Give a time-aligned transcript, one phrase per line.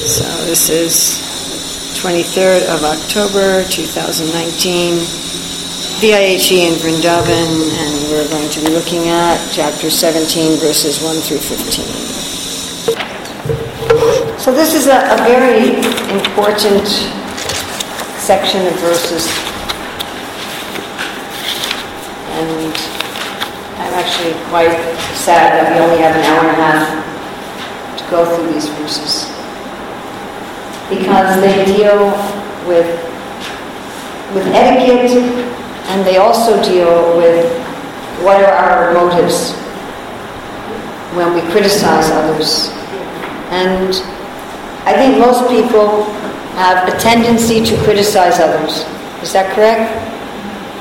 [0.00, 1.20] So this is
[2.00, 4.96] 23rd of October 2019,
[6.00, 11.38] VIHE in Vrindavan, and we're going to be looking at chapter 17, verses 1 through
[11.38, 11.84] 15.
[14.40, 15.76] So this is a, a very
[16.10, 16.88] important
[18.18, 19.28] section of verses,
[22.40, 22.74] and
[23.76, 24.72] I'm actually quite
[25.14, 29.31] sad that we only have an hour and a half to go through these verses
[30.98, 32.10] because they deal
[32.66, 32.86] with,
[34.34, 35.10] with etiquette
[35.90, 37.44] and they also deal with
[38.22, 39.52] what are our motives
[41.16, 42.68] when we criticize others.
[43.50, 43.94] And
[44.86, 46.04] I think most people
[46.56, 48.84] have a tendency to criticize others.
[49.22, 49.90] Is that correct?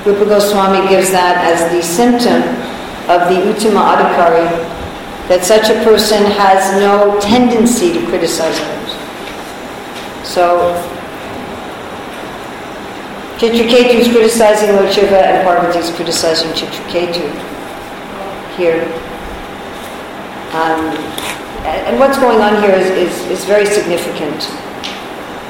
[0.06, 2.42] Rupa Goswami gives that as the symptom
[3.10, 4.50] of the Uttama Adhikari,
[5.28, 8.81] that such a person has no tendency to criticize others.
[10.32, 10.72] So,
[13.36, 17.28] Chitraketu is criticizing Lord Shiva and Parvati is criticizing Chitraketu
[18.56, 18.86] here.
[20.56, 20.96] Um,
[21.68, 24.44] and what's going on here is, is, is very significant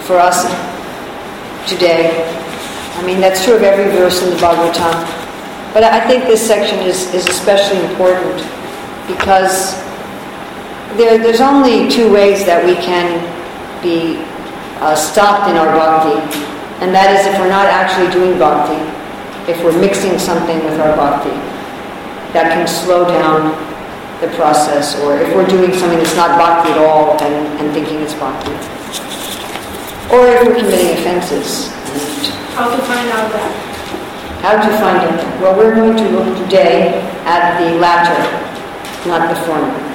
[0.08, 0.50] for us
[1.70, 2.10] today.
[2.96, 4.98] I mean, that's true of every verse in the Bhagavatam.
[5.76, 8.38] But I think this section is, is especially important
[9.06, 9.76] because
[10.98, 13.22] there, there's only two ways that we can
[13.84, 14.31] be
[14.82, 16.18] uh, stopped in our bhakti,
[16.82, 18.82] and that is if we're not actually doing bhakti,
[19.46, 21.34] if we're mixing something with our bhakti,
[22.34, 23.54] that can slow down
[24.22, 28.02] the process, or if we're doing something that's not bhakti at all and, and thinking
[28.02, 28.50] it's bhakti.
[30.10, 31.70] Or if we're committing offenses.
[32.58, 33.52] How to find out that?
[34.42, 35.42] How to find out that?
[35.42, 36.98] Well, we're going to look today
[37.30, 38.18] at the latter,
[39.08, 39.91] not the former.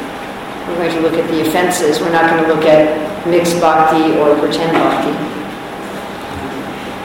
[0.67, 2.01] We're going to look at the offenses.
[2.01, 2.91] We're not going to look at
[3.25, 5.15] mixed bhakti or pretend bhakti.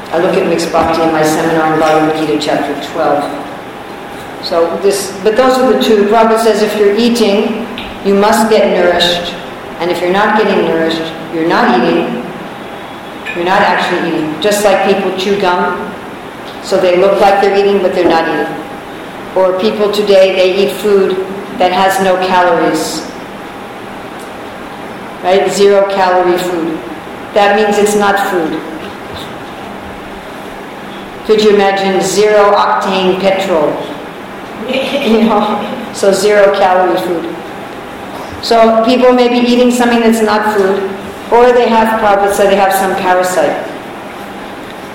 [0.10, 4.44] I look at mixed bhakti in my seminar in Bhagavad Gita, chapter 12.
[4.44, 6.04] So this, but those are the two.
[6.04, 7.70] The Prabhupada says if you're eating,
[8.04, 9.32] you must get nourished,
[9.78, 12.18] and if you're not getting nourished, you're not eating.
[13.36, 14.42] You're not actually eating.
[14.42, 15.78] Just like people chew gum,
[16.64, 19.38] so they look like they're eating, but they're not eating.
[19.38, 21.12] Or people today, they eat food
[21.62, 23.11] that has no calories
[25.24, 25.52] right?
[25.52, 26.78] Zero calorie food.
[27.34, 28.60] That means it's not food.
[31.26, 33.72] Could you imagine zero octane petrol?
[35.08, 37.24] you know, so zero calorie food.
[38.44, 40.82] So people may be eating something that's not food,
[41.32, 43.68] or they have Prabhupada said they have some parasite.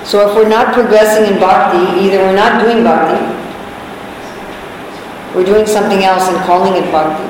[0.04, 3.22] So if we're not progressing in bhakti, either we're not doing bhakti,
[5.34, 7.26] we're doing something else and calling it bhakti,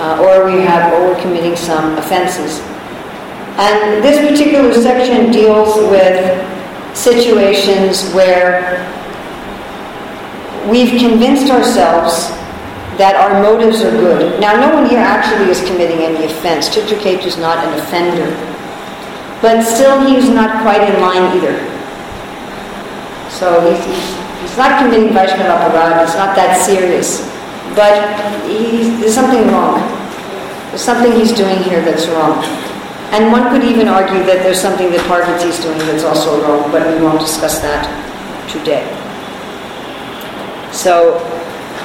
[0.00, 2.60] uh, or we have, or we're committing some offenses.
[3.60, 6.16] And this particular section deals with
[6.96, 8.80] situations where
[10.68, 12.30] we've convinced ourselves
[12.96, 14.40] that our motives are good.
[14.40, 16.68] Now, no one here actually is committing any offense.
[16.68, 18.28] Chitraketu is not an offender.
[19.40, 21.56] But still, he's not quite in line either.
[23.30, 23.84] So he's,
[24.40, 26.04] he's not committing Vaishnava Aparad.
[26.04, 27.29] It's not that serious.
[27.74, 27.94] But
[28.46, 29.80] there's something wrong.
[30.70, 32.42] There's something he's doing here that's wrong.
[33.10, 36.86] And one could even argue that there's something that Parvati's doing that's also wrong, but
[36.86, 37.90] we won't discuss that
[38.48, 38.86] today.
[40.72, 41.18] So,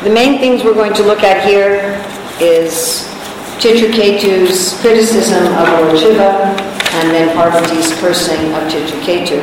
[0.04, 1.98] the main things we're going to look at here
[2.40, 3.10] is
[3.58, 6.54] Chitraketu's criticism of Lord Shiva
[7.02, 9.42] and then Parvati's cursing of Chitraketu.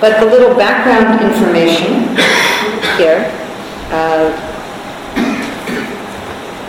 [0.00, 2.14] But the little background information
[2.98, 3.32] here
[3.88, 4.53] uh,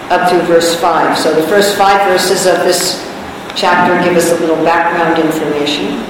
[0.09, 1.17] up through verse 5.
[1.17, 3.01] So the first five verses of this
[3.55, 6.03] chapter give us a little background information.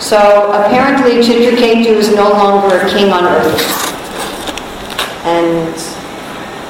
[0.00, 3.60] So apparently Chitraketu is no longer a king on earth.
[5.24, 5.74] And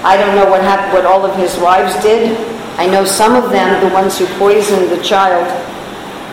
[0.05, 2.37] I don't know what happened, what all of his wives did.
[2.79, 5.47] I know some of them, the ones who poisoned the child,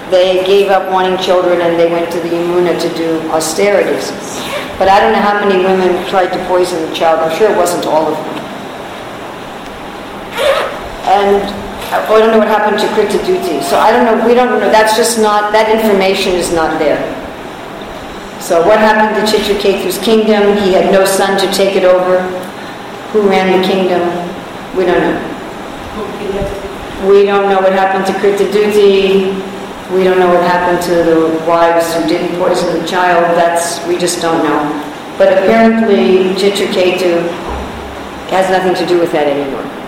[0.10, 4.12] they gave up wanting children and they went to the Yamuna to do austerities.
[4.78, 7.20] But I don't know how many women tried to poison the child.
[7.20, 8.49] I'm sure it wasn't all of them.
[11.10, 11.42] And
[11.90, 13.64] I don't know what happened to Kritadyuti.
[13.64, 17.02] So I don't know, we don't know, that's just not, that information is not there.
[18.40, 20.56] So what happened to Chitraketu's kingdom?
[20.62, 22.22] He had no son to take it over.
[23.10, 24.06] Who ran the kingdom?
[24.78, 25.18] We don't know.
[27.10, 29.34] We don't know what happened to Kritadyuti.
[29.90, 33.36] We don't know what happened to the wives who didn't poison the child.
[33.36, 34.62] That's, we just don't know.
[35.18, 37.28] But apparently Chitraketu
[38.30, 39.79] has nothing to do with that anymore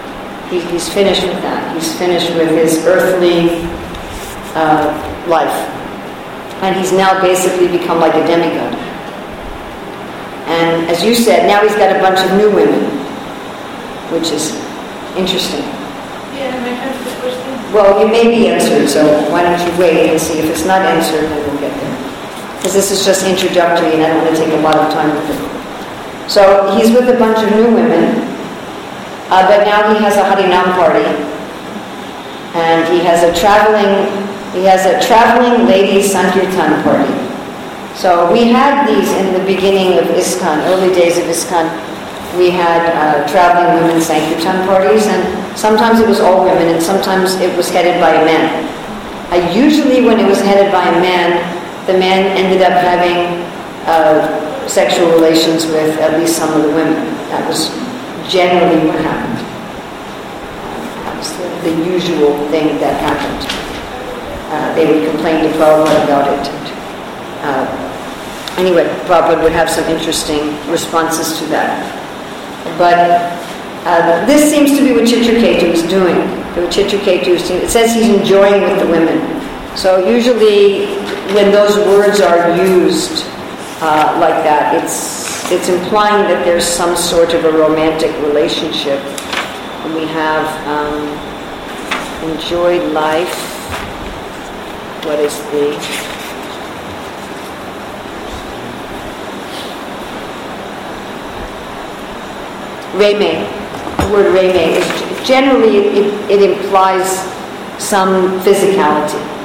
[0.52, 1.74] he, he's finished with that.
[1.74, 3.64] He's finished with his earthly
[4.54, 4.92] uh,
[5.28, 5.56] life.
[6.62, 8.76] And he's now basically become like a demigod.
[10.52, 12.84] And as you said, now he's got a bunch of new women,
[14.12, 14.52] which is
[15.16, 15.64] interesting.
[16.36, 17.74] Yeah, I have the question.
[17.74, 19.02] Well, you may be answered, so
[19.32, 21.98] why don't you wait and see if it's not answered, then we'll get there.
[22.58, 25.16] Because this is just introductory and I don't want to take a lot of time
[25.16, 26.30] with it.
[26.30, 28.31] So he's with a bunch of new women,
[29.32, 31.08] uh, but now he has a Harinam party.
[32.54, 34.12] And he has a traveling,
[34.52, 37.08] he has a traveling ladies Sankirtan party.
[37.96, 41.64] So we had these in the beginning of ISKCON, early days of ISKCON.
[42.38, 45.24] We had uh, traveling women Sankirtan parties, and
[45.58, 48.68] sometimes it was all women, and sometimes it was headed by a man.
[49.32, 51.40] Uh, usually, when it was headed by a man,
[51.88, 53.40] the man ended up having
[53.88, 56.96] uh, sexual relations with at least some of the women.
[57.32, 57.72] That was
[58.32, 59.44] generally what happened.
[61.22, 63.44] The, the usual thing that happened.
[64.52, 66.48] Uh, they would complain to Prabhupada about it.
[66.48, 66.66] And,
[67.44, 71.76] uh, anyway, Prabhupada would have some interesting responses to that.
[72.78, 72.98] But
[73.86, 76.16] uh, this seems to be what Chitraketu is doing.
[76.56, 77.62] What Chitraketu is doing.
[77.62, 79.20] It says he's enjoying with the women.
[79.78, 80.86] So usually
[81.34, 83.26] when those words are used
[83.82, 85.21] uh, like that, it's,
[85.52, 89.00] it's implying that there's some sort of a romantic relationship.
[89.84, 93.36] And we have um, enjoyed life.
[95.04, 95.76] What is the...
[102.94, 103.48] Reme,
[103.98, 107.20] the word reme, is generally it, it implies
[107.78, 109.41] some physicality.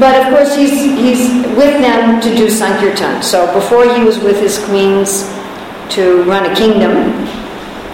[0.00, 3.22] But of course, he's, he's with them to do Sankirtan.
[3.22, 5.30] So before he was with his queens
[5.94, 7.14] to run a kingdom,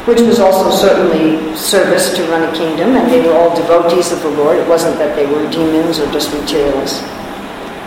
[0.09, 4.23] which was also certainly service to run a kingdom, and they were all devotees of
[4.23, 4.57] the Lord.
[4.57, 7.03] It wasn't that they were demons or just materialists.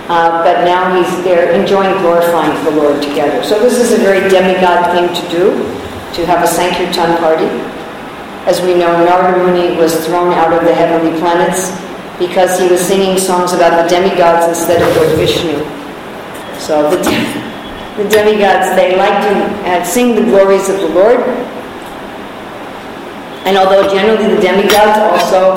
[0.08, 3.42] Uh, but now he's there enjoying glorifying the Lord together.
[3.44, 5.58] So this is a very demigod thing to do,
[6.14, 7.50] to have a Sankirtan party.
[8.46, 11.72] As we know, Narada Muni was thrown out of the heavenly planets
[12.20, 15.58] because he was singing songs about the demigods instead of Lord Vishnu.
[16.60, 16.98] So the,
[17.98, 21.20] the demigods, they like to sing the glories of the Lord.
[23.46, 25.56] And although generally the demigods also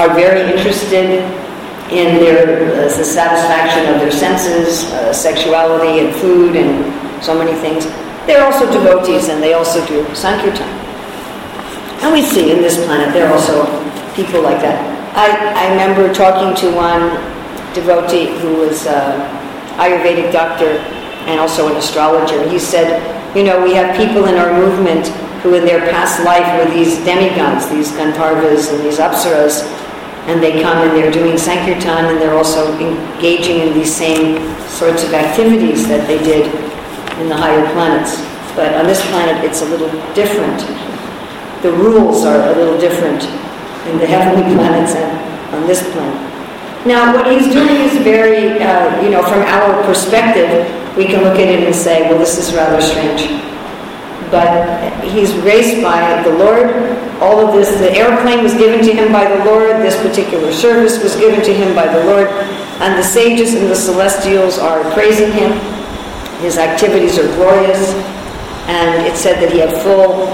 [0.00, 1.22] are very interested
[1.90, 7.52] in their uh, the satisfaction of their senses, uh, sexuality and food and so many
[7.60, 7.84] things,
[8.26, 10.68] they're also devotees and they also do Sankirtan.
[12.02, 13.64] And we see in this planet there are also
[14.14, 14.89] people like that.
[15.12, 17.18] I, I remember talking to one
[17.74, 19.18] devotee who was an
[19.74, 20.78] Ayurvedic doctor
[21.26, 22.48] and also an astrologer.
[22.48, 23.02] He said,
[23.36, 25.08] you know, we have people in our movement
[25.42, 29.66] who in their past life were these demigods, these Gandharvas and these Apsaras,
[30.28, 35.02] and they come and they're doing Sankirtan and they're also engaging in these same sorts
[35.02, 36.46] of activities that they did
[37.18, 38.14] in the higher planets.
[38.54, 40.60] But on this planet, it's a little different.
[41.62, 43.22] The rules are a little different
[43.86, 46.30] in the heavenly planets and on this planet.
[46.86, 50.48] Now, what he's doing is very, uh, you know, from our perspective,
[50.96, 53.28] we can look at it and say, well, this is rather strange.
[54.30, 56.70] But he's raised by the Lord.
[57.20, 59.82] All of this, the airplane was given to him by the Lord.
[59.82, 62.28] This particular service was given to him by the Lord.
[62.80, 65.52] And the sages and the celestials are praising him.
[66.40, 67.92] His activities are glorious.
[68.68, 70.26] And it said that he had full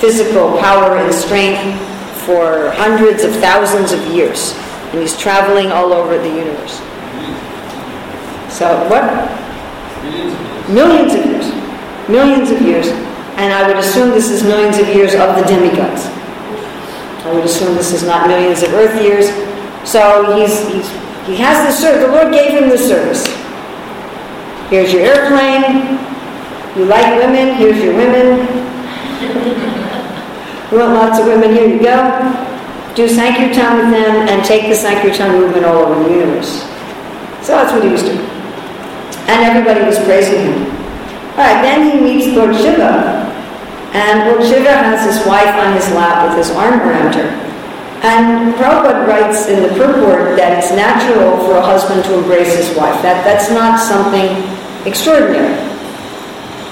[0.00, 1.89] physical power and strength
[2.26, 4.54] for hundreds of thousands of years.
[4.92, 6.78] And he's traveling all over the universe.
[8.52, 9.04] So, what?
[10.68, 12.08] Millions of years.
[12.08, 12.88] Millions of years.
[13.38, 16.06] And I would assume this is millions of years of the demigods.
[17.24, 19.28] I would assume this is not millions of Earth years.
[19.88, 20.88] So he's, he's
[21.26, 22.06] he has the service.
[22.06, 23.24] The Lord gave him the service.
[24.68, 25.98] Here's your airplane.
[26.76, 27.54] You like women.
[27.54, 28.46] Here's your women.
[30.70, 31.98] You want lots of women, here you go.
[32.94, 36.62] Do Sankirtan with them and take the Sankirtan movement all over the universe.
[37.42, 38.22] So that's what he was doing.
[39.26, 40.70] And everybody was praising him.
[41.34, 43.26] Alright, then he meets Lord Shiva.
[43.92, 47.26] And Lord Shiva has his wife on his lap with his arm around her.
[48.02, 52.76] And Prabhupada writes in the purport that it's natural for a husband to embrace his
[52.76, 53.02] wife.
[53.02, 54.38] That, that's not something
[54.86, 55.58] extraordinary.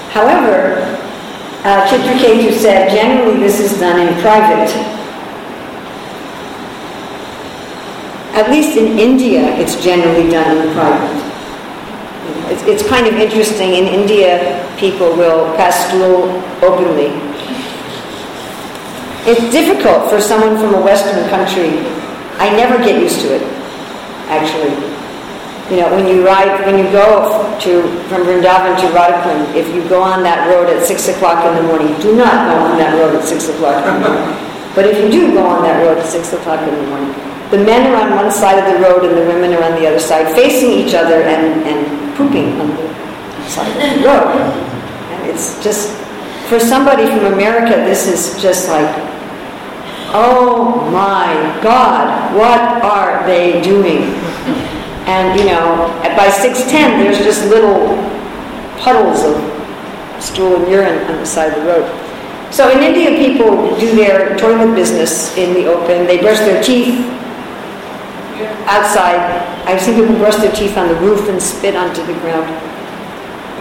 [0.09, 0.87] However,
[1.63, 4.69] uh, Chitraketu said generally this is done in private.
[8.33, 11.19] At least in India, it's generally done in private.
[12.51, 13.73] It's, it's kind of interesting.
[13.73, 16.29] In India, people will pass stool
[16.63, 17.11] openly.
[19.27, 21.85] It's difficult for someone from a Western country.
[22.37, 23.59] I never get used to it.
[24.29, 24.88] actually.
[25.69, 27.29] You know, when you ride, when you go
[27.61, 27.71] to,
[28.09, 31.61] from Vrindavan to Radhakund, if you go on that road at 6 o'clock in the
[31.61, 34.33] morning, do not go on that road at 6 o'clock in the morning.
[34.73, 37.13] But if you do go on that road at 6 o'clock in the morning,
[37.51, 39.85] the men are on one side of the road and the women are on the
[39.85, 44.41] other side, facing each other and, and pooping on the side of the road.
[45.13, 45.93] And it's just,
[46.49, 48.89] for somebody from America, this is just like,
[50.13, 51.29] oh my
[51.61, 54.17] God, what are they doing?
[55.09, 57.97] And you know, by 610, there's just little
[58.77, 59.41] puddles of
[60.21, 61.89] stool and urine on the side of the road.
[62.53, 66.05] So in India, people do their toilet business in the open.
[66.05, 67.05] They brush their teeth
[68.69, 69.17] outside.
[69.65, 72.47] I've seen people brush their teeth on the roof and spit onto the ground.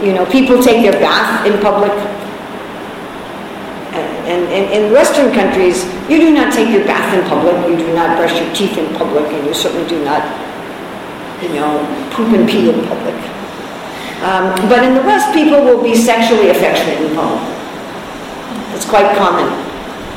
[0.04, 1.92] You know, people take their bath in public.
[4.28, 7.94] And, and, in Western countries, you do not take your bath in public, you do
[7.94, 10.20] not brush your teeth in public, and you certainly do not,
[11.42, 11.78] you know,
[12.12, 13.14] poop and pee in public.
[14.22, 17.42] Um, but in the West, people will be sexually affectionate in public.
[18.74, 19.46] It's quite common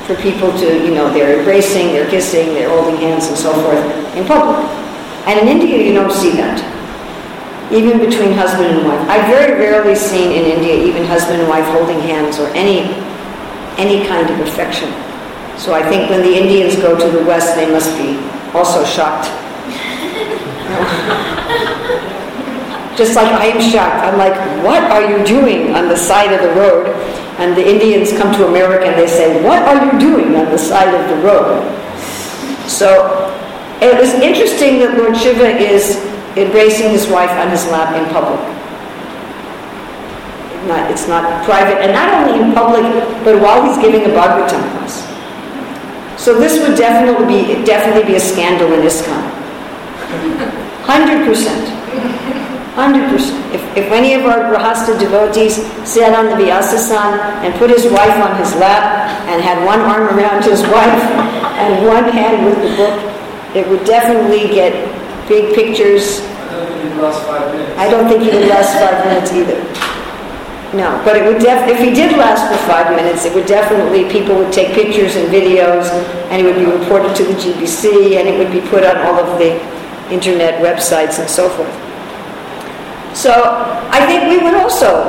[0.06, 3.86] for people to, you know, they're embracing, they're kissing, they're holding hands and so forth
[4.16, 4.58] in public.
[5.28, 6.58] And in India, you don't see that,
[7.72, 9.08] even between husband and wife.
[9.08, 12.90] I've very rarely seen in India even husband and wife holding hands or any,
[13.78, 14.90] any kind of affection.
[15.58, 18.18] So I think when the Indians go to the West, they must be
[18.58, 19.30] also shocked.
[22.98, 24.04] Just like I am shocked.
[24.04, 26.88] I'm like, what are you doing on the side of the road?
[27.40, 30.58] And the Indians come to America and they say, what are you doing on the
[30.58, 31.64] side of the road?
[32.68, 33.32] So
[33.82, 35.98] it was interesting that Lord Shiva is
[36.38, 38.40] embracing his wife on his lap in public.
[40.68, 42.84] Not, it's not private, and not only in public,
[43.24, 45.02] but while he's giving a Bhagavatam class.
[46.22, 50.58] So this would definitely be definitely be a scandal in ISKCON.
[50.84, 51.70] Hundred percent.
[52.76, 53.38] Hundred percent.
[53.54, 55.56] If, if any of our Grahasta devotees
[55.88, 60.08] sat on the Vyasasan and put his wife on his lap and had one arm
[60.18, 61.04] around his wife
[61.60, 62.96] and one hand with the book,
[63.56, 64.72] it would definitely get
[65.28, 66.22] big pictures.
[67.78, 69.60] I don't think he would last five minutes either.
[70.74, 74.10] No, but it would def- if he did last for five minutes, it would definitely,
[74.10, 75.92] people would take pictures and videos,
[76.32, 79.20] and it would be reported to the GBC, and it would be put on all
[79.20, 79.60] of the
[80.12, 81.74] internet websites and so forth.
[83.16, 83.32] So
[83.92, 85.04] I think we would also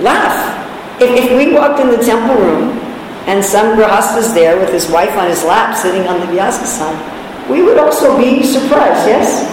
[0.00, 0.56] laugh.
[1.00, 2.78] If, if we walked in the temple room
[3.26, 6.94] and some grahastas there with his wife on his lap sitting on the Vyasasan,
[7.48, 9.46] we would also be surprised, yes?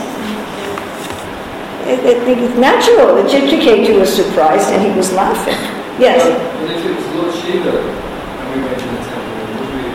[1.87, 5.53] It, it, it's natural that Chitraketu was surprised and he was laughing.
[6.01, 6.25] Yes?
[6.25, 9.85] If Lord Shiva and we went to the temple, would we...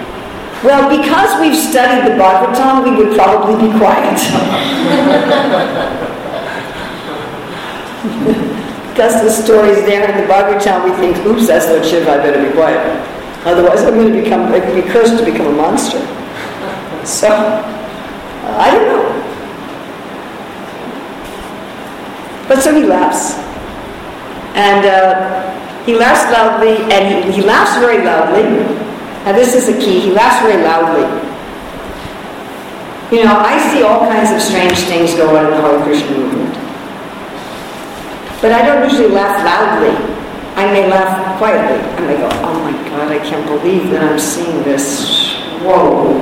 [0.63, 4.21] Well, because we've studied the Bhagavatam, we would probably be quiet.
[8.91, 12.47] because the story's there in the Bhagavatam, we think, oops, that's Lord Shiva, I better
[12.47, 12.79] be quiet.
[13.47, 15.99] Otherwise I'm going to become, I be cursed to become a monster.
[17.07, 19.21] So, I don't know.
[22.49, 23.33] But so he laughs.
[24.55, 28.90] And uh, he laughs loudly, and he, he laughs very loudly.
[29.25, 31.05] Now, this is the key he laughs very loudly.
[33.11, 36.17] You know, I see all kinds of strange things go on in the Hare Krishna
[36.17, 36.55] movement.
[38.41, 39.93] But I don't usually laugh loudly.
[40.57, 41.81] I may laugh quietly.
[41.97, 45.35] I may go, oh my God, I can't believe that I'm seeing this.
[45.61, 46.17] Whoa.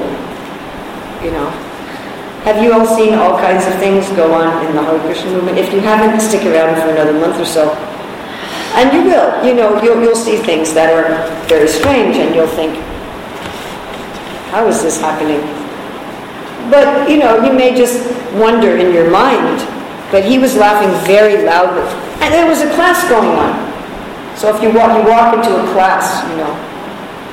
[1.23, 1.51] You know.
[2.43, 5.59] Have you all seen all kinds of things go on in the Hare Krishna movement?
[5.59, 7.71] If you haven't, stick around for another month or so.
[8.75, 9.45] And you will.
[9.45, 12.79] You know, you'll, you'll see things that are very strange and you'll think,
[14.51, 15.41] how is this happening?
[16.71, 19.67] But, you know, you may just wonder in your mind.
[20.11, 21.83] But he was laughing very loudly.
[22.25, 23.69] And there was a class going on.
[24.37, 26.53] So if you walk, you walk into a class, you know,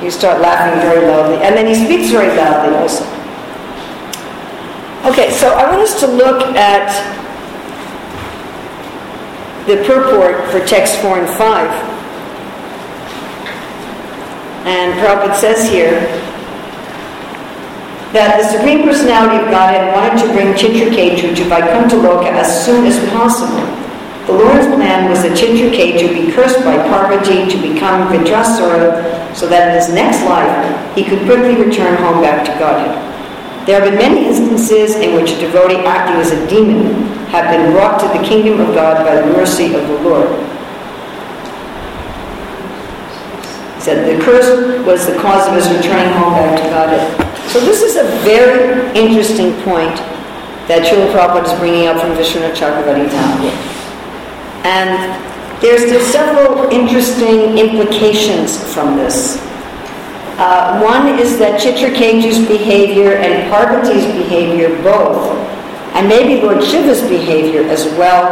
[0.03, 1.37] you start laughing very loudly.
[1.37, 3.05] And then he speaks very loudly also.
[5.09, 6.89] Okay, so I want us to look at
[9.67, 11.95] the purport for text 4 and 5.
[14.65, 16.01] And Prabhupada says here
[18.15, 21.99] that the Supreme Personality of Godhead wanted to bring Chitraketu to Vaikuntha
[22.31, 23.59] as soon as possible.
[24.23, 29.67] The Lord's plan was that Chitraketu be cursed by Parvati to become Vritrasura so that
[29.67, 30.47] in his next life
[30.95, 32.95] he could quickly return home back to Godhead.
[33.67, 37.73] There have been many instances in which a devotee acting as a demon have been
[37.73, 40.31] brought to the kingdom of God by the mercy of the Lord.
[43.75, 44.47] He said the curse
[44.87, 47.24] was the cause of his returning home back to God.
[47.51, 49.95] So this is a very interesting point
[50.67, 53.53] that Srila Prabhupada is bringing up from Vishwanath Chakravarti Thakur.
[54.65, 59.37] And there's, there's several interesting implications from this.
[60.37, 65.31] Uh, one is that Chitraketu's behavior and Parvati's behavior both,
[65.95, 68.25] and maybe Lord Shiva's behavior as well,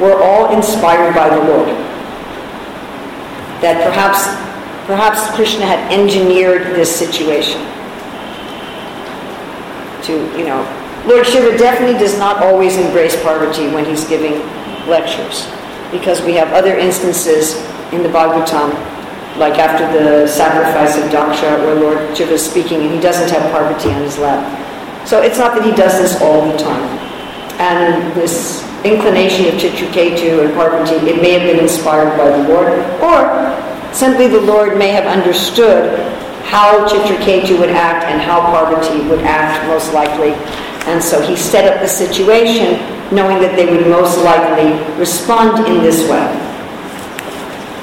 [0.00, 1.68] were all inspired by the Lord.
[3.62, 4.26] That perhaps,
[4.86, 7.60] perhaps Krishna had engineered this situation.
[10.04, 10.60] To, you know,
[11.06, 14.34] Lord Shiva definitely does not always embrace Parvati when he's giving
[14.86, 15.48] lectures,
[15.90, 17.56] because we have other instances
[17.92, 18.72] in the Bhagavatam
[19.38, 23.50] like after the sacrifice of Daksha, where Lord Shiva is speaking and he doesn't have
[23.50, 24.44] Parvati on his lap.
[25.06, 26.84] So it's not that he does this all the time.
[27.58, 32.78] And this inclination of Chitraketu and Parvati, it may have been inspired by the Lord,
[33.00, 35.98] or simply the Lord may have understood
[36.44, 40.32] how Chitraketu would act and how Parvati would act most likely.
[40.86, 42.78] And so he set up the situation
[43.14, 46.24] knowing that they would most likely respond in this way.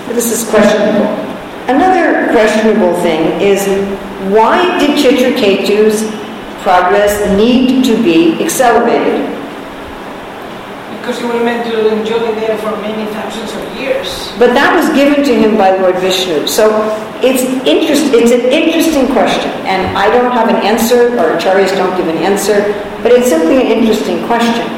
[0.06, 1.10] But this is questionable.
[1.68, 3.66] Another questionable thing is
[4.32, 6.04] why did Chitraketu's
[6.62, 9.41] progress need to be accelerated?
[11.02, 14.32] Because he was meant to enjoy there for many thousands of years.
[14.38, 16.46] But that was given to him by Lord Vishnu.
[16.46, 16.70] So
[17.26, 21.98] it's interest, it's an interesting question, and I don't have an answer, or acharyas don't
[21.98, 22.70] give an answer,
[23.02, 24.70] but it's simply an interesting question.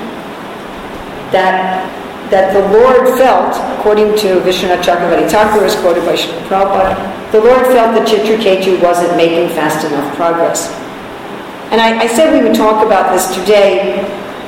[1.35, 1.91] That
[2.33, 7.39] that the Lord felt, according to Vishwanath Chakravarti Thakur, as quoted by Srila Prabhupada, the
[7.39, 10.71] Lord felt that Chitraketu wasn't making fast enough progress.
[11.69, 14.01] And I, I said we would talk about this today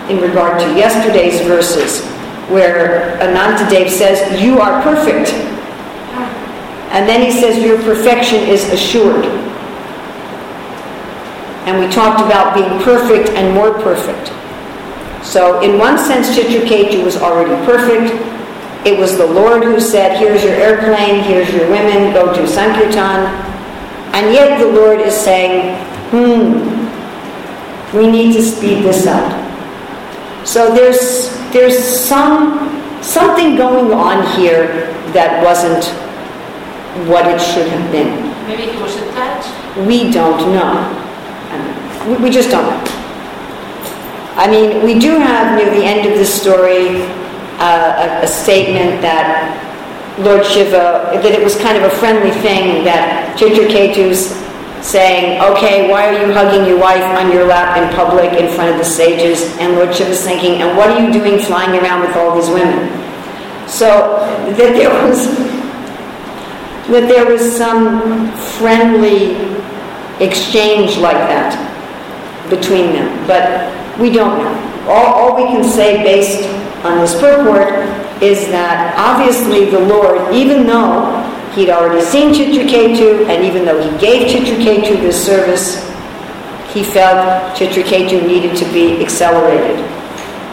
[0.10, 2.06] in regard to yesterday's verses,
[2.50, 5.34] where Anantadev says, You are perfect.
[6.92, 9.26] And then he says, Your perfection is assured.
[11.66, 14.32] And we talked about being perfect and more perfect.
[15.26, 18.14] So, in one sense, Chitraketu was already perfect.
[18.86, 23.26] It was the Lord who said, Here's your airplane, here's your women, go to Sankirtan.
[24.14, 26.76] And yet the Lord is saying, Hmm,
[27.98, 29.45] we need to speed this up.
[30.46, 35.86] So there's there's some something going on here that wasn't
[37.10, 38.26] what it should have been.
[38.48, 39.50] Maybe he was attached.
[39.88, 41.02] We don't know.
[42.08, 42.96] We, we just don't know.
[44.38, 47.02] I mean, we do have near the end of the story
[47.58, 49.56] uh, a, a, statement that
[50.20, 54.36] Lord Shiva, that it was kind of a friendly thing that Chitraketu's
[54.86, 58.70] saying, okay, why are you hugging your wife on your lap in public in front
[58.70, 59.42] of the sages?
[59.58, 62.88] And Lord Shiva's thinking, and what are you doing flying around with all these women?
[63.68, 65.26] So that there was
[66.86, 69.34] that there was some friendly
[70.24, 71.58] exchange like that
[72.48, 73.26] between them.
[73.26, 74.88] But we don't know.
[74.88, 76.48] All, all we can say based
[76.86, 77.74] on this purport
[78.22, 81.25] is that obviously the Lord, even though
[81.56, 85.84] he'd already seen Chitraketu, and even though he gave Chitraketu this service,
[86.74, 89.80] he felt Chitraketu needed to be accelerated.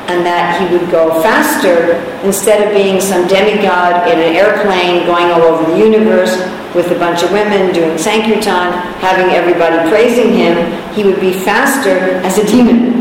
[0.09, 5.27] And that he would go faster instead of being some demigod in an airplane going
[5.27, 6.37] all over the universe
[6.75, 10.57] with a bunch of women doing Sankirtan, having everybody praising him,
[10.93, 12.93] he would be faster as a demon.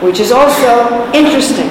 [0.00, 1.68] which is also interesting.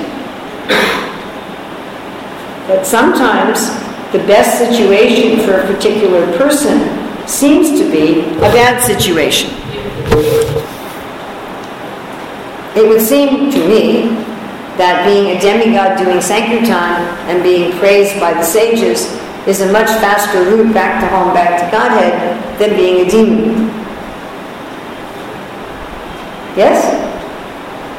[2.69, 3.65] But sometimes
[4.11, 9.49] the best situation for a particular person seems to be a bad situation.
[12.77, 14.09] It would seem to me
[14.77, 19.87] that being a demigod doing Sankirtan and being praised by the sages is a much
[19.99, 23.67] faster route back to home, back to Godhead, than being a demon.
[26.55, 26.85] Yes?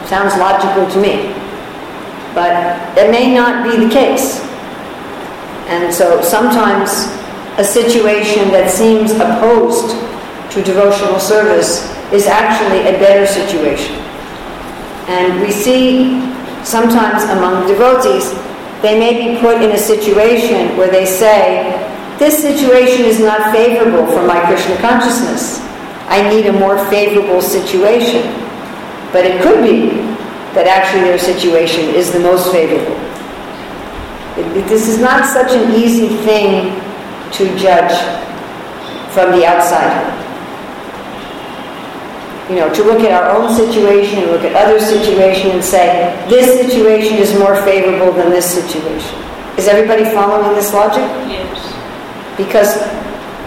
[0.09, 1.35] Sounds logical to me.
[2.37, 4.49] But it may not be the case.
[5.71, 7.07] And so sometimes
[7.59, 9.95] a situation that seems opposed
[10.51, 13.95] to devotional service is actually a better situation.
[15.07, 16.19] And we see
[16.65, 18.35] sometimes among devotees,
[18.83, 21.79] they may be put in a situation where they say,
[22.19, 25.61] This situation is not favorable for my Krishna consciousness.
[26.09, 28.23] I need a more favorable situation.
[29.13, 29.91] But it could be
[30.55, 33.10] that actually their situation is the most favorable.
[34.37, 36.81] It, this is not such an easy thing
[37.33, 37.95] to judge
[39.13, 40.17] from the outside.
[42.49, 46.15] You know, to look at our own situation and look at other situation and say,
[46.29, 49.17] this situation is more favorable than this situation.
[49.57, 51.05] Is everybody following this logic?
[51.29, 51.59] Yes.
[52.37, 52.77] Because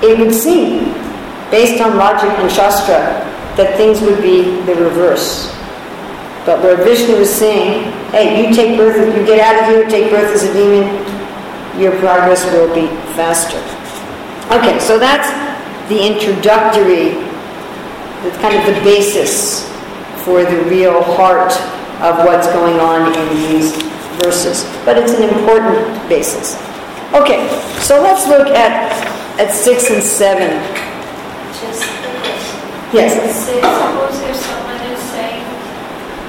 [0.04, 0.94] it would seem,
[1.52, 2.98] based on logic and Shastra,
[3.56, 5.52] that things would be the reverse.
[6.46, 10.10] But Lord Vishnu is saying, hey, you take birth, you get out of here, take
[10.10, 10.86] birth as a demon,
[11.82, 13.58] your progress will be faster.
[14.56, 15.28] Okay, so that's
[15.90, 17.18] the introductory,
[18.22, 19.68] the kind of the basis
[20.24, 21.52] for the real heart
[22.06, 23.74] of what's going on in these
[24.22, 24.64] verses.
[24.86, 26.56] But it's an important basis.
[27.14, 27.50] Okay,
[27.82, 28.94] so let's look at
[29.40, 30.54] at six and seven.
[31.60, 32.04] Just.
[32.94, 33.18] Yes.
[33.50, 35.42] Say, suppose if someone is saying,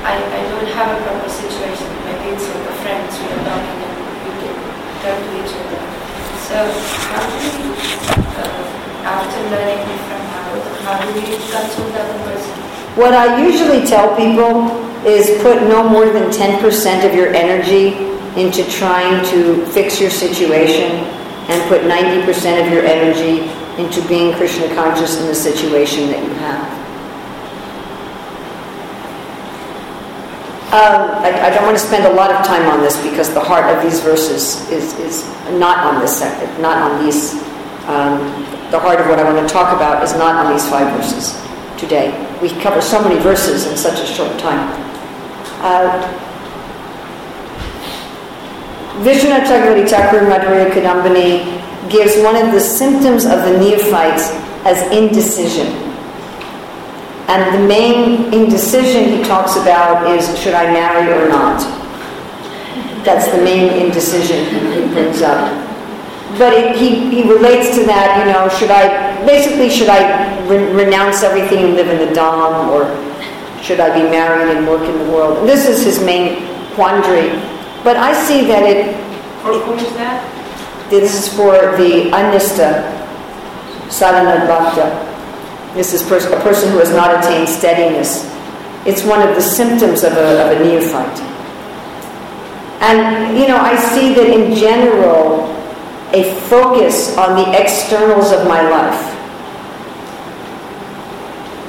[0.01, 3.85] I, I don't have a proper situation, maybe it's with the friends, we are talking
[3.85, 4.49] and we
[5.05, 5.83] to each other.
[6.49, 6.57] So
[7.13, 7.77] how do we,
[8.41, 10.25] uh, after learning from
[10.85, 11.21] how do we
[11.53, 12.53] console the other person?
[12.97, 14.71] What I usually tell people
[15.05, 17.95] is put no more than 10% of your energy
[18.41, 20.91] into trying to fix your situation
[21.49, 23.51] and put 90% of your energy
[23.83, 26.84] into being Krishna conscious in the situation that you have.
[30.75, 33.39] Um, I, I, don't want to spend a lot of time on this because the
[33.39, 37.35] heart of these verses is, is not on this second, not on these.
[37.87, 38.19] Um,
[38.73, 41.31] the heart of what I want to talk about is not on these five verses
[41.79, 42.11] today.
[42.43, 44.67] We cover so many verses in such a short time.
[45.63, 46.03] Uh,
[49.07, 54.31] Vishwanath Chakravarti Thakur Madhurya Kadambini gives one of the symptoms of the neophytes
[54.67, 55.94] as indecision.
[57.29, 61.61] And the main indecision he talks about is should I marry or not?
[63.05, 65.41] That's the main indecision he brings up.
[66.39, 70.73] But it, he, he relates to that, you know, should I, basically, should I re-
[70.73, 72.85] renounce everything and live in the Dham, or
[73.63, 75.39] should I be married and work in the world?
[75.39, 77.31] And this is his main quandary.
[77.85, 78.97] But I see that it.
[79.43, 80.91] For is that?
[80.91, 82.83] This is for the anista
[83.91, 85.14] sadhana bhakta.
[85.75, 88.31] This is pers- a person who has not attained steadiness.
[88.87, 91.21] It's one of the symptoms of a, of a neophyte.
[92.81, 95.51] And, you know, I see that in general,
[96.13, 99.11] a focus on the externals of my life.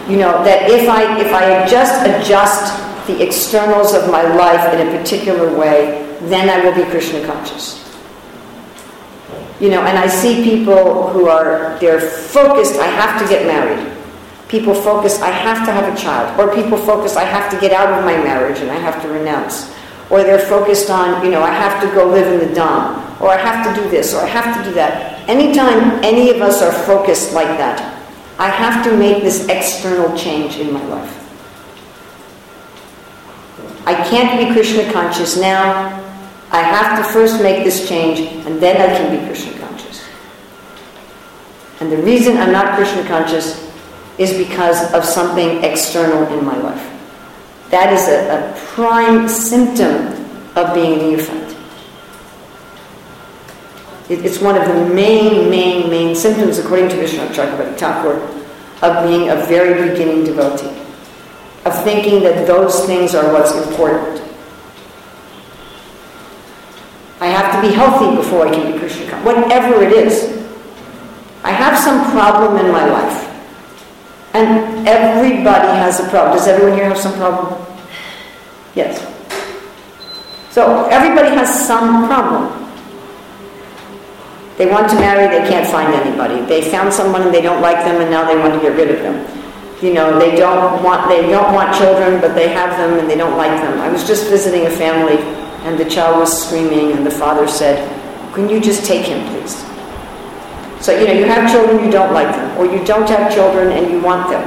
[0.09, 4.87] You know, that if I, if I just adjust the externals of my life in
[4.87, 7.81] a particular way, then I will be Krishna conscious.
[9.59, 13.94] You know, and I see people who are, they're focused, I have to get married.
[14.55, 16.39] People focus, I have to have a child.
[16.39, 19.09] Or people focus, I have to get out of my marriage and I have to
[19.09, 19.69] renounce.
[20.09, 23.19] Or they're focused on, you know, I have to go live in the Dham.
[23.19, 25.27] Or I have to do this, or I have to do that.
[25.27, 27.81] Anytime any of us are focused like that,
[28.39, 31.21] I have to make this external change in my life.
[33.85, 36.01] I can't be Krishna conscious now.
[36.51, 40.07] I have to first make this change, and then I can be Krishna conscious.
[41.81, 43.64] And the reason I'm not Krishna conscious
[44.17, 46.91] is because of something external in my life.
[47.69, 50.07] That is a, a prime symptom
[50.55, 51.57] of being a neophyte.
[54.09, 58.15] It, it's one of the main, main, main symptoms, according to Vishnu Chakravarti Thakur,
[58.81, 60.69] of being a very beginning devotee,
[61.65, 64.21] of thinking that those things are what's important.
[67.19, 70.45] I have to be healthy before I can be Krishna whatever it is.
[71.43, 73.34] I have some problem in my life.
[74.35, 76.35] And everybody has a problem.
[76.35, 77.55] Does everyone here have some problem?
[78.75, 78.99] Yes.
[80.51, 82.51] So everybody has some problem.
[84.57, 86.41] They want to marry, they can't find anybody.
[86.47, 88.91] They found someone and they don't like them and now they want to get rid
[88.91, 89.15] of them.
[89.81, 93.15] You know, they don't want they don't want children, but they have them and they
[93.15, 93.79] don't like them.
[93.79, 95.17] I was just visiting a family
[95.63, 97.79] and the child was screaming and the father said,
[98.33, 99.63] Can you just take him, please?
[100.85, 103.71] So, you know, you have children, you don't like them, or you don't have children
[103.71, 104.45] and you want them.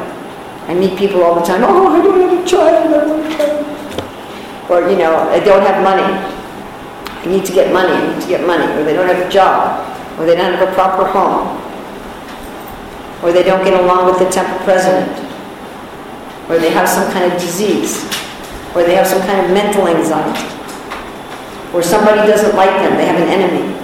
[0.70, 3.36] I meet people all the time, oh, I don't have a child, I want a
[3.36, 4.70] child.
[4.70, 6.06] Or, you know, I don't have money.
[6.06, 8.70] I need to get money, I need to get money.
[8.78, 9.82] Or they don't have a job,
[10.16, 11.58] or they don't have a proper home.
[13.24, 15.10] Or they don't get along with the temple president.
[16.48, 18.04] Or they have some kind of disease.
[18.76, 20.46] Or they have some kind of mental anxiety.
[21.74, 23.77] Or somebody doesn't like them, they have an enemy.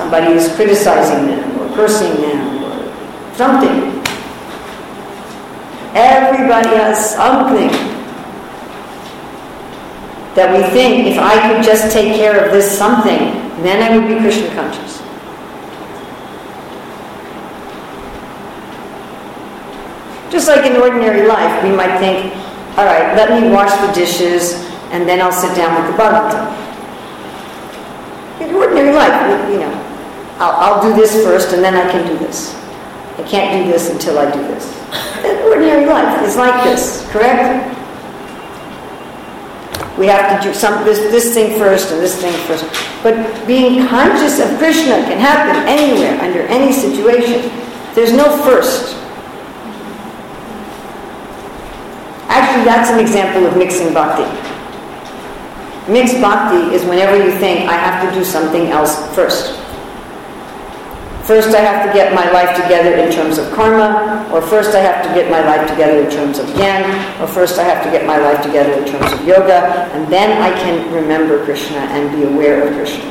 [0.00, 4.00] Somebody is criticizing them or cursing them or something.
[5.94, 7.68] Everybody has something
[10.34, 13.18] that we think if I could just take care of this something,
[13.60, 15.02] then I would be Krishna conscious.
[20.32, 22.34] Just like in ordinary life, we might think,
[22.78, 24.54] all right, let me wash the dishes
[24.92, 26.48] and then I'll sit down with the Bhagavatam.
[28.40, 29.89] In ordinary life, you know,
[30.40, 32.54] I'll, I'll do this first and then I can do this.
[33.18, 34.64] I can't do this until I do this.
[35.44, 37.76] Ordinary life is like this, correct?
[39.98, 42.64] We have to do some this, this thing first and this thing first.
[43.02, 47.52] But being conscious of Krishna can happen anywhere, under any situation.
[47.94, 48.96] There's no first.
[52.28, 54.24] Actually, that's an example of mixing bhakti.
[55.92, 59.60] Mixed bhakti is whenever you think, I have to do something else first.
[61.24, 64.80] First, I have to get my life together in terms of karma, or first, I
[64.80, 67.90] have to get my life together in terms of jnana, or first, I have to
[67.90, 72.10] get my life together in terms of yoga, and then I can remember Krishna and
[72.16, 73.04] be aware of Krishna.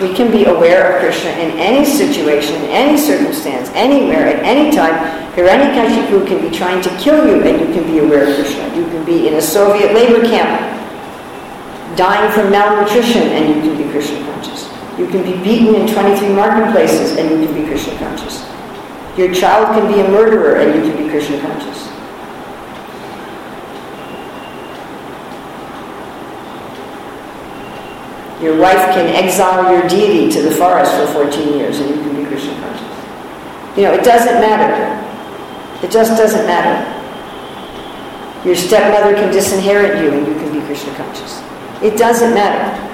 [0.00, 4.74] We can be aware of Krishna in any situation, in any circumstance, anywhere, at any
[4.74, 4.94] time.
[5.32, 8.64] Hiranyakashipu can be trying to kill you, and you can be aware of Krishna.
[8.76, 10.50] You can be in a Soviet labor camp,
[11.96, 14.61] dying from malnutrition, and you can be Krishna conscious.
[14.98, 18.46] You can be beaten in 23 marketplaces and you can be Krishna conscious.
[19.16, 21.88] Your child can be a murderer and you can be Krishna conscious.
[28.42, 32.16] Your wife can exile your deity to the forest for 14 years and you can
[32.16, 33.76] be Krishna conscious.
[33.76, 34.98] You know, it doesn't matter.
[35.86, 37.00] It just doesn't matter.
[38.44, 41.40] Your stepmother can disinherit you and you can be Krishna conscious.
[41.82, 42.91] It doesn't matter.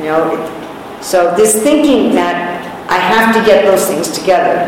[0.00, 4.64] You know, so this thinking that I have to get those things together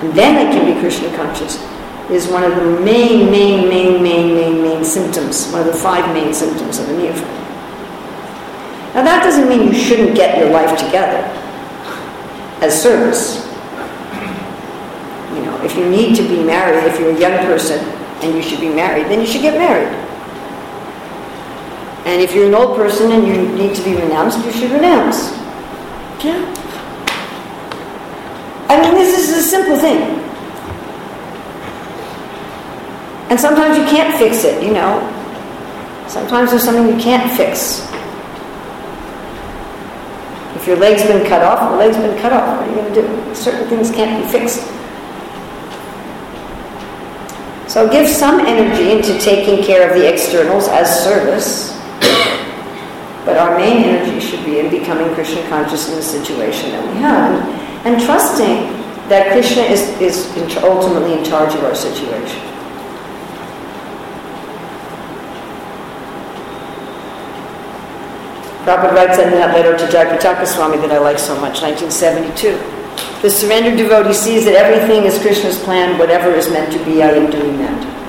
[0.00, 1.62] and then I can be Krishna conscious
[2.08, 6.14] is one of the main, main, main, main, main, main symptoms, one of the five
[6.14, 7.22] main symptoms of a neophyte.
[8.94, 11.20] Now that doesn't mean you shouldn't get your life together
[12.64, 13.44] as service.
[15.36, 17.78] You know, if you need to be married, if you're a young person
[18.22, 19.92] and you should be married, then you should get married.
[22.04, 25.30] And if you're an old person and you need to be renounced, you should renounce.
[26.24, 26.52] Yeah.
[28.68, 30.00] I mean, this is a simple thing.
[33.30, 35.00] And sometimes you can't fix it, you know.
[36.08, 37.88] Sometimes there's something you can't fix.
[40.56, 42.60] If your leg's been cut off, your leg's been cut off.
[42.60, 43.34] What are you going to do?
[43.34, 44.60] Certain things can't be fixed.
[47.72, 51.71] So give some energy into taking care of the externals as service.
[53.24, 57.00] But our main energy should be in becoming Krishna conscious in the situation that we
[57.00, 57.86] have.
[57.86, 62.40] And, trusting that Krishna is, is in, ultimately in charge of our situation.
[68.64, 72.58] Prabhupada writes in that letter to Jayapataka Swami that I like so much, 1972.
[73.22, 77.10] The surrendered devotee sees that everything is Krishna's plan, whatever is meant to be, I
[77.10, 78.02] am doing that.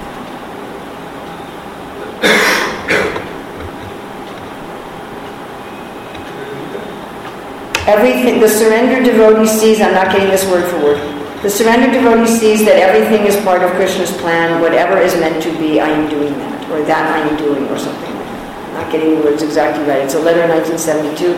[7.85, 10.99] Everything, the surrendered devotee sees, I'm not getting this word for word.
[11.43, 14.61] The surrendered devotee sees that everything is part of Krishna's plan.
[14.61, 17.77] Whatever is meant to be, I am doing that, or that I am doing, or
[17.77, 18.09] something.
[18.09, 19.99] I'm not getting the words exactly right.
[19.99, 21.35] It's a letter in 1972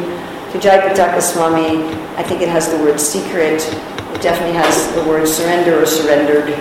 [0.54, 1.82] to Jayapataka Swami.
[2.14, 3.66] I think it has the word secret.
[4.14, 6.54] It definitely has the word surrender or surrendered.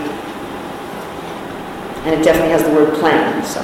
[2.09, 3.61] And it definitely has the word plan, so.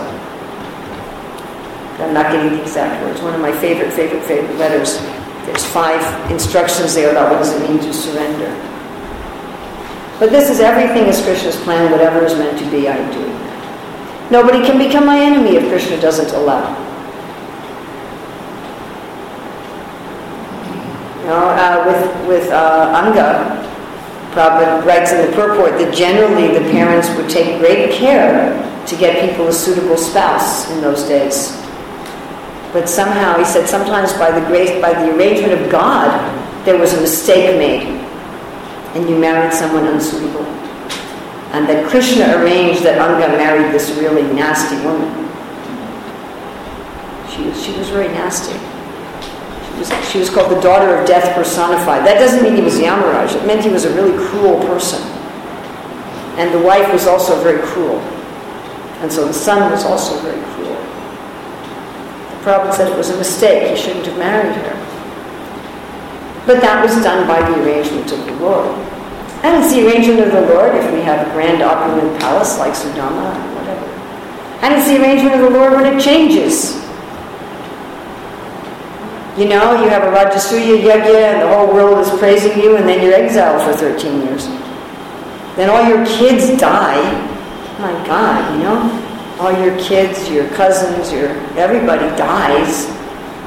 [2.05, 3.23] I'm not getting the exact words.
[3.23, 5.01] One of my favorite, favorite, favorite letters.
[5.47, 8.51] There's five instructions there about what does it mean to surrender.
[10.19, 14.31] But this is everything is Krishna's plan, whatever is meant to be, I that.
[14.31, 16.79] Nobody can become my enemy if Krishna doesn't allow.
[21.21, 23.61] You know, uh, with, with uh, Anga,
[24.33, 28.55] Prabhupada writes in the purport that generally the parents would take great care
[28.87, 31.57] to get people a suitable spouse in those days.
[32.73, 36.07] But somehow, he said, sometimes by the grace, by the arrangement of God,
[36.65, 37.89] there was a mistake made,
[38.95, 40.45] and you married someone unsuitable.
[41.53, 45.11] And that Krishna arranged that Anga married this really nasty woman.
[47.35, 48.55] She was, she was very nasty.
[49.67, 52.07] She was, she was called the daughter of death personified.
[52.07, 53.35] That doesn't mean he was Yamaraj.
[53.35, 55.03] It meant he was a really cruel person.
[56.39, 57.99] And the wife was also very cruel.
[59.03, 60.60] And so the son was also very cruel.
[62.43, 64.77] Prabhupada said it was a mistake, he shouldn't have married her.
[66.47, 68.67] But that was done by the arrangement of the Lord.
[69.45, 72.73] And it's the arrangement of the Lord if we have a grand opulent palace like
[72.73, 73.87] Sudama or whatever.
[74.65, 76.77] And it's the arrangement of the Lord when it changes.
[79.39, 82.89] You know, you have a Rajasuya Yajna and the whole world is praising you and
[82.89, 84.47] then you're exiled for 13 years.
[85.57, 87.01] Then all your kids die.
[87.79, 89.10] My God, you know?
[89.41, 92.85] All your kids, your cousins, your everybody dies.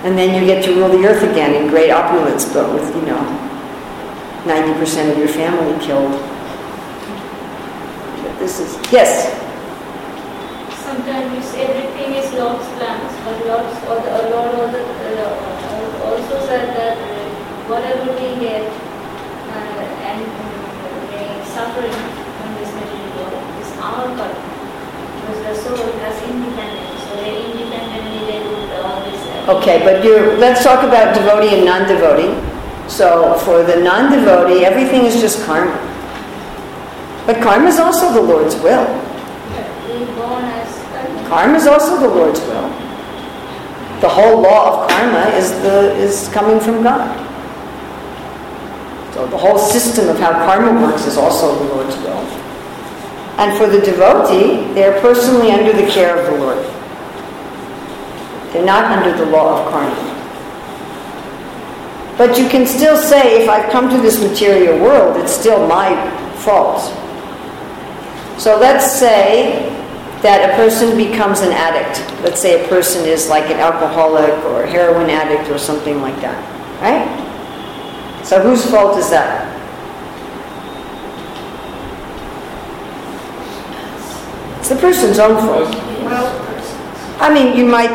[0.04, 3.04] And then you get to rule the earth again in great opulence, but with, you
[3.04, 3.24] know,
[4.44, 6.12] 90% of your family killed.
[8.20, 9.32] But this is, yes?
[10.84, 16.98] Sometimes everything is Lord's plans, but Lord's, or the, Lord also, uh, also said that
[16.98, 24.53] uh, whatever we get uh, and uh, suffering from this material world is our karma.
[29.50, 32.32] Okay, but you let's talk about devotee and non-devotee.
[32.88, 35.76] So for the non-devotee, everything is just karma.
[37.26, 38.88] But karma is also the Lord's will.
[41.28, 42.70] Karma is also the Lord's will.
[44.00, 47.12] The whole law of karma is the is coming from God.
[49.14, 52.43] So the whole system of how karma works is also the Lord's will.
[53.38, 56.58] And for the devotee, they're personally under the care of the Lord.
[58.54, 60.14] They're not under the law of karma.
[62.18, 65.96] But you can still say, if I've come to this material world, it's still my
[66.38, 66.82] fault.
[68.40, 69.70] So let's say
[70.22, 72.00] that a person becomes an addict.
[72.22, 76.16] Let's say a person is like an alcoholic or a heroin addict or something like
[76.22, 76.38] that,
[76.82, 78.24] right?
[78.24, 79.53] So whose fault is that?
[84.64, 85.76] It's the person's own fault.
[86.08, 86.32] Well,
[87.20, 87.92] I mean, you might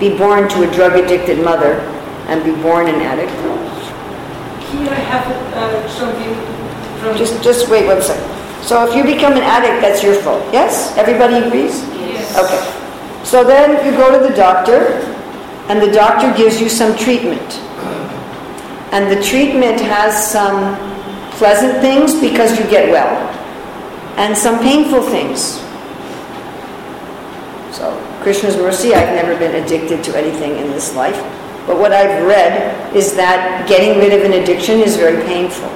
[0.00, 1.74] be born to a drug addicted mother
[2.26, 3.30] and be born an addict.
[4.72, 6.34] Here I have uh, something
[6.98, 7.16] from.
[7.16, 8.26] Just, just wait one second.
[8.64, 10.42] So if you become an addict, that's your fault.
[10.52, 10.96] Yes?
[10.96, 11.80] Everybody agrees?
[11.94, 12.36] Yes.
[12.36, 13.24] Okay.
[13.24, 14.98] So then you go to the doctor,
[15.68, 17.60] and the doctor gives you some treatment.
[18.90, 20.74] And the treatment has some
[21.38, 23.14] pleasant things because you get well,
[24.18, 25.62] and some painful things.
[27.72, 31.16] So, Krishna's mercy, I've never been addicted to anything in this life.
[31.68, 35.68] But what I've read is that getting rid of an addiction is very painful.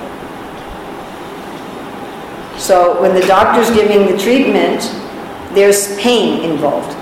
[2.58, 4.80] So when the doctor's giving the treatment,
[5.52, 6.96] there's pain involved.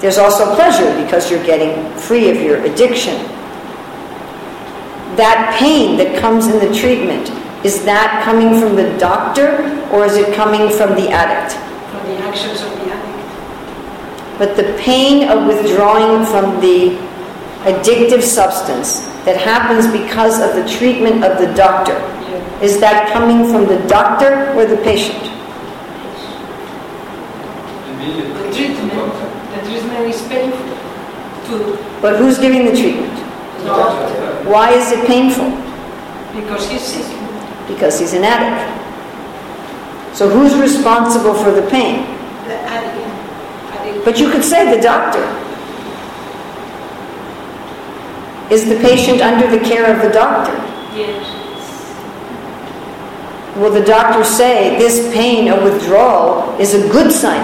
[0.00, 3.14] There's also pleasure because you're getting free of your addiction.
[5.16, 7.30] That pain that comes in the treatment,
[7.64, 9.58] is that coming from the doctor
[9.90, 11.58] or is it coming from the addict?
[11.90, 12.91] From the actions of the.
[14.38, 16.96] But the pain of withdrawing from the
[17.64, 21.94] addictive substance that happens because of the treatment of the doctor,
[22.62, 25.18] is that coming from the doctor or the patient?
[27.98, 30.66] The treatment, the treatment is painful
[31.46, 33.14] to But who's giving the treatment?
[33.58, 35.50] the doctor Why is it painful?
[36.34, 37.06] because he's sick.
[37.68, 38.80] Because he's an addict.
[40.16, 42.06] So who's responsible for the pain?
[44.04, 44.18] The addict.
[44.18, 44.18] addict.
[44.18, 45.22] But you could say the doctor.
[48.52, 50.52] Is the patient under the care of the doctor?
[50.94, 51.38] yes.
[53.56, 57.36] Will the doctor say this pain of withdrawal is a good sign?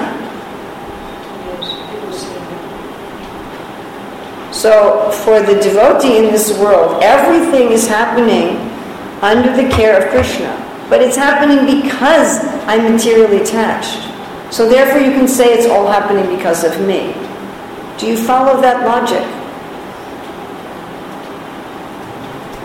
[1.44, 2.54] Yes, people say that.
[4.54, 8.56] So, for the devotee in this world, everything is happening
[9.22, 10.64] under the care of Krishna.
[10.88, 14.07] But it's happening because I'm materially attached.
[14.50, 17.12] So, therefore, you can say it's all happening because of me.
[17.98, 19.22] Do you follow that logic?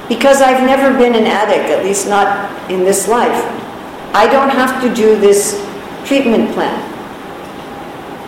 [0.07, 3.43] Because I've never been an addict, at least not in this life,
[4.13, 5.59] I don't have to do this
[6.05, 6.77] treatment plan.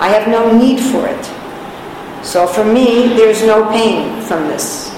[0.02, 1.26] I have no need for it.
[2.26, 4.90] So for me, there's no pain from this.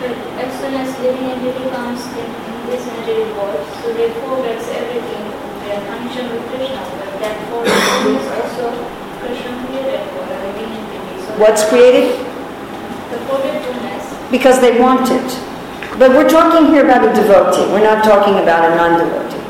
[0.00, 3.92] But as soon as living entity comes in, this material world, so.
[3.92, 4.87] They are
[5.98, 6.78] connection with Krishna,
[7.18, 7.34] but
[8.38, 8.70] also
[9.20, 10.22] Krishna created for
[11.38, 12.18] What's created?
[13.10, 14.30] The forgetfulness.
[14.30, 15.98] Because they want it.
[15.98, 17.66] But we're talking here about a devotee.
[17.72, 19.42] We're not talking about a non-devotee.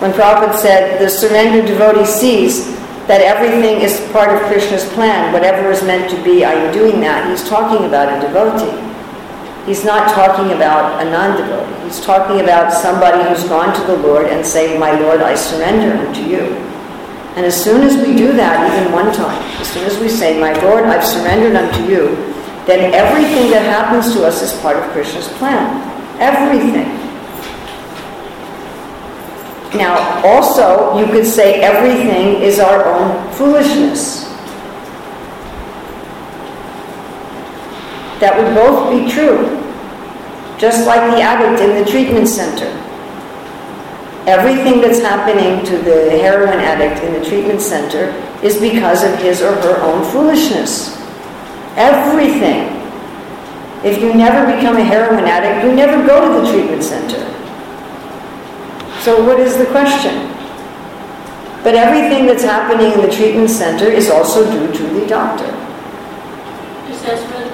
[0.00, 5.70] When Prabhupada said the surrendered devotee sees that everything is part of Krishna's plan, whatever
[5.70, 8.89] is meant to be, I am doing that, he's talking about a devotee.
[9.66, 11.84] He's not talking about a non-devotee.
[11.84, 15.96] He's talking about somebody who's gone to the Lord and say, My Lord, I surrender
[15.96, 16.40] unto you.
[17.36, 20.40] And as soon as we do that, even one time, as soon as we say,
[20.40, 22.16] My Lord, I've surrendered unto you,
[22.66, 25.86] then everything that happens to us is part of Krishna's plan.
[26.20, 26.88] Everything.
[29.78, 34.19] Now, also, you could say everything is our own foolishness.
[38.20, 39.56] That would both be true.
[40.58, 42.68] Just like the addict in the treatment center.
[44.26, 48.12] Everything that's happening to the heroin addict in the treatment center
[48.44, 50.96] is because of his or her own foolishness.
[51.76, 52.76] everything.
[53.82, 57.24] If you never become a heroin addict, you never go to the treatment center.
[59.00, 60.28] So what is the question?
[61.62, 65.46] But everything that's happening in the treatment center is also due to the doctor.
[66.88, 67.49] Yes, as well,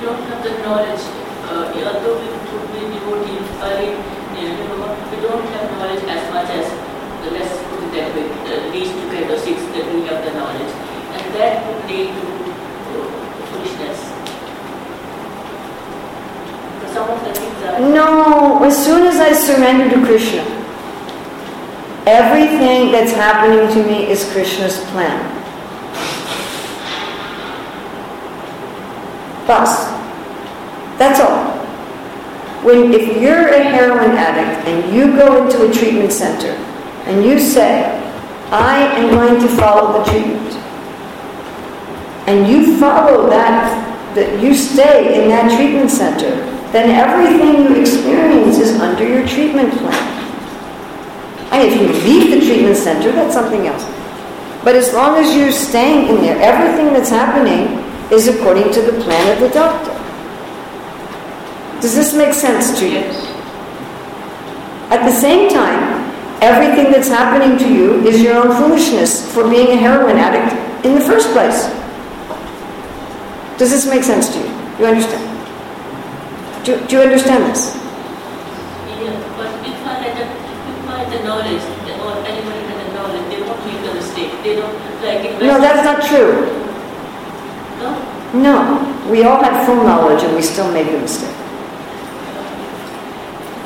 [0.00, 1.02] we don't have the knowledge,
[1.44, 6.48] uh, although we could be devotees, uh, you know, we don't have knowledge as much
[6.48, 6.64] as,
[7.20, 10.24] the let's put it that way, uh, these two kind of six that we have
[10.24, 10.72] the knowledge.
[11.12, 12.96] And that would lead to
[13.52, 13.98] foolishness.
[16.94, 17.80] Some of the things are...
[17.80, 20.40] No, as soon as I surrender to Krishna,
[22.06, 25.39] everything that's happening to me is Krishna's plan.
[29.50, 29.90] Thus,
[30.96, 31.58] that's all.
[32.62, 36.52] When, if you're a heroin addict and you go into a treatment center
[37.10, 37.98] and you say,
[38.52, 40.54] I am going to follow the treatment,
[42.28, 46.30] and you follow that, that you stay in that treatment center,
[46.70, 50.30] then everything you experience is under your treatment plan.
[51.50, 53.82] And if you leave the treatment center, that's something else.
[54.62, 58.92] But as long as you're staying in there, everything that's happening is according to the
[59.02, 59.92] plan of the doctor.
[61.80, 63.04] Does this make sense to you?
[64.90, 69.68] At the same time, everything that's happening to you is your own foolishness for being
[69.68, 71.68] a heroin addict in the first place.
[73.56, 74.48] Does this make sense to you?
[74.80, 75.26] You understand?
[76.64, 77.76] Do, do you understand this?
[77.76, 81.62] Yeah, but if I had the, if I had the knowledge,
[82.00, 84.32] or anybody had the knowledge, they won't make the mistake.
[84.42, 85.40] They don't, like...
[85.40, 86.69] No, that's not true.
[88.34, 89.08] No?
[89.10, 91.36] We all had full knowledge and we still made the mistake.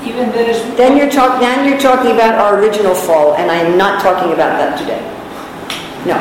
[0.04, 0.60] Even there is.
[0.76, 1.40] Then you're talking.
[1.40, 5.00] Then you're talking about our original fall, and I am not talking about that today.
[6.04, 6.20] No.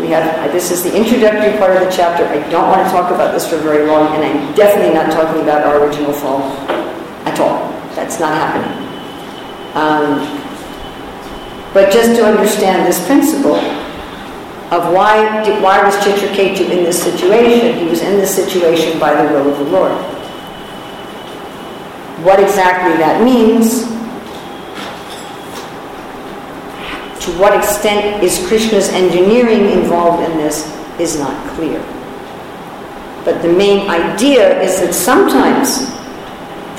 [0.00, 0.50] We have.
[0.50, 2.26] This is the introductory part of the chapter.
[2.26, 5.42] I don't want to talk about this for very long, and I'm definitely not talking
[5.42, 6.42] about our original fall
[7.24, 7.70] at all.
[7.94, 8.74] That's not happening.
[9.78, 10.26] Um,
[11.72, 13.54] but just to understand this principle
[14.70, 17.76] of why did, why was Chitraketu in this situation?
[17.78, 19.92] He was in this situation by the will of the Lord.
[22.24, 23.84] What exactly that means,
[27.24, 31.80] to what extent is Krishna's engineering involved in this, is not clear.
[33.24, 35.90] But the main idea is that sometimes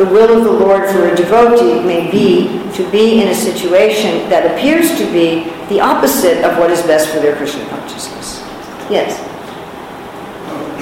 [0.02, 4.28] the will of the Lord for a devotee may be to be in a situation
[4.32, 8.40] that appears to be the opposite of what is best for their Krishna consciousness.
[8.90, 9.22] Yes.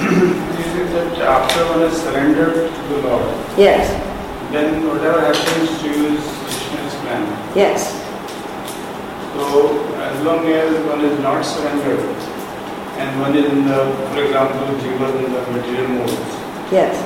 [0.00, 3.92] Is it that after one is surrendered to the Lord, Yes.
[4.52, 7.28] then whatever happens to you is Krishna's plan.
[7.54, 7.92] Yes.
[9.36, 12.00] So as long as one is not surrendered
[12.96, 16.96] and one is in the, for example, jiva in the material modes, Yes.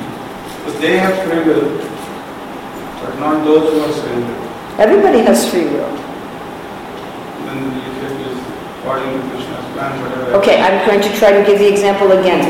[0.64, 1.78] so they have free will,
[3.02, 4.36] but not those who are surrendered.
[4.78, 5.92] Everybody has free will.
[7.46, 8.38] Then if it is
[8.78, 10.32] according to Krishna's plan, whatever.
[10.38, 12.44] Okay, I'm going to try to give the example again.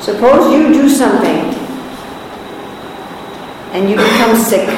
[0.00, 1.54] Suppose you do something
[3.72, 4.68] and you become sick.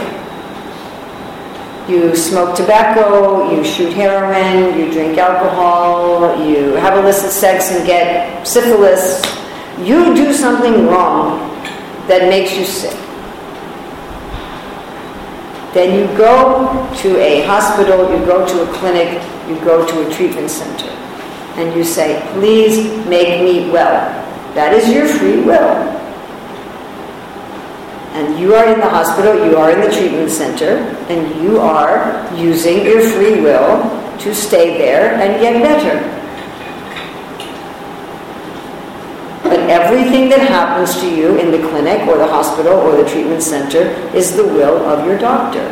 [1.89, 8.47] You smoke tobacco, you shoot heroin, you drink alcohol, you have illicit sex and get
[8.47, 9.23] syphilis.
[9.85, 11.39] You do something wrong
[12.09, 12.97] that makes you sick.
[15.73, 20.13] Then you go to a hospital, you go to a clinic, you go to a
[20.13, 20.89] treatment center,
[21.57, 24.01] and you say, please make me well.
[24.55, 25.95] That is your free will.
[28.17, 32.27] And you are in the hospital, you are in the treatment center, and you are
[32.35, 33.85] using your free will
[34.19, 36.18] to stay there and get better.
[39.69, 43.91] Everything that happens to you in the clinic or the hospital or the treatment center
[44.15, 45.65] is the will of your doctor.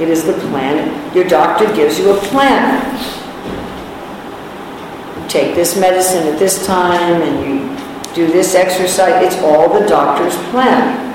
[0.00, 1.14] It is the plan.
[1.14, 2.96] Your doctor gives you a plan.
[5.20, 9.22] You take this medicine at this time and you do this exercise.
[9.24, 11.08] It's all the doctor's plan.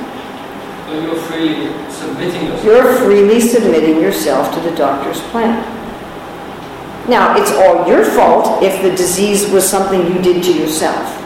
[0.87, 2.63] So you're freely submitting yourself.
[2.63, 5.74] You're freely submitting yourself to the doctor's plan.
[7.07, 11.21] Now, it's all your fault if the disease was something you did to yourself.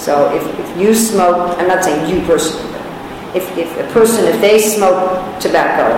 [0.00, 4.24] So if, if you smoke, I'm not saying you personally, but if, if a person,
[4.24, 5.92] if they smoke tobacco,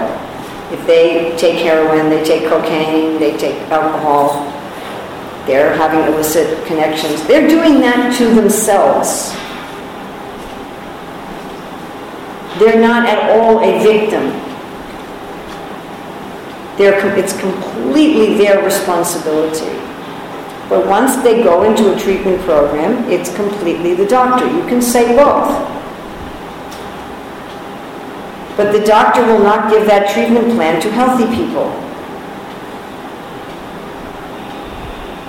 [0.74, 4.44] if they take heroin, they take cocaine, they take alcohol,
[5.46, 9.30] they're having illicit connections, they're doing that to themselves.
[12.58, 14.41] They're not at all a victim.
[16.78, 19.78] They're, it's completely their responsibility.
[20.68, 24.46] But once they go into a treatment program, it's completely the doctor.
[24.46, 25.50] You can say both.
[28.56, 31.68] But the doctor will not give that treatment plan to healthy people.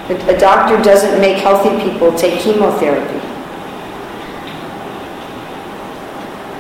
[0.09, 3.19] A, doctor doesn't make healthy people take chemotherapy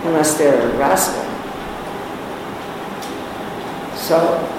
[0.05, 1.23] unless they're a rascal.
[3.95, 4.52] So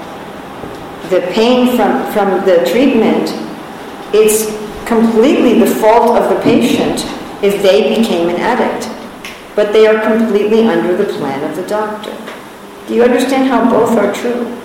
[1.10, 3.30] the pain from, from the treatment,
[4.14, 4.46] it's
[4.86, 7.04] completely the fault of the patient
[7.42, 8.90] if they became an addict.
[9.54, 12.16] But they are completely under the plan of the doctor.
[12.86, 14.60] Do you understand how both are true?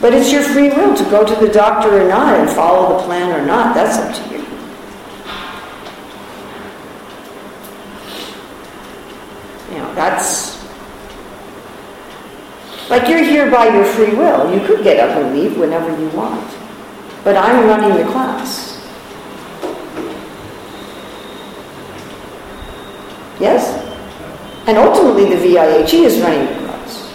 [0.00, 3.04] But it's your free will to go to the doctor or not and follow the
[3.04, 3.74] plan or not.
[3.74, 4.42] That's up to you.
[9.72, 10.61] You know, that's
[12.92, 14.54] like you're here by your free will.
[14.54, 16.46] You could get up and leave whenever you want.
[17.24, 18.78] But I'm running the class.
[23.40, 23.64] Yes?
[24.66, 27.14] And ultimately the VIHE is running the class.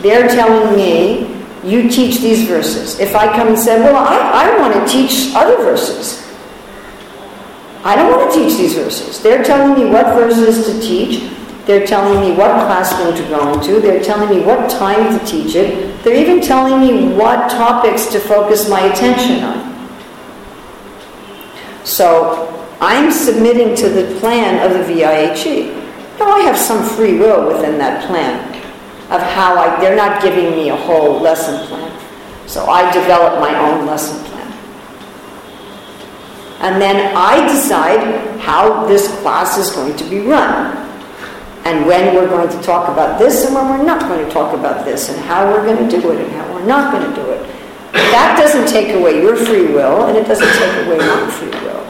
[0.00, 3.00] They're telling me, you teach these verses.
[3.00, 6.22] If I come and say, well, I, I want to teach other verses.
[7.82, 9.20] I don't want to teach these verses.
[9.20, 11.32] They're telling me what verses to teach.
[11.66, 13.80] They're telling me what classroom to go into.
[13.80, 16.02] They're telling me what time to teach it.
[16.02, 19.72] They're even telling me what topics to focus my attention on.
[21.84, 25.70] So I'm submitting to the plan of the VIHE.
[26.18, 28.48] Now I have some free will within that plan
[29.12, 31.90] of how I, they're not giving me a whole lesson plan.
[32.48, 34.52] So I develop my own lesson plan.
[36.60, 40.91] And then I decide how this class is going to be run.
[41.64, 44.52] And when we're going to talk about this and when we're not going to talk
[44.54, 47.14] about this and how we're going to do it and how we're not going to
[47.14, 47.42] do it.
[47.92, 51.82] That doesn't take away your free will and it doesn't take away my free will.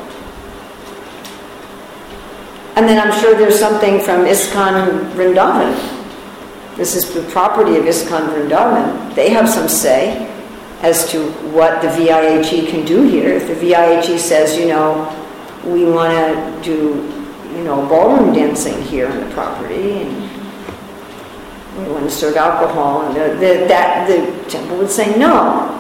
[2.77, 6.77] And then I'm sure there's something from ISKCON Vrindavan.
[6.77, 9.15] This is the property of ISKCON Vrindavan.
[9.15, 10.29] They have some say
[10.81, 13.35] as to what the VIHE can do here.
[13.35, 15.07] If the VIHE says, you know,
[15.65, 17.12] we want to do,
[17.55, 20.23] you know, ballroom dancing here on the property, and
[21.79, 25.79] we want to serve alcohol, and the, the, that the temple would say no.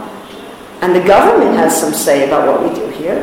[0.80, 3.20] And the government has some say about what we do here.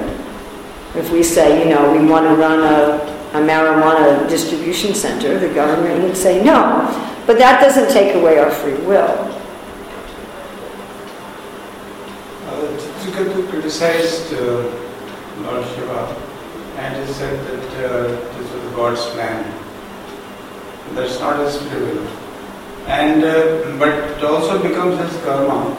[0.96, 2.98] If we say, you know, we want to run a,
[3.38, 6.88] a marijuana distribution center, the government would say no.
[7.28, 9.04] But that doesn't take away our free will.
[12.48, 14.64] Uh, Chitraketu criticized uh,
[15.44, 16.30] Lord Shiva
[16.80, 18.39] and he said that uh,
[18.76, 19.44] God's plan.
[20.96, 22.08] That's not his free will.
[22.88, 25.76] And uh, but it also becomes his karma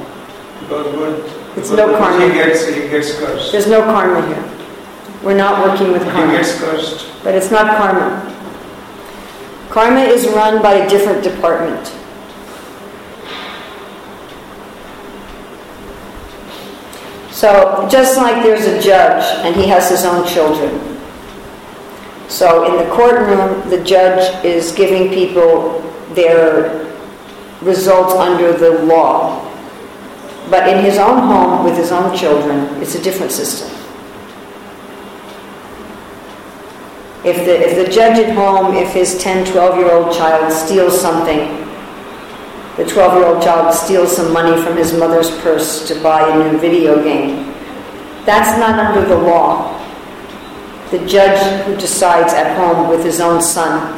[0.60, 2.28] because what It's no karma.
[2.28, 3.50] he gets he gets cursed.
[3.52, 4.44] There's no karma here.
[5.24, 6.30] We're not working with karma.
[6.30, 7.06] He gets cursed.
[7.24, 8.26] But it's not karma.
[9.70, 11.86] Karma is run by a different department.
[17.30, 20.89] So, just like there's a judge and he has his own children.
[22.30, 25.80] So, in the courtroom, the judge is giving people
[26.14, 26.86] their
[27.60, 29.44] results under the law.
[30.48, 33.68] But in his own home with his own children, it's a different system.
[37.24, 41.00] If the, if the judge at home, if his 10, 12 year old child steals
[41.00, 41.66] something,
[42.76, 46.52] the 12 year old child steals some money from his mother's purse to buy a
[46.52, 47.52] new video game,
[48.24, 49.79] that's not under the law.
[50.90, 53.96] The judge who decides at home with his own son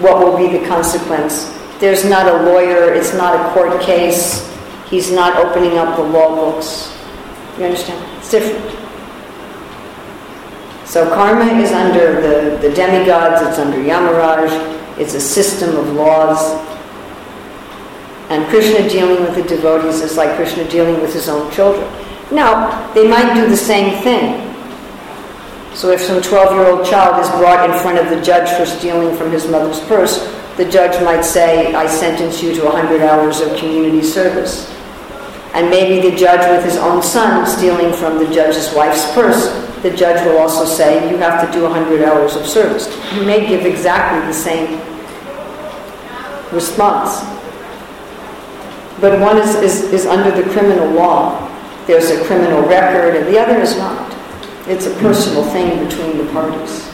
[0.00, 1.52] what will be the consequence.
[1.78, 4.48] There's not a lawyer, it's not a court case,
[4.88, 6.96] he's not opening up the law books.
[7.58, 8.02] You understand?
[8.18, 8.78] It's different.
[10.86, 16.60] So karma is under the, the demigods, it's under Yamaraj, it's a system of laws.
[18.30, 21.86] And Krishna dealing with the devotees is like Krishna dealing with his own children.
[22.30, 24.51] Now, they might do the same thing.
[25.74, 29.30] So if some 12-year-old child is brought in front of the judge for stealing from
[29.32, 30.18] his mother's purse,
[30.56, 34.70] the judge might say, I sentence you to 100 hours of community service.
[35.54, 39.48] And maybe the judge with his own son stealing from the judge's wife's purse,
[39.82, 42.86] the judge will also say, you have to do 100 hours of service.
[43.10, 44.78] He may give exactly the same
[46.52, 47.20] response.
[49.00, 51.48] But one is, is, is under the criminal law.
[51.86, 54.11] There's a criminal record, and the other is not.
[54.66, 56.88] It's a personal thing between the parties.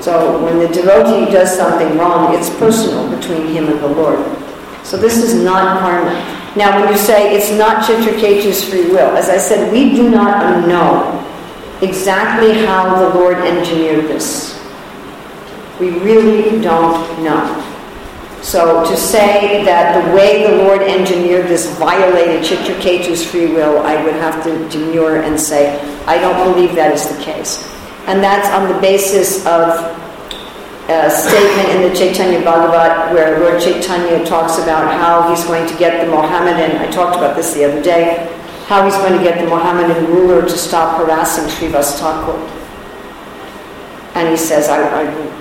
[0.00, 4.18] So when the devotee does something wrong, it's personal between him and the Lord.
[4.84, 6.14] So this is not karma.
[6.56, 10.66] Now, when you say it's not Chitraketu's free will, as I said, we do not
[10.66, 11.14] know
[11.82, 14.58] exactly how the Lord engineered this.
[15.78, 17.77] We really don't know.
[18.42, 24.02] So to say that the way the Lord engineered this violated Chitraketu's free will, I
[24.04, 27.66] would have to demur and say, I don't believe that is the case.
[28.06, 29.70] And that's on the basis of
[30.88, 35.76] a statement in the Chaitanya Bhagavat where Lord Chaitanya talks about how he's going to
[35.76, 38.34] get the Mohammedan, I talked about this the other day,
[38.66, 42.38] how he's going to get the Mohammedan ruler to stop harassing Srivas Thakur.
[44.14, 45.37] And he says, I, I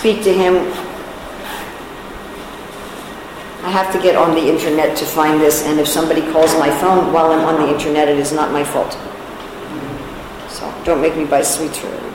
[0.00, 0.54] speak to him.
[3.62, 6.70] I have to get on the internet to find this, and if somebody calls my
[6.80, 8.92] phone while I'm on the internet, it is not my fault.
[10.48, 12.10] So don't make me buy sweets for everybody.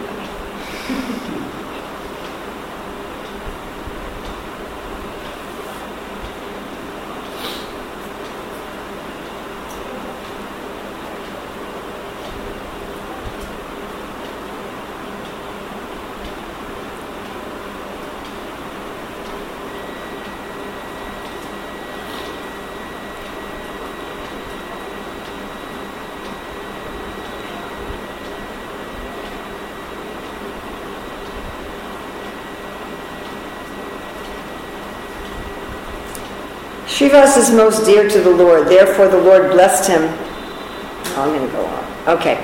[36.95, 39.99] Srivas is most dear to the Lord, therefore the Lord blessed him.
[39.99, 42.17] Oh, I'm going to go on.
[42.17, 42.35] Okay.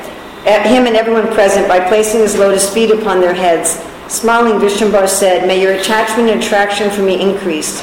[0.45, 3.80] At him and everyone present by placing his lotus feet upon their heads.
[4.12, 7.80] Smiling, Vishvambhar said, May your attachment and attraction for me increase.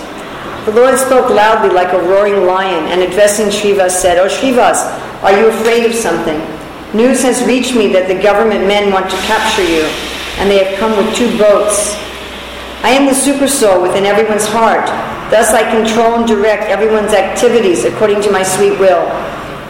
[0.67, 4.85] The Lord spoke loudly like a roaring lion and addressing Srivas said, Oh Srivas,
[5.23, 6.37] are you afraid of something?
[6.95, 9.89] News has reached me that the government men want to capture you,
[10.37, 11.97] and they have come with two boats.
[12.85, 15.17] I am the super soul within everyone's heart.
[15.31, 19.05] Thus I control and direct everyone's activities according to my sweet will.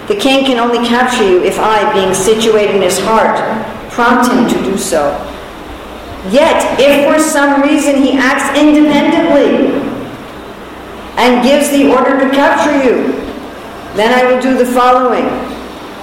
[0.07, 3.37] The king can only capture you if I, being situated in his heart,
[3.91, 5.19] prompt him to do so.
[6.31, 9.75] Yet, if for some reason he acts independently
[11.19, 13.13] and gives the order to capture you,
[13.97, 15.27] then I will do the following.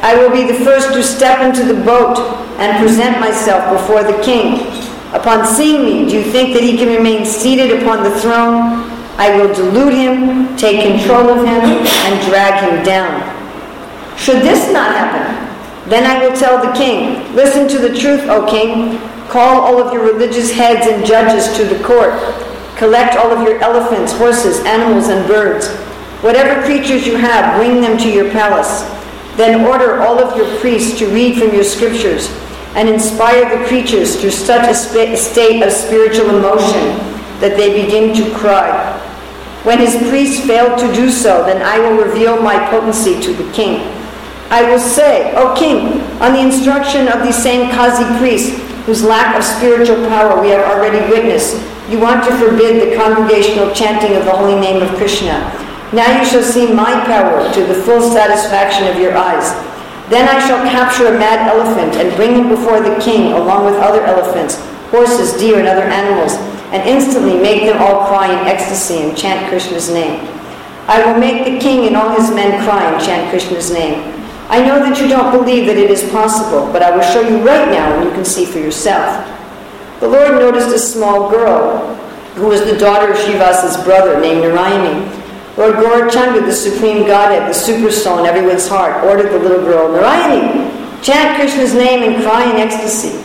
[0.03, 2.19] I will be the first to step into the boat
[2.59, 4.67] and present myself before the king.
[5.13, 9.36] Upon seeing me, do you think that he can remain seated upon the throne I
[9.38, 13.22] will delude him, take control of him, and drag him down.
[14.18, 18.45] Should this not happen, then I will tell the king, Listen to the truth, O
[18.49, 18.99] king.
[19.30, 22.13] Call all of your religious heads and judges to the court.
[22.78, 25.68] Collect all of your elephants, horses, animals, and birds.
[26.22, 28.84] Whatever creatures you have, bring them to your palace.
[29.38, 32.30] Then order all of your priests to read from your scriptures
[32.76, 36.97] and inspire the creatures to such a state of spiritual emotion
[37.39, 38.94] that they begin to cry.
[39.66, 43.51] When his priests fail to do so, then I will reveal my potency to the
[43.51, 43.82] king.
[44.51, 49.36] I will say, O king, on the instruction of these same Qazi priests, whose lack
[49.36, 51.57] of spiritual power we have already witnessed,
[51.89, 55.34] you want to forbid the congregational chanting of the holy name of Krishna.
[55.93, 59.49] Now you shall see my power to the full satisfaction of your eyes.
[60.13, 63.82] Then I shall capture a mad elephant and bring him before the king along with
[63.82, 64.61] other elephants,
[64.93, 66.38] horses, deer, and other animals
[66.76, 70.28] and instantly make them all cry in ecstasy and chant Krishna's name.
[70.88, 74.11] I will make the king and all his men cry and chant Krishna's name.
[74.49, 77.38] I know that you don't believe that it is possible, but I will show you
[77.47, 79.26] right now and you can see for yourself.
[80.01, 81.95] The Lord noticed a small girl
[82.36, 85.57] who was the daughter of Srivas's brother named Narayani.
[85.57, 89.88] Lord Gaurachandra, the supreme Godhead, the super soul in everyone's heart, ordered the little girl,
[89.88, 93.24] Narayani, chant Krishna's name and cry in ecstasy.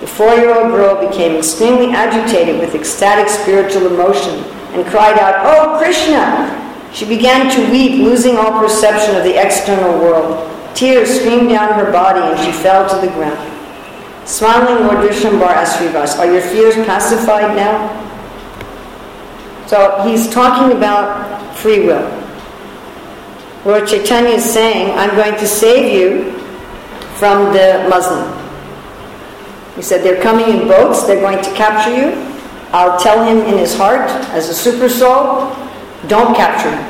[0.00, 5.44] The four year old girl became extremely agitated with ecstatic spiritual emotion and cried out,
[5.44, 6.66] Oh, Krishna!
[6.92, 10.54] She began to weep, losing all perception of the external world.
[10.74, 13.54] Tears streamed down her body and she fell to the ground.
[14.26, 18.06] Smiling, Lord Vishvambhar asked Are your fears pacified now?
[19.66, 22.08] So he's talking about free will.
[23.64, 26.32] Lord Chaitanya is saying, I'm going to save you
[27.18, 28.47] from the Muslim.
[29.78, 32.10] He said, They're coming in boats, they're going to capture you.
[32.72, 35.54] I'll tell him in his heart, as a super soul,
[36.08, 36.84] don't capture him.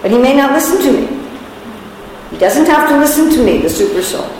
[0.00, 1.20] But he may not listen to me.
[2.30, 4.30] He doesn't have to listen to me, the super soul.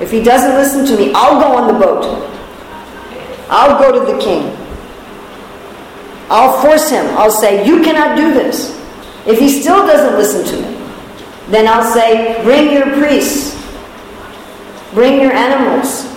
[0.00, 2.26] If he doesn't listen to me, I'll go on the boat.
[3.50, 4.56] I'll go to the king.
[6.30, 7.04] I'll force him.
[7.18, 8.80] I'll say, You cannot do this.
[9.26, 10.78] If he still doesn't listen to me,
[11.48, 13.62] then I'll say, Bring your priests.
[14.94, 16.11] Bring your animals.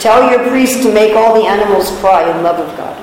[0.00, 2.96] Tell your priest to make all the animals cry in love of God.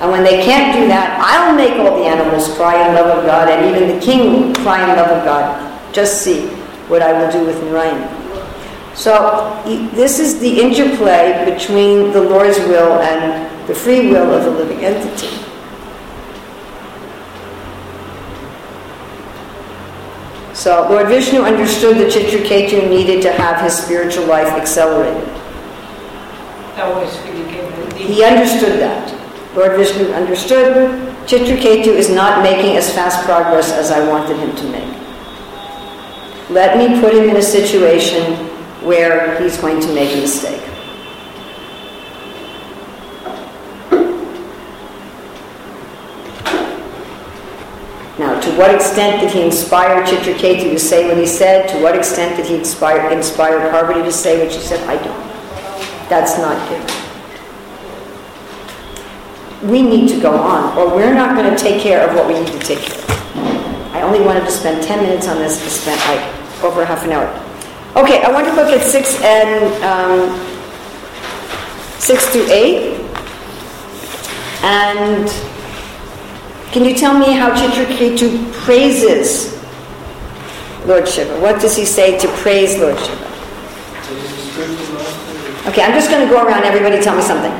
[0.00, 3.24] And when they can't do that, I'll make all the animals cry in love of
[3.24, 5.94] God, and even the king will cry in love of God.
[5.94, 6.48] Just see
[6.88, 8.22] what I will do with Narayan.
[8.94, 9.60] So
[9.94, 14.84] this is the interplay between the Lord's will and the free will of the living
[14.84, 15.28] entity.
[20.52, 25.28] So Lord Vishnu understood that Chitraketu needed to have his spiritual life accelerated.
[25.28, 25.42] That was really
[26.44, 26.63] good.
[27.96, 29.14] He understood that.
[29.54, 34.64] Lord Vishnu understood Chitraketu is not making as fast progress as I wanted him to
[34.70, 36.50] make.
[36.50, 38.34] Let me put him in a situation
[38.84, 40.60] where he's going to make a mistake.
[48.18, 51.68] Now, to what extent did he inspire Chitraketu to say what he said?
[51.70, 54.86] To what extent did he inspire, inspire Parvati to say what she said?
[54.88, 55.33] I don't.
[56.08, 57.04] That's not given
[59.64, 62.34] we need to go on, or we're not going to take care of what we
[62.34, 63.10] need to take care of.
[63.94, 67.12] I only wanted to spend 10 minutes on this, I spent like over half an
[67.12, 67.28] hour.
[67.96, 70.38] Okay, I want to look at 6 and um,
[71.98, 73.00] 6 through 8.
[74.64, 75.28] And
[76.72, 79.54] can you tell me how Chitraketu praises
[80.86, 81.40] Lord Shiva?
[81.40, 83.24] What does he say to praise Lord Shiva?
[85.66, 86.64] Okay, I'm just going to go around.
[86.64, 87.50] Everybody tell me something.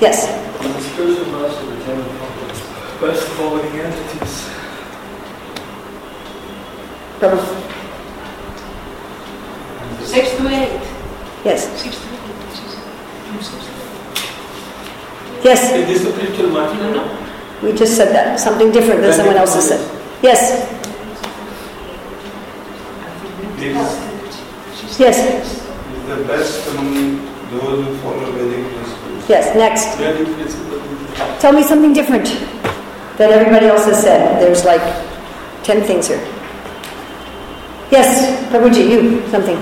[0.00, 0.26] Yes?
[0.60, 2.60] He's a spiritual master of the ten complex.
[3.00, 4.50] Best of all living entities.
[7.20, 7.38] Prabhu?
[10.02, 10.82] Six to eight.
[11.44, 11.70] Yes.
[11.80, 12.18] Six to eight.
[12.18, 15.44] From six to eight.
[15.44, 15.72] Yes?
[15.72, 16.76] Is this a spiritual master?
[16.82, 17.04] No, no.
[17.62, 18.40] We just said that.
[18.40, 19.80] Something different than someone else has said.
[20.22, 20.70] Yes?
[24.98, 25.16] Yes?
[25.88, 29.28] he's the best among those who follow Vedic principles.
[29.28, 29.96] Yes, next.
[29.98, 30.80] Very principle.
[31.40, 32.26] Tell me something different
[33.18, 34.40] that everybody else has said.
[34.42, 34.82] There's like
[35.64, 36.18] 10 things here.
[37.90, 39.56] Yes, Prabhuji, you, something.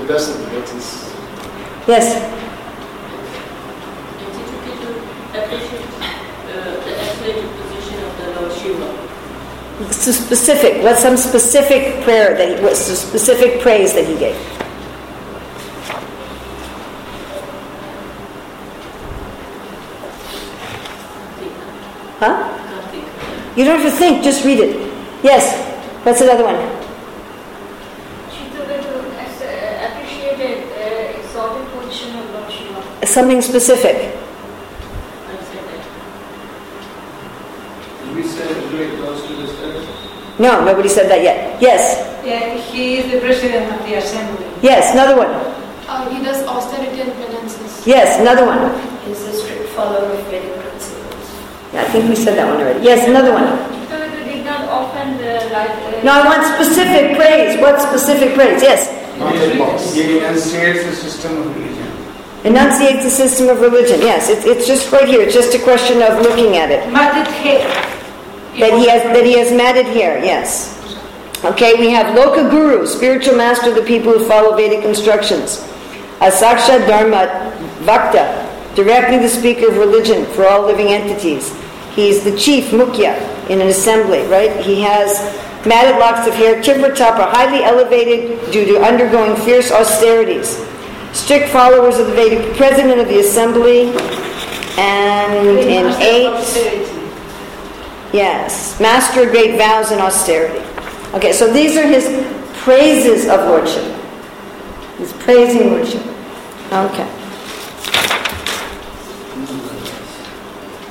[0.00, 0.88] The best of the devotees.
[1.86, 2.06] Yes,
[4.20, 4.90] It's okay to
[5.38, 5.90] appreciate
[6.50, 8.88] uh, the excellent position of the Lord Shiva.
[8.88, 10.82] it's a specific.
[10.82, 14.36] What's some specific prayer that he, what's the specific praise that he gave?
[22.18, 22.56] Huh?
[23.56, 24.76] You don't have to think, just read it.
[25.22, 25.56] Yes,
[26.04, 26.80] what's another one?
[33.06, 34.09] Something as-
[40.40, 41.60] No, nobody said that yet.
[41.60, 44.46] Yes, Yeah, he is the president of the assembly.
[44.62, 45.28] yes, another one.
[45.88, 47.84] Uh, he does austerity and penances.
[47.86, 48.60] Yes, another one.
[49.04, 51.26] He's a strict follower of Vedic principles.
[51.74, 52.80] Yeah, I think we said that one already.
[52.84, 53.44] Yes, another one.
[53.84, 55.70] Chitraketu did not often uh, like.
[55.98, 57.60] Uh, No, I want specific praise.
[57.60, 58.62] What specific praise?
[58.62, 58.88] Yes.
[59.92, 61.88] He enunciates the system of religion.
[62.44, 64.00] Enunciate the system of religion.
[64.00, 65.20] Yes, it's, it's just right here.
[65.20, 66.88] It's just a question of looking at it.
[66.92, 67.60] Matted hair.
[68.60, 70.22] That he has that he has matted hair.
[70.24, 70.76] Yes.
[71.44, 75.66] Okay, we have Loka Guru, spiritual master of the people who follow Vedic instructions.
[76.20, 81.56] Asaksha Dharma Vakta, directly the speaker of religion for all living entities.
[81.94, 83.16] He's the chief Mukhya
[83.48, 84.54] in an assembly, right?
[84.60, 85.16] He has
[85.66, 90.62] matted locks of hair, Tivratapa, highly elevated due to undergoing fierce austerities.
[91.14, 93.92] Strict followers of the Vedic, president of the assembly,
[94.76, 96.99] and in eight.
[98.12, 100.64] Yes, master great vows and austerity.
[101.14, 102.04] Okay, so these are his
[102.58, 103.84] praises of lordship.
[104.98, 106.02] He's praising lordship.
[106.72, 107.08] Okay.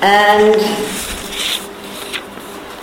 [0.01, 0.55] And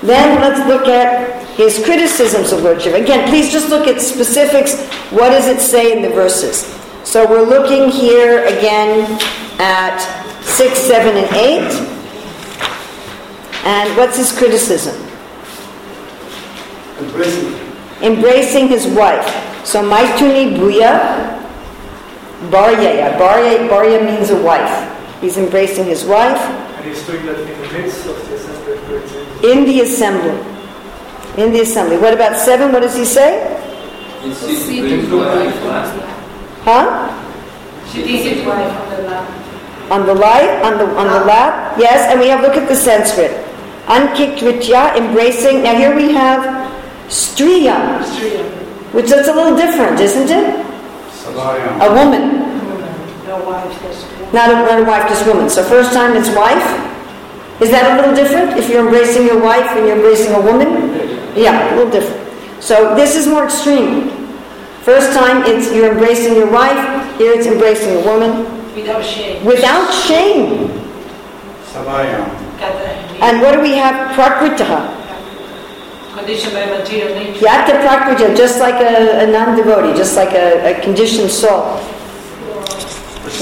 [0.02, 2.94] then let's look at his criticisms of lordship.
[2.94, 4.78] Again, please just look at specifics.
[5.10, 6.64] What does it say in the verses?
[7.04, 9.18] So we're looking here again
[9.58, 9.98] at
[10.42, 11.95] 6, 7, and 8.
[13.66, 14.94] And what's his criticism?
[17.00, 17.52] Embracing.
[18.00, 19.26] Embracing his wife.
[19.66, 21.34] So Maituni Bhuya,
[22.48, 23.18] Bharyaya.
[23.18, 24.70] Bharya, Bharya means a wife.
[25.20, 28.84] He's embracing his wife And he's doing that in the midst of the assembly of
[28.86, 29.44] great saints.
[29.44, 31.42] in the assembly.
[31.42, 31.98] In the assembly.
[31.98, 32.70] What about seven?
[32.70, 33.50] What does he say?
[34.22, 35.54] He's seated to life.
[36.62, 37.10] Huh?
[37.90, 39.90] She did on the lap.
[39.90, 41.30] On the light, on the on the ah.
[41.30, 41.78] lap.
[41.78, 43.45] Yes, and we have look at the Sanskrit.
[43.86, 45.62] Ankikritya, embracing.
[45.62, 46.42] Now here we have
[47.08, 48.02] Striya,
[48.92, 50.66] which that's a little different, isn't it?
[51.22, 51.78] Sabhayam.
[51.80, 52.24] A woman.
[53.24, 54.32] The Not a wife, just one.
[54.34, 55.48] Not a, not a wife, just woman.
[55.48, 56.66] So first time it's wife.
[57.62, 60.68] Is that a little different if you're embracing your wife and you're embracing a woman?
[61.36, 62.20] Yeah, a little different.
[62.62, 64.10] So this is more extreme.
[64.82, 66.78] First time it's you're embracing your wife,
[67.18, 69.44] here it's embracing a woman Without shame.
[69.44, 70.68] without shame.
[71.72, 72.24] Sabhayam.
[73.18, 74.14] Kata- And what do we have?
[74.16, 74.94] Prakritaha.
[76.16, 77.44] Conditioned by material nature.
[77.44, 81.76] Yatta prakrita, just like a, a non-devotee, just like a, a conditioned soul.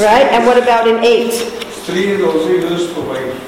[0.01, 0.27] Right?
[0.33, 1.31] And what about an eight?
[1.33, 3.41] Stree is also used for wife.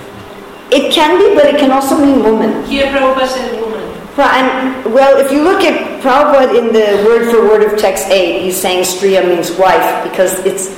[0.70, 2.64] It can be, but it can also mean woman.
[2.66, 3.83] Here Prabhupada said woman.
[4.16, 8.07] Right, and well, if you look at Prabhupada in the word for word of text
[8.09, 10.70] 8, he's saying Striya means wife because it's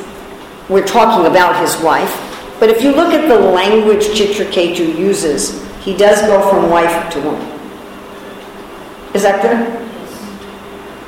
[0.68, 2.12] we're talking about his wife.
[2.58, 7.20] But if you look at the language Chitraketu uses, he does go from wife to
[7.20, 7.46] woman.
[9.14, 9.62] Is that clear?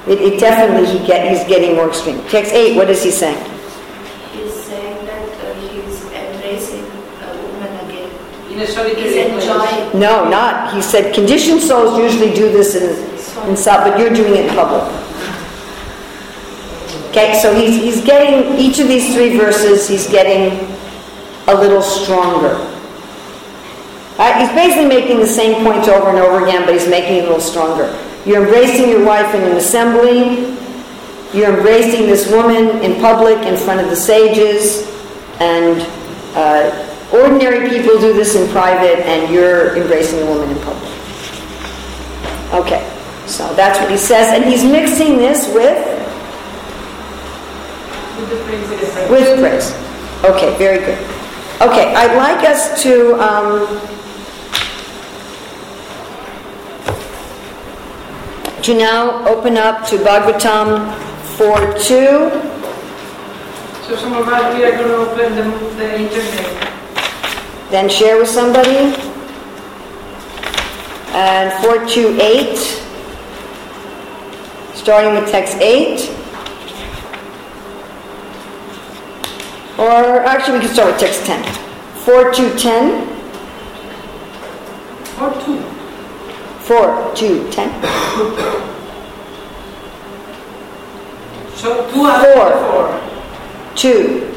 [0.06, 2.22] It, it definitely he get he's getting more extreme.
[2.28, 3.36] Text 8, what is he saying?
[4.32, 8.10] He's saying that uh, he's embracing a woman again.
[8.50, 9.44] In a He's solitary place.
[9.44, 10.00] enjoying.
[10.00, 10.72] No, not.
[10.72, 14.54] He said conditioned souls usually do this in, in sub, but you're doing it in
[14.54, 14.82] public.
[17.10, 20.66] Okay, so he's, he's getting, each of these three verses, he's getting
[21.48, 22.54] a little stronger.
[24.18, 24.40] Right?
[24.40, 27.26] He's basically making the same points over and over again, but he's making it a
[27.26, 27.88] little stronger.
[28.26, 30.56] You're embracing your wife in an assembly.
[31.32, 34.86] You're embracing this woman in public in front of the sages.
[35.40, 35.80] And
[36.36, 36.70] uh,
[37.12, 40.92] ordinary people do this in private, and you're embracing a woman in public.
[42.52, 42.84] Okay,
[43.26, 44.34] so that's what he says.
[44.34, 45.78] And he's mixing this with
[48.18, 49.08] With praise.
[49.08, 49.72] with praise.
[50.24, 51.19] Okay, very good.
[51.60, 53.68] Okay, I'd like us to um,
[58.62, 60.90] to now open up to Bhagavatam
[61.36, 62.30] 4.2.
[63.86, 65.42] So some of us, we are going to open the,
[65.76, 66.72] the internet.
[67.70, 68.94] then share with somebody.
[71.12, 72.56] And 428,
[74.76, 76.19] starting with text 8.
[79.80, 81.42] Or actually, we can start with text 10.
[82.04, 83.08] 4 to 10.
[85.20, 85.60] Or two.
[86.60, 88.80] 4 to 10.
[91.60, 92.50] So two after Four.
[92.70, 92.88] four.
[93.76, 94.32] 2,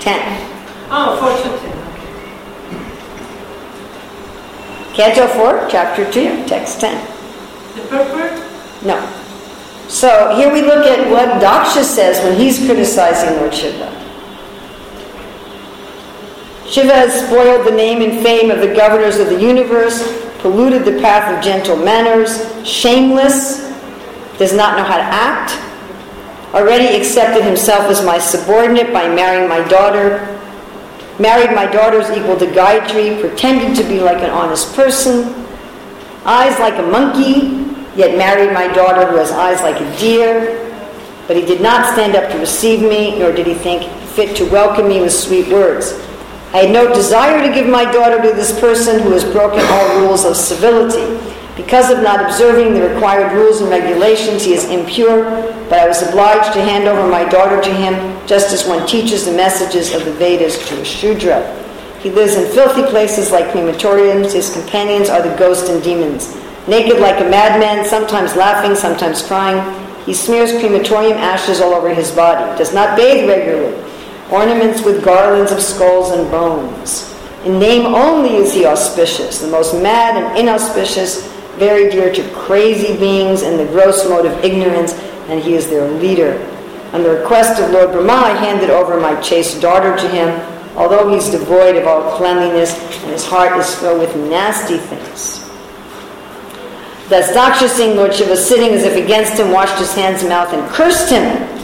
[0.00, 0.50] 10.
[0.90, 1.74] Oh, four to ten.
[4.90, 5.14] Okay.
[5.14, 6.96] Canto 4, chapter 2, text 10.
[7.76, 8.32] The purport?
[8.84, 8.98] No.
[9.88, 14.05] So here we look at what Daksha says when he's criticizing Lord Shiva.
[16.68, 20.02] Shiva has spoiled the name and fame of the governors of the universe,
[20.40, 23.72] polluted the path of gentle manners, shameless,
[24.38, 25.52] does not know how to act,
[26.54, 30.40] already accepted himself as my subordinate by marrying my daughter,
[31.20, 35.46] married my daughters equal to Gayatri, pretended to be like an honest person,
[36.24, 37.64] eyes like a monkey,
[37.94, 40.62] yet married my daughter who has eyes like a deer.
[41.28, 44.44] But he did not stand up to receive me, nor did he think fit to
[44.50, 45.92] welcome me with sweet words.
[46.56, 50.00] I had no desire to give my daughter to this person who has broken all
[50.00, 51.20] rules of civility.
[51.54, 55.24] Because of not observing the required rules and regulations, he is impure,
[55.68, 57.94] but I was obliged to hand over my daughter to him,
[58.26, 61.44] just as one teaches the messages of the Vedas to a Shudra.
[62.00, 64.32] He lives in filthy places like crematoriums.
[64.32, 66.34] His companions are the ghosts and demons.
[66.66, 69.60] Naked like a madman, sometimes laughing, sometimes crying,
[70.06, 73.76] he smears crematorium ashes all over his body, does not bathe regularly,
[74.30, 77.14] ornaments with garlands of skulls and bones.
[77.44, 81.26] In name only is he auspicious, the most mad and inauspicious,
[81.58, 84.92] very dear to crazy beings in the gross mode of ignorance,
[85.28, 86.38] and he is their leader.
[86.92, 90.28] On the request of Lord Brahma, I handed over my chaste daughter to him,
[90.76, 95.44] although he's devoid of all cleanliness and his heart is filled with nasty things.
[97.08, 100.52] Thus Daksha Singh, Lord Shiva, sitting as if against him, washed his hands and mouth
[100.52, 101.55] and cursed him.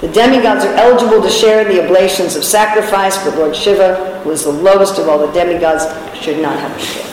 [0.00, 4.30] The demigods are eligible to share in the oblations of sacrifice, but Lord Shiva, who
[4.30, 5.84] is the lowest of all the demigods,
[6.18, 7.06] should not have a share.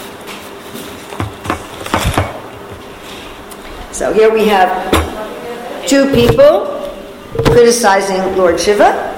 [3.93, 4.69] So here we have
[5.85, 6.75] two people
[7.47, 9.13] criticizing Lord Shiva.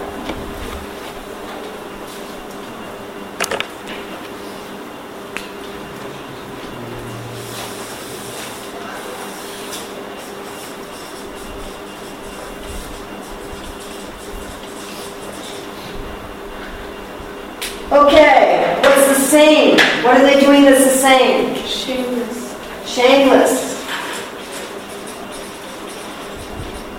[21.69, 22.55] Shameless.
[22.87, 23.79] Shameless.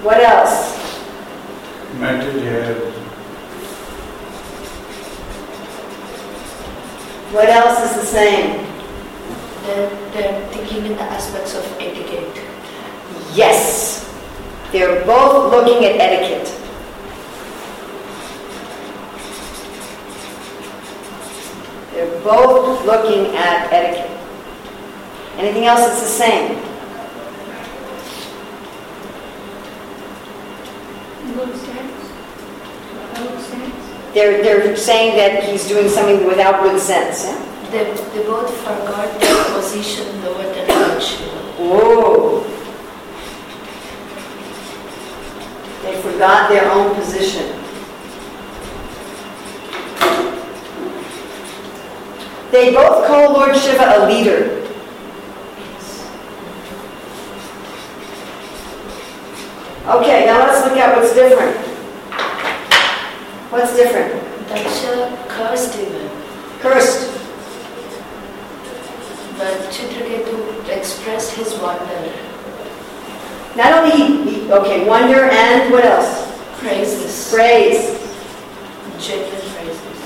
[0.04, 0.78] What else?
[1.98, 2.92] Material.
[7.32, 8.64] What else is the same?
[9.64, 12.44] They're, they're thinking in the aspects of etiquette.
[13.34, 14.08] Yes.
[14.70, 16.46] They're both looking at etiquette.
[21.92, 24.19] They're both looking at etiquette.
[25.40, 26.54] Anything else that's the same?
[31.32, 32.12] Good sense.
[33.16, 34.12] Good sense.
[34.12, 37.24] They're, they're saying that he's doing something without good sense.
[37.24, 37.70] Yeah?
[37.70, 41.30] They, they both forgot their position Lord Shiva.
[41.56, 42.40] Whoa.
[45.82, 47.56] They forgot their own position.
[52.50, 54.69] They both call Lord Shiva a leader.
[59.90, 61.56] Okay, now let's look at what's different.
[63.50, 64.22] What's different?
[64.48, 66.08] Daksha cursed even,
[66.60, 67.10] Cursed.
[69.38, 72.12] but Chitraketu expressed his wonder,
[73.56, 76.26] Not only he, he- okay, wonder and what else?
[76.58, 77.98] praises, Praise.
[79.00, 80.00] genuine praises.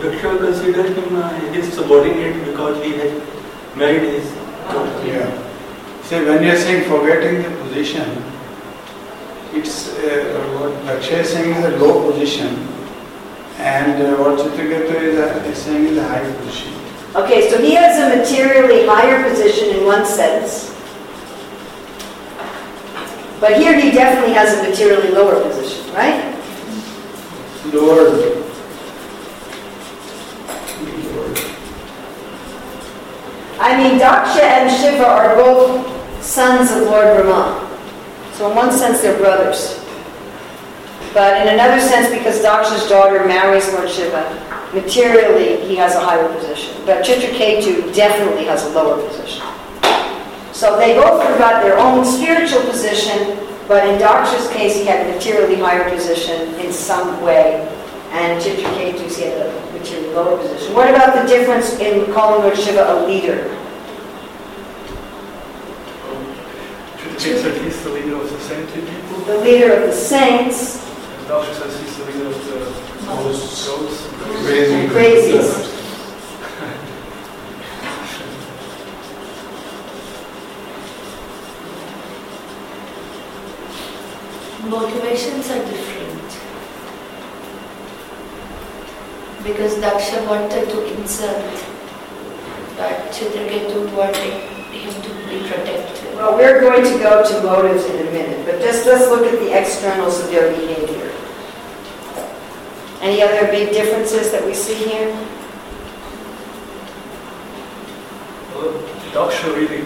[0.00, 3.22] Daksha considered him uh, his subordinate because he had
[3.76, 4.30] married his
[4.70, 5.06] daughter.
[5.06, 5.48] Yeah.
[6.04, 8.22] See, when you're saying forgetting the position,
[9.54, 12.48] it's uh, what Daksha is saying is a low position,
[13.58, 16.72] and uh, what Chitraketu is, uh, is saying is a high position.
[17.14, 20.70] Okay, so he has a materially higher position in one sense.
[23.38, 26.34] But here he definitely has a materially lower position, right?
[27.72, 28.51] Lower.
[33.62, 35.86] I mean, Daksha and Shiva are both
[36.20, 37.68] sons of Lord Brahma.
[38.32, 39.78] So in one sense, they're brothers.
[41.14, 44.24] But in another sense, because Daksha's daughter marries Lord Shiva,
[44.74, 46.74] materially he has a higher position.
[46.86, 49.46] But Chitraketu definitely has a lower position.
[50.52, 53.38] So they both forgot their own spiritual position,
[53.68, 57.68] but in Daksha's case, he had a materially higher position in some way,
[58.12, 60.74] and Chitraketu's he had a materially lower position.
[60.74, 63.48] What about the difference in calling Lord Shiva a leader?
[66.96, 69.18] Chitrake said he's the leader of the saintly people.
[69.24, 74.06] The leader of the saints And Daksha says he's the leader of the Most goats.
[74.44, 74.74] crazy.
[74.74, 75.68] and crazies.
[84.68, 85.91] Motivations are different.
[89.44, 91.42] Because Daksha wanted to insult,
[92.76, 94.34] but Chitraketu wanted
[94.70, 96.14] him to be protected.
[96.14, 99.40] Well, we're going to go to motives in a minute, but just let's look at
[99.40, 101.10] the externals of their behavior.
[103.00, 105.10] Any other big differences that we see here?
[108.54, 108.78] Well,
[109.10, 109.82] Daksha really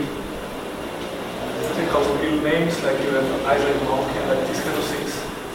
[1.77, 5.15] think of real names like you have Isaac Monkey and like these kind of things.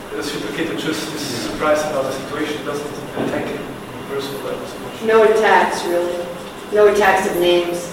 [0.10, 2.88] Whereas Chitraketu just is surprised about the situation, doesn't
[3.26, 3.81] attack him on a
[4.12, 5.07] personal level.
[5.07, 6.26] No attacks, really.
[6.74, 7.88] No attacks of names.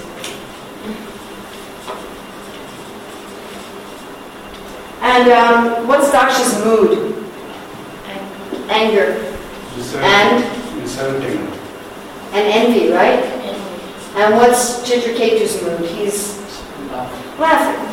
[5.01, 7.15] And um, what's Daksha's mood?
[8.07, 9.15] And, Anger
[9.77, 10.05] Insulting.
[10.05, 11.39] and Insulting.
[12.33, 13.23] and envy, right?
[13.25, 13.57] and
[14.17, 15.89] And what's Chitraketu's mood?
[15.89, 16.37] He's
[17.39, 17.85] laughing.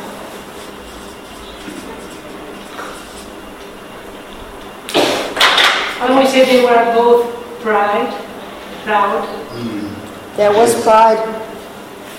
[6.01, 8.13] When we say they were both pride,
[8.84, 9.26] proud,
[10.38, 11.18] There was pride,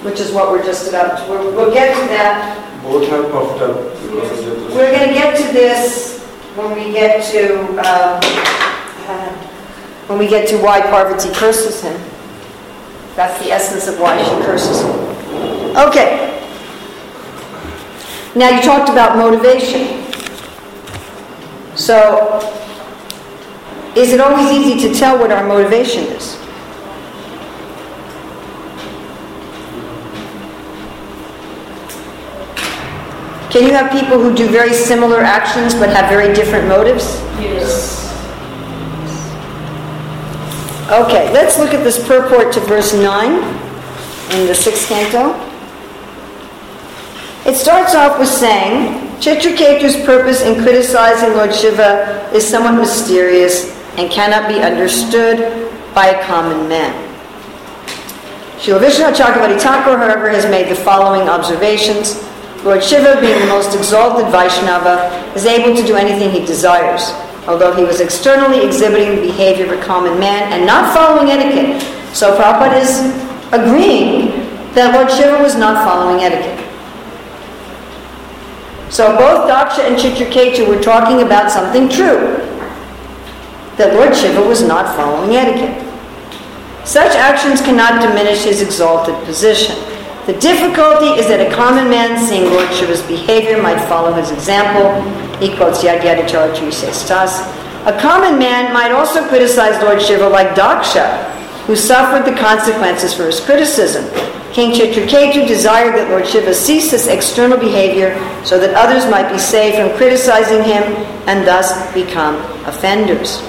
[0.02, 1.18] which is what we're just about.
[1.18, 2.58] to- We'll, we'll get to that.
[2.82, 4.76] Both are puffed up because of their.
[4.76, 6.18] We're going to get to this
[6.56, 7.42] when we get to
[7.78, 8.20] um,
[9.06, 9.32] uh,
[10.08, 11.94] when we get to why Parvati curses him.
[13.14, 14.90] That's the essence of why she curses him.
[15.76, 16.32] Okay.
[18.34, 20.02] Now you talked about motivation.
[21.76, 22.40] So,
[23.96, 26.36] is it always easy to tell what our motivation is?
[33.50, 37.04] Can you have people who do very similar actions but have very different motives?
[37.40, 37.94] yes.
[40.90, 45.34] Okay, let's look at this purport to verse 9 in the sixth canto.
[47.48, 54.10] It starts off with saying, Chitraketu's purpose in criticizing Lord Shiva is somewhat mysterious and
[54.10, 55.38] cannot be understood
[55.94, 56.94] by common man.
[58.58, 62.22] Srila Vishvanatha Chakravarti Thakur, however, has made the following observations.
[62.64, 67.12] Lord Shiva, being the most exalted Vaishnava, is able to do anything he desires.
[67.48, 71.80] although he was externally exhibiting the behavior of a common man and not following etiquette.
[72.14, 73.00] So Prabhupada is
[73.52, 74.30] agreeing
[74.74, 76.64] that Lord Shiva was not following etiquette.
[78.90, 82.38] So both Daksha and Chitraketu were talking about something true.
[83.76, 85.84] That Lord Shiva was not following etiquette.
[86.86, 89.76] Such actions cannot diminish his exalted position.
[90.26, 94.90] The difficulty is that a common man seeing Lord Shiva's behavior might follow his example.
[95.38, 97.40] He quotes Yad Yadacharya Stas.
[97.86, 101.22] A common man might also criticize Lord Shiva like Daksha,
[101.66, 104.08] who suffered the consequences for his criticism.
[104.52, 109.38] King Chitraketu desired that Lord Shiva cease this external behavior so that others might be
[109.38, 110.82] saved from criticizing him
[111.28, 113.42] and thus become offenders.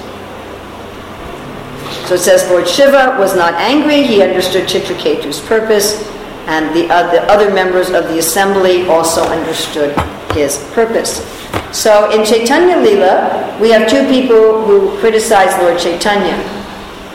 [2.07, 6.03] So it says Lord Shiva was not angry, he understood Chitraketu's purpose,
[6.47, 9.97] and the, uh, the other members of the assembly also understood
[10.31, 11.25] his purpose.
[11.71, 16.37] So in Chaitanya Lila, we have two people who criticize Lord Chaitanya.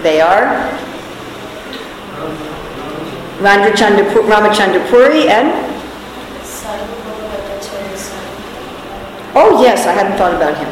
[0.03, 0.69] They are
[3.41, 5.73] Ramachandra Puri and
[9.35, 10.69] Oh yes, I hadn't thought about him.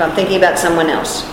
[0.00, 1.31] I'm thinking about someone else.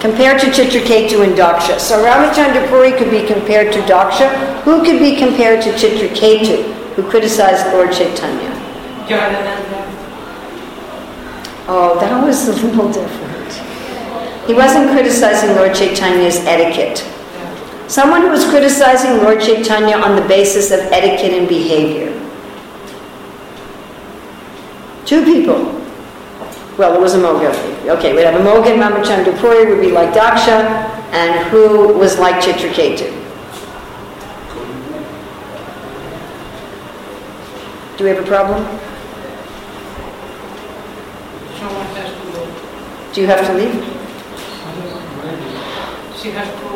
[0.00, 1.78] Compared to Chitraketu and Daksha.
[1.78, 4.62] So Ramachandrapuri could be compared to Daksha.
[4.62, 8.50] Who could be compared to Chitraketu, who criticized Lord Chaitanya?
[11.68, 13.52] Oh, that was a little different.
[14.46, 17.06] He wasn't criticizing Lord Chaitanya's etiquette.
[17.86, 22.10] Someone who was criticizing Lord Chaitanya on the basis of etiquette and behavior.
[25.04, 25.79] Two people.
[26.80, 27.52] Well, it was Amogha.
[27.98, 30.64] Okay, we'd have Amogha and Ramachandra would be like Daksha,
[31.12, 33.10] and who was like Chitraketu?
[37.98, 38.64] Do we have a problem?
[43.12, 43.74] Do you have to leave?
[46.16, 46.70] She has to.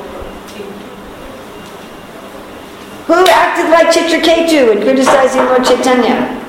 [3.07, 6.44] Who acted like Chitraketu in criticizing Lord Chaitanya?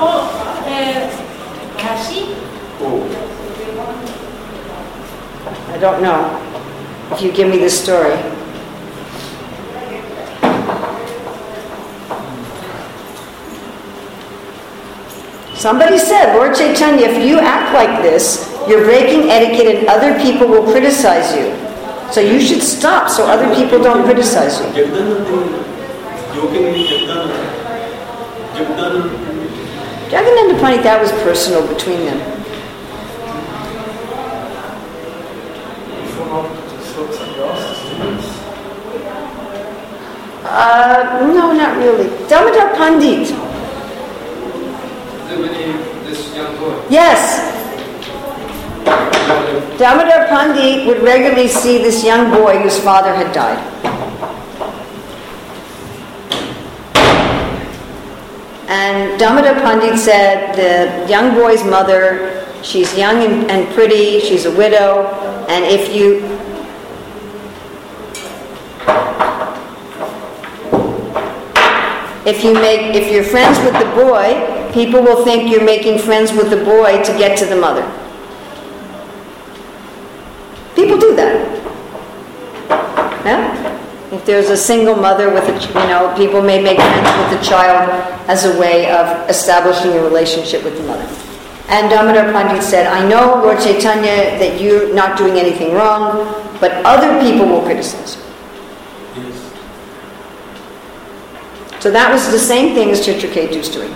[0.00, 0.30] Oh,
[0.64, 2.34] uh, Kashi?
[5.72, 6.44] I don't know.
[7.12, 8.16] If you give me the story.
[15.54, 20.46] Somebody said, Lord Chaitanya, if you act like this, you're breaking etiquette and other people
[20.46, 21.50] will criticize you.
[22.12, 24.66] So you should stop so other people don't criticize you.
[30.10, 32.18] Jagannath Pandit, that was personal between them.
[40.44, 42.08] Uh, no, not really.
[42.26, 43.28] Damodar Pandit.
[46.90, 47.44] Yes.
[49.78, 53.87] Damodar Pandit would regularly see this young boy whose father had died.
[58.68, 63.16] And Damodar Pandit said the young boy's mother, she's young
[63.50, 65.06] and, pretty, she's a widow,
[65.48, 66.18] and if you
[72.26, 76.30] if you make if you're friends with the boy, people will think you're making friends
[76.32, 77.82] with the boy to get to the mother.
[80.74, 81.58] People do that.
[83.24, 83.68] Yeah?
[84.06, 87.46] If there's a single mother with a, you know, people may make friends with the
[87.46, 87.88] child
[88.28, 91.08] as a way of establishing a relationship with the mother.
[91.68, 96.28] And Damodar Pandit said, I know, Lord Chaitanya, that you're not doing anything wrong,
[96.60, 99.32] but other people will criticize you.
[101.80, 103.94] So that was the same thing as Chitraketu's doing.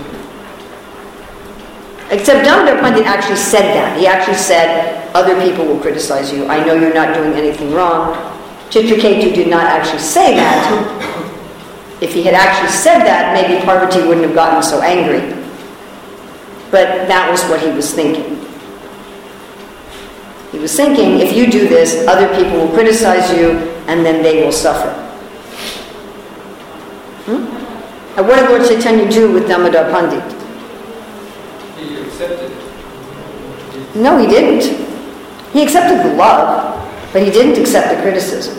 [2.11, 3.99] Except Damodar Pandit actually said that.
[3.99, 6.47] He actually said, other people will criticize you.
[6.47, 8.32] I know you're not doing anything wrong.
[8.73, 10.65] Chitraketu did not actually say that.
[12.01, 15.21] If he had actually said that, maybe Parvati wouldn't have gotten so angry.
[16.71, 18.41] But that was what he was thinking.
[20.53, 23.51] He was thinking, if you do this, other people will criticize you,
[23.89, 24.91] and then they will suffer.
[27.27, 27.45] Hmm?
[28.17, 30.25] And what did Lord Chaitanya do with Damodar Pandit?
[31.77, 33.97] He accepted it.
[33.97, 34.65] No, he didn't.
[35.53, 36.79] He accepted the love,
[37.13, 38.59] but he didn't accept the criticism.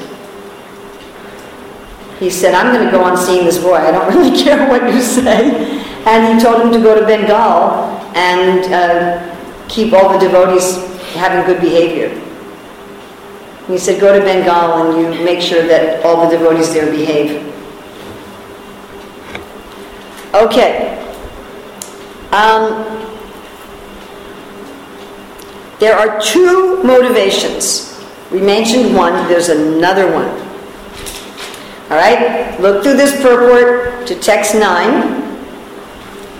[2.19, 3.75] He said, I'm going to go on seeing this boy.
[3.75, 5.81] I don't really care what you say.
[6.05, 10.77] And he told him to go to Bengal and uh, keep all the devotees
[11.13, 12.09] having good behavior.
[13.67, 17.41] He said, go to Bengal and you make sure that all the devotees there behave.
[20.33, 20.99] Okay.
[22.31, 22.83] Um,
[25.79, 27.92] there are two motivations.
[28.33, 30.27] We mentioned one, there's another one.
[31.91, 32.59] All right?
[32.59, 34.63] Look through this purport to text 9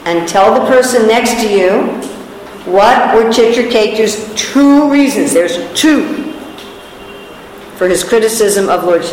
[0.05, 1.83] and tell the person next to you
[2.65, 5.33] what were Chitraketu's two reasons.
[5.33, 6.33] There's two
[7.75, 9.03] for his criticism of Lord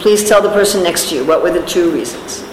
[0.00, 2.47] please tell the person next to you what were the two reasons.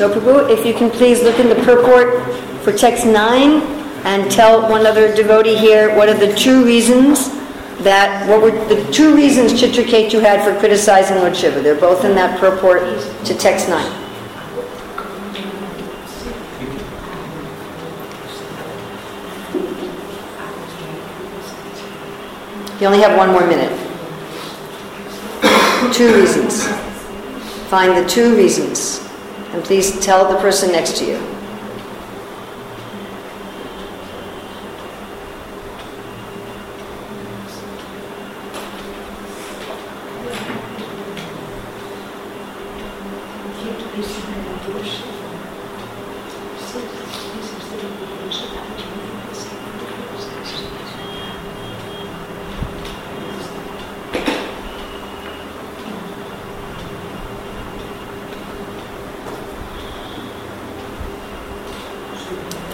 [0.00, 2.24] So, Prabhu, if you can please look in the purport
[2.62, 3.60] for text 9
[4.06, 7.28] and tell one other devotee here what are the two reasons
[7.80, 11.60] that, what were the two reasons Chitraketu had for criticizing Lord Shiva?
[11.60, 12.80] They're both in that purport
[13.26, 13.84] to text 9.
[22.80, 23.68] You only have one more minute.
[25.92, 26.66] two reasons.
[27.68, 29.09] Find the two reasons.
[29.52, 31.39] And please tell the person next to you.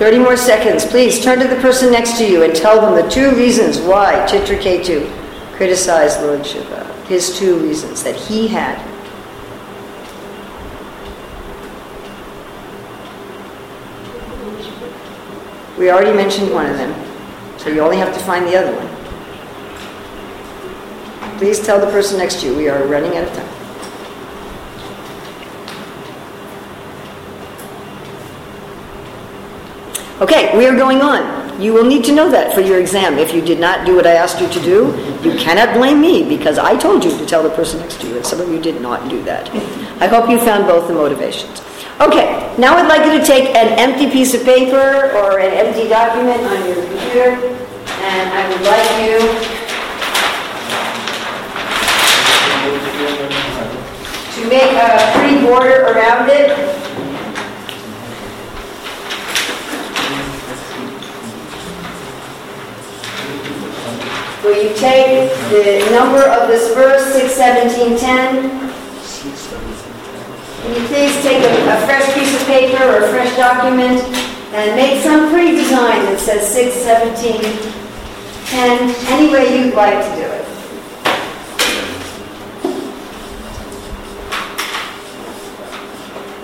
[0.07, 0.85] Thirty more seconds.
[0.85, 4.25] Please turn to the person next to you and tell them the two reasons why
[4.31, 5.11] Chitraketu
[5.57, 6.85] criticized Lord Shiva.
[7.09, 8.79] His two reasons that he had.
[15.77, 16.95] We already mentioned one of them,
[17.59, 18.89] so you only have to find the other one.
[21.39, 22.55] Please tell the person next to you.
[22.55, 23.56] We are running out of time.
[30.19, 31.61] Okay, we are going on.
[31.61, 33.19] You will need to know that for your exam.
[33.19, 34.87] If you did not do what I asked you to do,
[35.23, 38.17] you cannot blame me because I told you to tell the person next to you,
[38.17, 39.51] and some of you did not do that.
[40.01, 41.61] I hope you found both the motivations.
[42.01, 45.87] Okay, now I'd like you to take an empty piece of paper or an empty
[45.87, 47.37] document on your computer,
[48.01, 49.21] and I would like you
[54.33, 56.76] to make a pretty border around it.
[64.47, 68.61] Will you take the number of this verse, 61710?
[70.63, 74.01] Can you please take a, a fresh piece of paper or a fresh document
[74.55, 80.47] and make some pretty design that says 61710 any way you'd like to do it.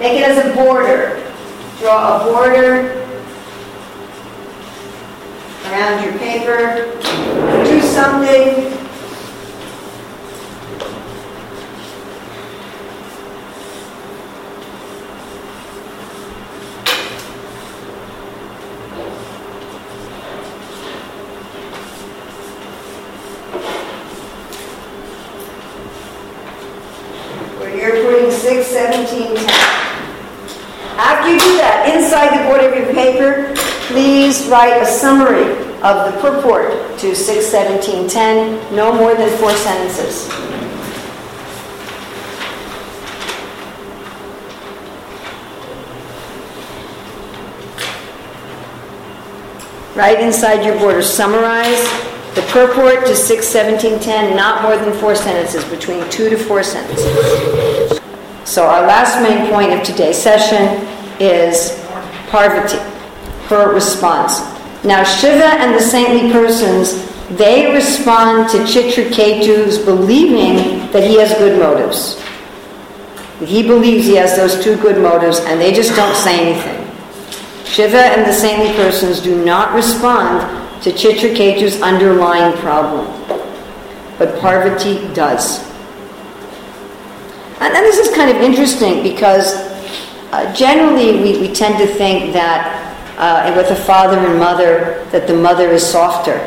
[0.01, 1.23] Make it as a border.
[1.79, 3.02] Draw a border
[5.67, 6.91] around your paper.
[7.65, 8.79] Do something.
[27.83, 29.49] Putting 6, 17, 10.
[30.97, 33.52] After you do that, inside the border of your paper,
[33.93, 35.53] please write a summary
[35.83, 40.29] of the purport to 61710, no more than four sentences.
[49.95, 51.83] Right inside your border, summarize
[52.35, 58.01] the purport to 61710, not more than four sentences, between two to four sentences.
[58.45, 60.89] So, our last main point of today's session
[61.21, 61.79] is
[62.31, 62.92] Parvati
[63.49, 64.41] her response.
[64.85, 71.59] Now Shiva and the saintly persons, they respond to Chitraketu's believing that he has good
[71.59, 72.21] motives.
[73.41, 76.83] He believes he has those two good motives and they just don't say anything.
[77.65, 83.07] Shiva and the saintly persons do not respond to Chitraketu's underlying problem,
[84.19, 85.61] but Parvati does.
[87.61, 89.55] And, and this is kind of interesting because
[90.33, 95.27] uh, generally we, we tend to think that uh, with a father and mother, that
[95.27, 96.39] the mother is softer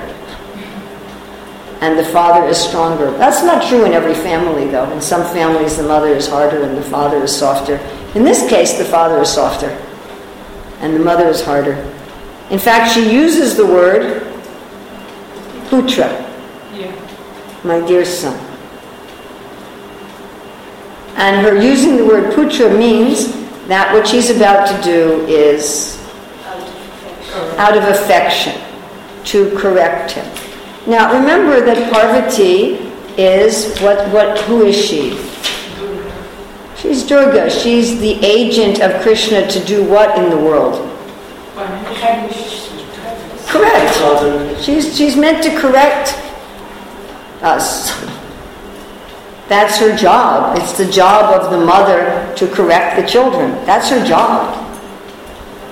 [1.81, 3.11] and the father is stronger.
[3.17, 4.89] That's not true in every family, though.
[4.91, 7.75] In some families, the mother is harder and the father is softer.
[8.15, 9.69] In this case, the father is softer
[10.79, 11.73] and the mother is harder.
[12.49, 14.23] In fact, she uses the word
[15.69, 16.09] putra,
[16.73, 16.91] Yeah.
[17.63, 18.39] my dear son.
[21.17, 23.33] And her using the word putra means
[23.67, 25.97] that what she's about to do is
[27.57, 28.53] out of affection
[29.25, 30.25] to correct him.
[30.87, 32.75] Now remember that Parvati
[33.17, 35.17] is what what who is she?
[36.77, 37.49] She's Durga.
[37.49, 40.75] She's the agent of Krishna to do what in the world?
[43.47, 44.61] Correct.
[44.61, 46.13] She's she's meant to correct
[47.41, 47.91] us.
[49.47, 50.57] That's her job.
[50.57, 53.51] It's the job of the mother to correct the children.
[53.65, 54.64] That's her job.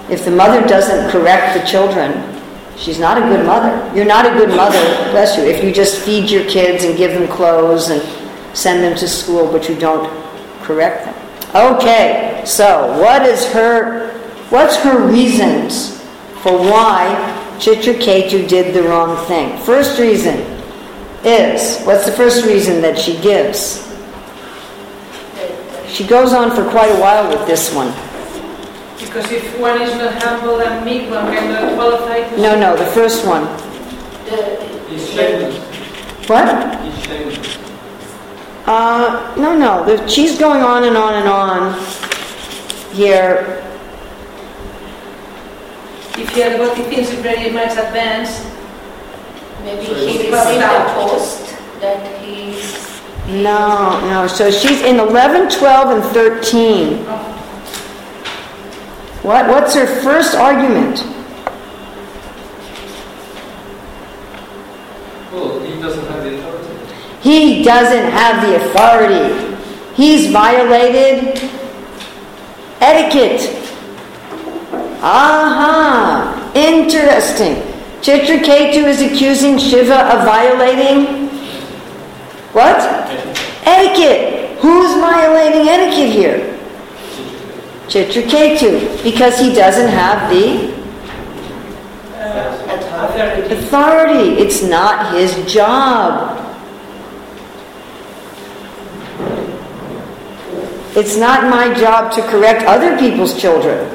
[0.10, 2.12] If the mother doesn't correct the children,
[2.78, 3.96] she's not a good mother.
[3.96, 4.80] You're not a good mother,
[5.12, 8.02] bless you, if you just feed your kids and give them clothes and
[8.56, 10.10] send them to school, but you don't
[10.62, 11.24] correct them.
[11.56, 14.12] Okay, so what is her
[14.50, 16.02] what's her reasons
[16.42, 17.06] for why
[17.60, 19.58] Chitraketu did the wrong thing?
[19.60, 20.36] First reason
[21.24, 23.88] is what's the first reason that she gives?
[25.88, 27.94] She goes on for quite a while with this one.
[29.00, 32.38] Because if one is not humble and meek, one cannot qualify to...
[32.42, 33.46] No, no, the first one.
[34.90, 35.58] He's shameless.
[36.30, 36.82] What?
[36.84, 37.58] He's shameless.
[38.66, 39.84] Uh, no, no.
[39.86, 41.74] The, she's going on and on and on
[42.94, 43.60] here.
[46.18, 48.48] If he had got the things very much advanced,
[49.64, 54.28] Maybe So he it's- received a post that he's No, no.
[54.28, 57.06] So she's in 11, 12, and 13.
[59.24, 59.48] What?
[59.48, 61.00] What's her first argument?
[65.32, 67.20] Well, he doesn't have the authority.
[67.22, 69.58] He doesn't have the authority.
[69.96, 71.50] He's violated
[72.82, 73.50] etiquette.
[75.02, 76.52] Aha!
[76.54, 77.56] Interesting.
[78.02, 81.24] Chitraketu is accusing Shiva of violating
[82.54, 82.78] what?
[83.66, 84.60] Etiquette.
[84.60, 86.53] Who's violating etiquette here?
[87.94, 90.74] Chitraketu, because he doesn't have the
[92.74, 93.54] authority.
[93.54, 94.30] authority.
[94.42, 96.40] It's not his job.
[100.96, 103.88] It's not my job to correct other people's children.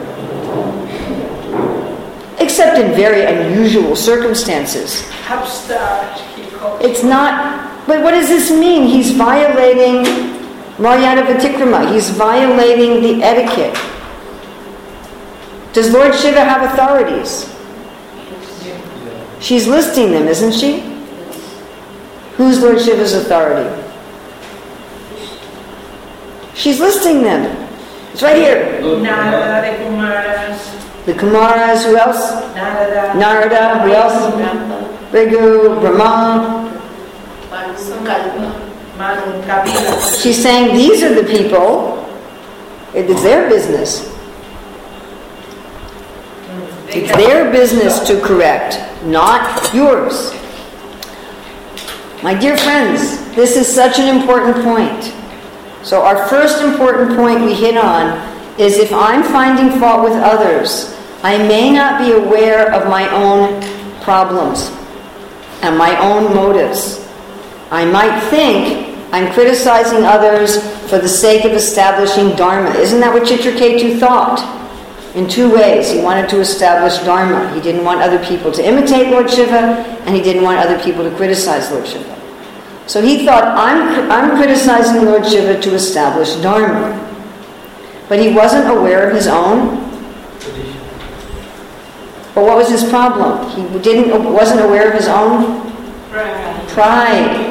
[2.39, 5.03] Except in very unusual circumstances.
[5.29, 8.87] Upstart, he called It's not, but what does this mean?
[8.87, 10.38] He's violating
[10.79, 11.93] Maryada Vyatikrama.
[11.93, 13.77] He's violating the etiquette.
[15.73, 17.53] Does Lord Shiva have authorities?
[19.41, 20.81] She's listing them, isn't she?
[22.37, 23.69] Who's Lord Shiva's authority?
[26.55, 27.69] She's listing them.
[28.13, 28.81] It's right here.
[29.01, 32.31] Narada, the Kumaras, The Kumaras, who else?
[32.55, 34.35] Narada, Narada, who else?
[34.35, 36.65] Brahma, Bhrigu, Brahma.
[40.21, 42.05] She's saying these are the people.
[42.95, 44.13] It's their business.
[46.89, 50.33] It's their business to correct, not yours.
[52.23, 55.15] My dear friends, this is such an important point.
[55.85, 58.19] So, our first important point we hit on
[58.59, 63.63] is if I'm finding fault with others, I may not be aware of my own
[64.03, 64.71] problems
[65.63, 67.07] and my own motives.
[67.71, 72.71] I might think I'm criticizing others for the sake of establishing Dharma.
[72.71, 74.57] Isn't that what Chitraketu thought?
[75.17, 75.91] In two ways.
[75.91, 77.53] He wanted to establish Dharma.
[77.55, 81.09] He didn't want other people to imitate Lord Shiva, and he didn't want other people
[81.09, 82.15] to criticize Lord Shiva.
[82.87, 87.05] So he thought, I'm, I'm criticizing Lord Shiva to establish Dharma.
[88.09, 89.89] But he wasn't aware of his own
[92.39, 93.51] But what was his problem?
[93.51, 95.73] He didn't, wasn't aware of his own
[96.69, 97.48] pride.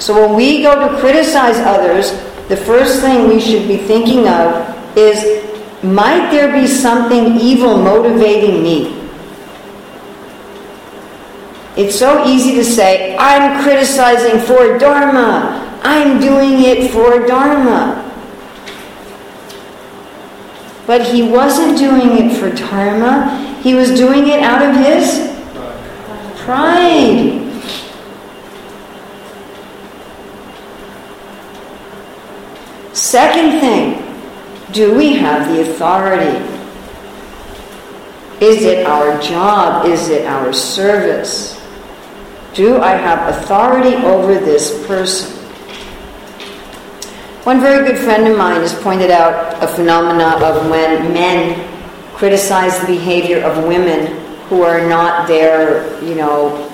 [0.00, 2.12] So when we go to criticize others,
[2.48, 5.44] the first thing we should be thinking of is
[5.82, 8.96] might there be something evil motivating me?
[11.76, 15.78] It's so easy to say, I'm criticizing for Dharma.
[15.82, 18.06] I'm doing it for Dharma.
[20.86, 23.60] But he wasn't doing it for Dharma.
[23.62, 25.30] He was doing it out of his
[26.40, 27.49] pride.
[33.00, 33.96] Second thing,
[34.72, 36.36] do we have the authority?
[38.44, 39.86] Is it our job?
[39.86, 41.58] Is it our service?
[42.52, 45.34] Do I have authority over this person?
[47.44, 51.66] One very good friend of mine has pointed out a phenomena of when men
[52.16, 54.14] criticize the behavior of women
[54.50, 56.70] who are not their, you know,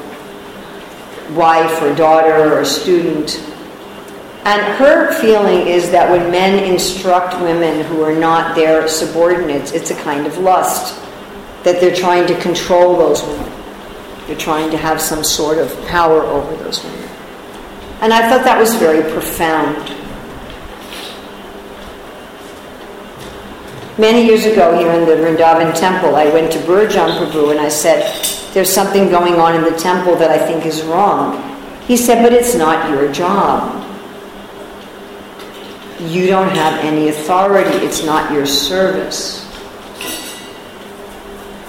[1.34, 3.40] wife or daughter or student.
[4.46, 9.90] And her feeling is that when men instruct women who are not their subordinates, it's
[9.90, 10.94] a kind of lust,
[11.64, 13.52] that they're trying to control those women.
[14.28, 17.10] They're trying to have some sort of power over those women.
[18.02, 19.82] And I thought that was very profound.
[23.98, 27.68] Many years ago here in the Vrindavan temple, I went to Burjan Prabhu and I
[27.68, 28.14] said,
[28.54, 31.42] There's something going on in the temple that I think is wrong.
[31.88, 33.85] He said, But it's not your job.
[36.00, 39.42] You don't have any authority, it's not your service.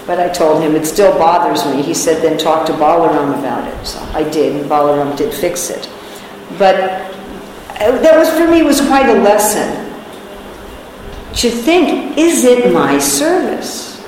[0.06, 1.82] But I told him it still bothers me.
[1.82, 3.86] He said, Then talk to Balaram about it.
[3.86, 5.90] So I did, and Balaram did fix it.
[6.58, 6.76] But
[7.82, 9.86] uh, that was, for me, was quite a lesson
[11.36, 14.04] to think, is it my service?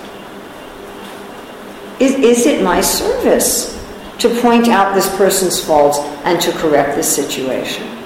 [1.99, 3.77] Is, is it my service
[4.19, 7.98] to point out this person's faults and to correct this situation?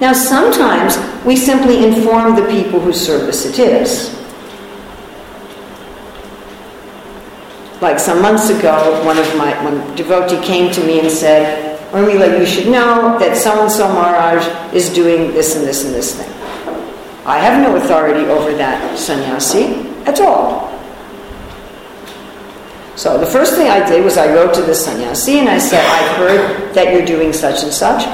[0.00, 4.12] Now, sometimes we simply inform the people whose service it is.
[7.80, 12.38] Like some months ago, one of my one devotee came to me and said, Urmila,
[12.38, 16.16] you should know that so and so Maharaj is doing this and this and this
[16.16, 16.30] thing.
[17.26, 20.70] I have no authority over that sannyasi at all.
[22.96, 25.84] So the first thing I did was I wrote to the sannyasi and I said,
[25.84, 28.04] I've heard that you're doing such and such.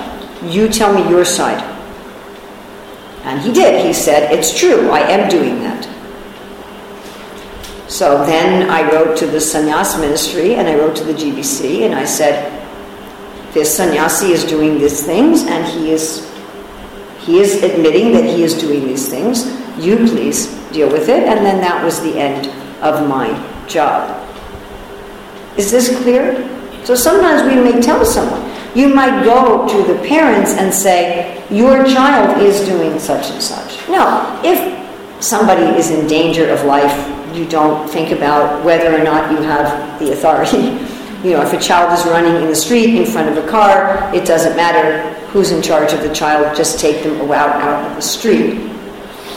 [0.45, 1.62] You tell me your side.
[3.25, 3.85] And he did.
[3.85, 5.85] He said, It's true, I am doing that.
[7.89, 11.95] So then I wrote to the sannyas ministry and I wrote to the GBC and
[11.95, 12.51] I said,
[13.53, 16.31] This sannyasi is doing these things and he is
[17.21, 19.45] he is admitting that he is doing these things.
[19.79, 21.25] You please deal with it.
[21.25, 22.47] And then that was the end
[22.83, 23.29] of my
[23.67, 24.27] job.
[25.57, 26.35] Is this clear?
[26.85, 31.85] So sometimes we may tell someone, you might go to the parents and say, Your
[31.85, 33.89] child is doing such and such.
[33.89, 34.79] No, if
[35.23, 36.97] somebody is in danger of life,
[37.37, 40.79] you don't think about whether or not you have the authority.
[41.21, 44.11] You know, if a child is running in the street in front of a car,
[44.15, 47.95] it doesn't matter who's in charge of the child, just take them out, out of
[47.95, 48.55] the street.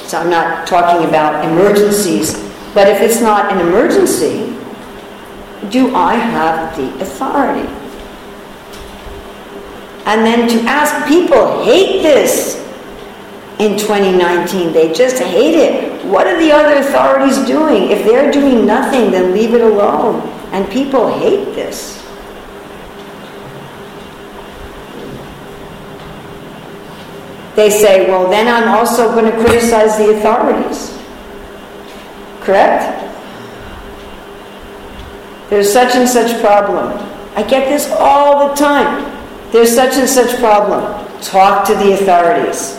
[0.05, 2.35] So I'm not talking about emergencies,
[2.73, 4.55] but if it's not an emergency,
[5.71, 7.67] do I have the authority?
[10.05, 12.57] And then to ask people hate this
[13.59, 14.73] in 2019.
[14.73, 16.05] They just hate it.
[16.05, 17.91] What are the other authorities doing?
[17.91, 20.21] If they're doing nothing, then leave it alone.
[20.51, 22.03] And people hate this.
[27.55, 30.97] They say, well, then I'm also going to criticize the authorities.
[32.41, 32.99] Correct?
[35.49, 36.91] There's such and such problem.
[37.35, 39.12] I get this all the time.
[39.53, 40.81] There's such and such problem.
[41.21, 42.75] Talk to the authorities.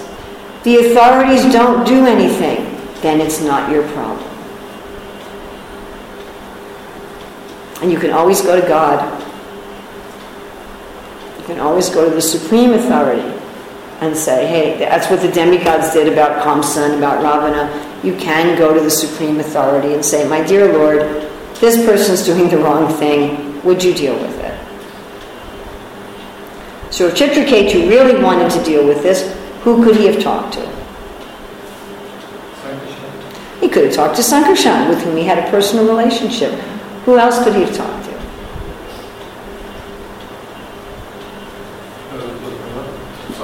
[0.64, 2.64] The authorities don't do anything,
[3.01, 4.28] then it's not your problem.
[7.80, 9.22] And you can always go to God.
[11.38, 13.22] You can always go to the supreme authority
[14.01, 17.70] and say, hey, that's what the demigods did about Kamsa and about Ravana.
[18.02, 21.02] You can go to the supreme authority and say, my dear Lord,
[21.60, 23.62] this person's doing the wrong thing.
[23.62, 24.34] Would you deal with it?
[26.94, 30.60] So if Chitraketu really wanted to deal with this, who could he have talked to?
[33.60, 36.52] He could have talked to Sankarshan, with whom he had a personal relationship.
[37.04, 38.10] Who else could he have talked to?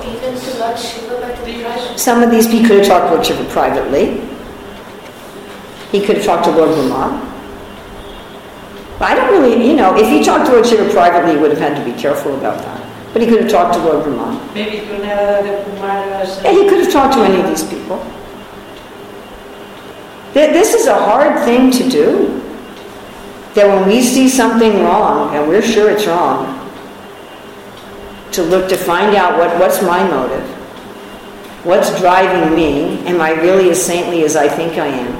[0.06, 1.98] Even to Lord Shiva, but.
[1.98, 4.20] Some of these he could have talked to Lord Shiva privately.
[5.90, 7.26] He could have talked to Lord Brahma.
[9.00, 11.58] I don't really, you know, if he talked to Lord Shiva privately, he would have
[11.58, 12.89] had to be careful about that.
[13.12, 14.52] But he could have talked to Lord Brahma.
[14.54, 16.42] Maybe Narada de Kumaras.
[16.44, 17.98] Yeah, he could have talked to any of these people.
[20.32, 22.36] This is a hard thing to do.
[23.54, 26.56] That when we see something wrong, and we're sure it's wrong,
[28.30, 30.48] to look to find out what, what's my motive?
[31.64, 33.04] What's driving me?
[33.06, 35.19] Am I really as saintly as I think I am?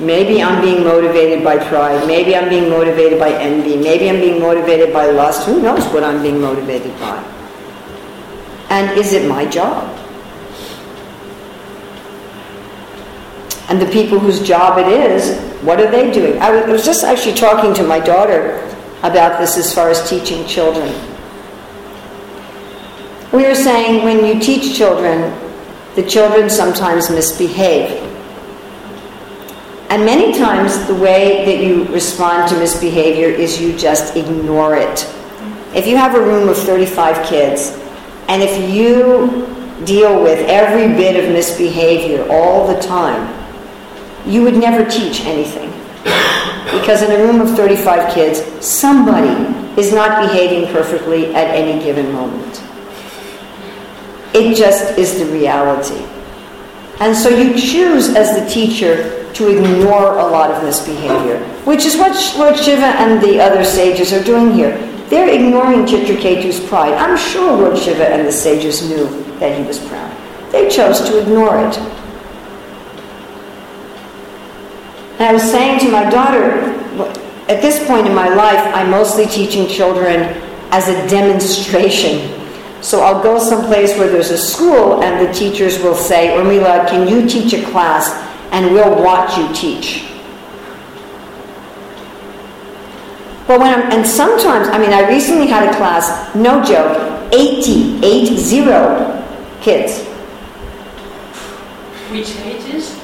[0.00, 2.06] Maybe I'm being motivated by pride.
[2.06, 3.76] Maybe I'm being motivated by envy.
[3.76, 5.46] Maybe I'm being motivated by lust.
[5.46, 7.22] Who knows what I'm being motivated by?
[8.70, 9.94] And is it my job?
[13.68, 16.40] And the people whose job it is, what are they doing?
[16.40, 18.58] I was- just actually talking to my daughter
[19.02, 20.92] about this as far as teaching children.
[23.32, 25.32] We were saying when you teach children,
[25.94, 28.09] the children sometimes misbehave.
[29.90, 35.04] And many times the way that you respond to misbehavior is you just ignore it.
[35.74, 37.76] If you have a room of 35 kids,
[38.28, 43.36] and if you deal with every bit of misbehavior all the time,
[44.24, 45.70] you would never teach anything.
[46.70, 49.28] Because in a room of 35 kids, somebody
[49.80, 52.62] is not behaving perfectly at any given moment.
[54.34, 56.06] It just is the reality.
[57.00, 61.96] And so you choose as the teacher to ignore a lot of misbehavior, which is
[61.96, 64.76] what Lord Shiva and the other sages are doing here.
[65.08, 66.92] They're ignoring Chitraketu's pride.
[66.92, 69.08] I'm sure Lord Shiva and the sages knew
[69.38, 70.14] that he was proud.
[70.52, 71.78] They chose to ignore it.
[75.18, 76.60] And I was saying to my daughter,
[77.48, 80.20] at this point in my life, I'm mostly teaching children
[80.70, 82.39] as a demonstration.
[82.82, 87.06] So I'll go someplace where there's a school and the teachers will say, Urmila, can
[87.06, 88.10] you teach a class
[88.52, 90.06] and we'll watch you teach.
[93.46, 98.04] But when I'm, and sometimes, I mean, I recently had a class, no joke, 80,
[98.04, 98.36] 80
[99.60, 100.04] kids
[102.10, 102.96] Which ages?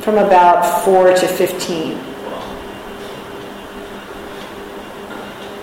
[0.00, 1.96] from about 4 to 15.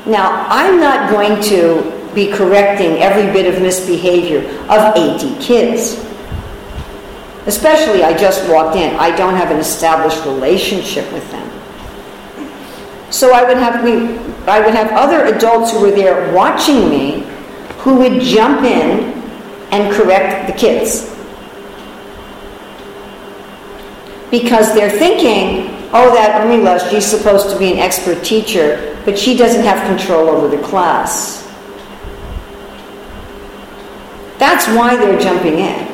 [0.10, 4.40] Now, I'm not going to be correcting every bit of misbehavior
[4.70, 5.94] of 80 kids.
[7.48, 8.96] Especially, I just walked in.
[8.96, 11.48] I don't have an established relationship with them.
[13.12, 14.18] So I would have we,
[14.48, 17.28] I would have other adults who were there watching me,
[17.80, 19.22] who would jump in
[19.72, 21.12] and correct the kids
[24.32, 29.38] because they're thinking, oh, that Urmila, she's supposed to be an expert teacher, but she
[29.38, 31.46] doesn't have control over the class.
[34.42, 35.88] That's why they're jumping in.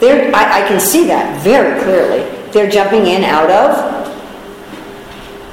[0.00, 2.28] They're, I, I can see that very clearly.
[2.50, 4.02] They're jumping in out of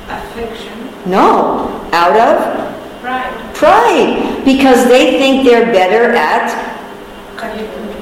[0.10, 6.50] Affection, no, out of pride, pride, because they think they're better at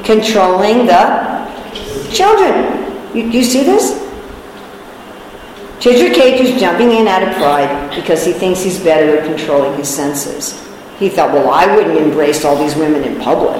[0.05, 1.45] controlling the
[2.13, 3.13] children.
[3.13, 3.99] You, you see this?
[5.81, 10.68] Chitraketu's jumping in out of pride because he thinks he's better at controlling his senses.
[10.99, 13.55] He thought, well, I wouldn't embrace all these women in public,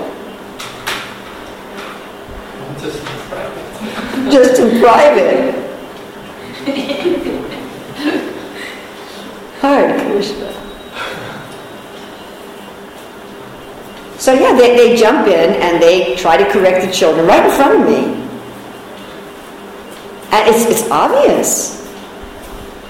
[2.78, 4.32] Just private.
[4.32, 5.56] just in private.
[9.62, 10.52] Krishna.
[14.18, 17.52] So yeah, they, they jump in and they try to correct the children right in
[17.56, 18.16] front of me.
[20.32, 21.78] And it's, it's obvious.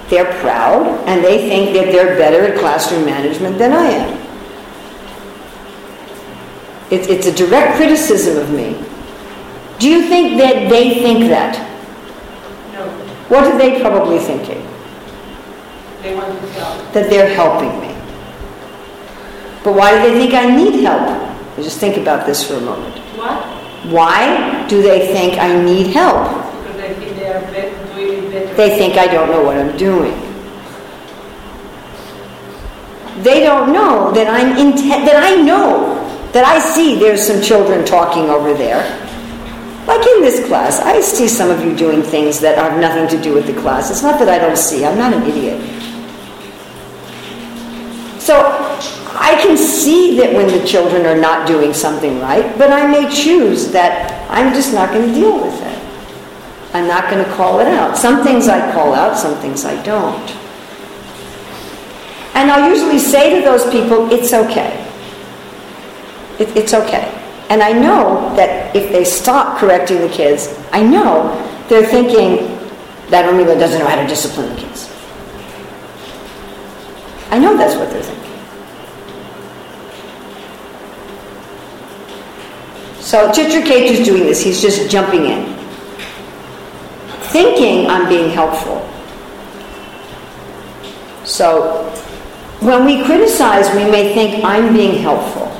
[0.08, 4.29] They're proud and they think that they're better at classroom management than I am.
[6.90, 8.72] It's, it's a direct criticism of me.
[9.78, 11.54] Do you think that they think that?
[12.72, 12.88] No,
[13.28, 14.66] What are they probably thinking?
[16.02, 16.92] they want to help.
[16.94, 17.94] That they're helping me.
[19.62, 21.28] But why do they think I need help?
[21.56, 22.96] Just think about this for a moment.
[23.18, 23.44] What?
[23.92, 26.24] Why do they think I need help?
[26.64, 28.54] Because they think they are better, doing it better.
[28.54, 30.12] They think I don't know what I'm doing.
[33.22, 35.99] They don't know that I'm intent that I know
[36.32, 38.82] that I see there's some children talking over there.
[39.86, 43.22] Like in this class, I see some of you doing things that have nothing to
[43.22, 43.90] do with the class.
[43.90, 45.60] It's not that I don't see, I'm not an idiot.
[48.20, 48.36] So
[49.14, 53.10] I can see that when the children are not doing something right, but I may
[53.10, 56.74] choose that I'm just not going to deal with it.
[56.74, 57.96] I'm not going to call it out.
[57.96, 60.30] Some things I call out, some things I don't.
[62.36, 64.89] And I'll usually say to those people, it's okay.
[66.40, 67.06] It, it's okay.
[67.50, 71.36] And I know that if they stop correcting the kids, I know
[71.68, 72.56] they're thinking
[73.10, 74.88] that Urmila doesn't know how to discipline the kids.
[77.30, 78.20] I know that's what they're thinking.
[83.00, 85.54] So Chitraketu's doing this, he's just jumping in.
[87.32, 88.80] Thinking I'm being helpful.
[91.24, 91.90] So
[92.60, 95.59] when we criticize, we may think I'm being helpful.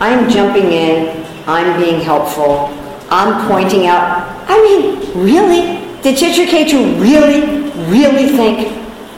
[0.00, 2.68] I'm jumping in, I'm being helpful,
[3.10, 4.26] I'm pointing out.
[4.48, 5.78] I mean, really?
[6.02, 8.68] Did Chitraketu really, really think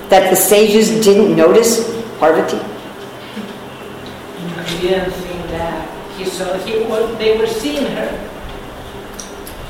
[0.09, 1.85] that the sages didn't notice
[2.19, 2.57] Parvati?
[4.71, 5.89] He didn't think that.
[6.17, 8.27] He saw, he, was, they were seeing her.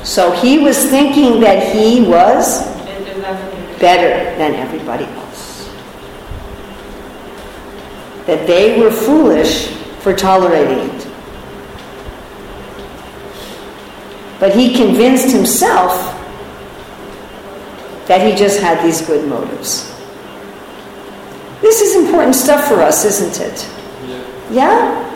[0.05, 5.69] So he was thinking that he was And then nothing- better than everybody else.
[8.27, 9.69] That they were foolish
[10.01, 11.00] for tolerating.
[14.41, 15.93] But he convinced himself
[18.09, 19.87] that he just had these good motives.
[21.61, 23.69] This is important stuff for us, isn't it?
[24.51, 25.07] Yeah?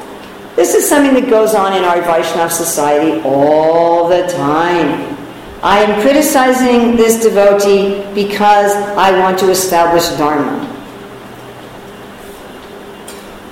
[0.55, 5.17] This is something that goes on in our Vaishnav society all the time.
[5.63, 10.71] I am criticizing this devotee because I want to establish Dharma.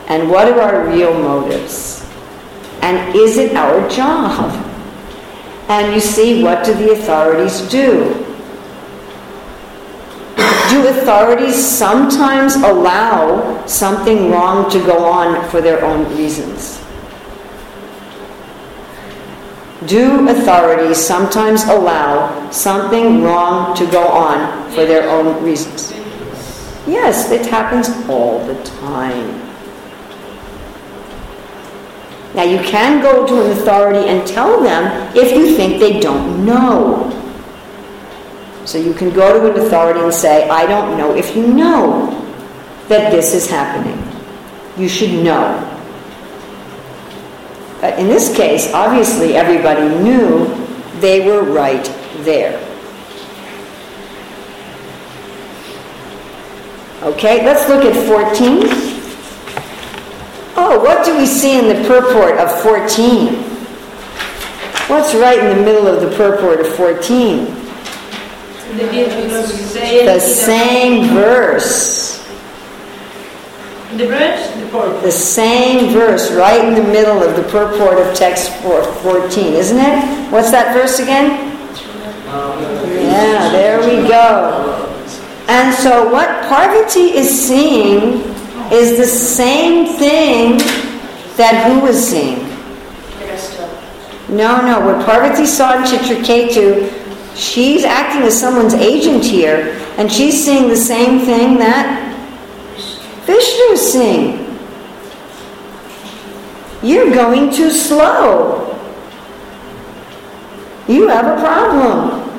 [0.09, 2.07] And what are our real motives?
[2.83, 4.72] And is it our job?
[5.73, 8.13] And you see, what do the authorities do?
[10.69, 16.79] Do authorities sometimes allow something wrong to go on for their own reasons?
[19.87, 25.91] Do authorities sometimes allow something wrong to go on for their own reasons?
[26.87, 29.42] Yes, it happens all the time.
[32.35, 36.47] Now, you can go to an authority and tell them if you think they don't
[36.47, 37.11] know.
[38.65, 42.11] So you can go to an authority and say, I don't know if you know
[42.89, 43.99] that this is happening.
[44.79, 45.69] You should know.
[47.83, 50.47] But in this case, obviously everybody knew
[51.01, 51.85] they were right
[52.19, 52.57] there.
[57.03, 58.82] Okay, let's look at 14.
[60.55, 63.35] Oh, what do we see in the purport of 14?
[64.89, 67.47] What's right in the middle of the purport of 14?
[68.77, 72.19] They didn't say The same verse.
[73.97, 75.01] The verse, the.
[75.03, 80.33] The same verse right in the middle of the purport of text 14, isn't it?
[80.33, 81.53] What's that verse again?
[82.27, 84.89] Yeah, there we go.
[85.49, 88.23] And so what Parvati is seeing
[88.73, 90.59] is the same thing
[91.37, 92.49] that who was seeing?
[94.35, 100.43] No, no, what Parvati saw in Chitraketu, she's acting as someone's agent here, and she's
[100.43, 102.09] seeing the same thing that
[103.27, 104.59] Vishnu is seeing.
[106.83, 108.69] You're going too slow.
[110.89, 112.32] You have a problem.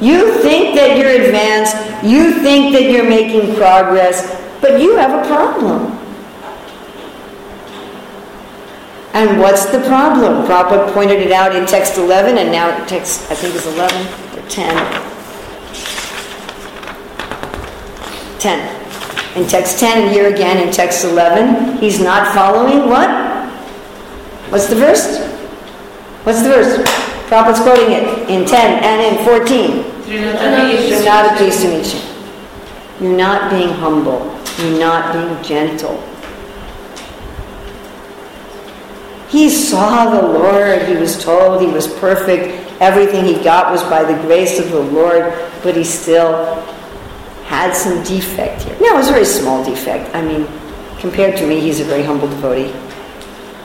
[0.00, 1.74] You think that you're advanced,
[2.06, 5.98] you think that you're making progress, but you have a problem.
[9.14, 10.46] And what's the problem?
[10.46, 14.06] Prabhupada pointed it out in text 11, and now text, I think it's 11
[14.38, 15.18] or 10.
[18.38, 19.40] 10.
[19.42, 23.08] In text 10, and here again in text 11, he's not following what?
[24.50, 25.26] What's the verse?
[26.22, 27.07] What's the verse?
[27.28, 29.84] Prabhupada's quoting it in 10 and in 14.
[30.10, 32.00] You're not a peace to meet you.
[33.00, 34.34] You're not being humble.
[34.58, 36.02] You're not being gentle.
[39.28, 40.82] He saw the Lord.
[40.88, 42.64] He was told he was perfect.
[42.80, 46.54] Everything he got was by the grace of the Lord, but he still
[47.44, 48.76] had some defect here.
[48.80, 50.14] No, it was a very small defect.
[50.14, 50.46] I mean,
[50.98, 52.72] compared to me, he's a very humble devotee.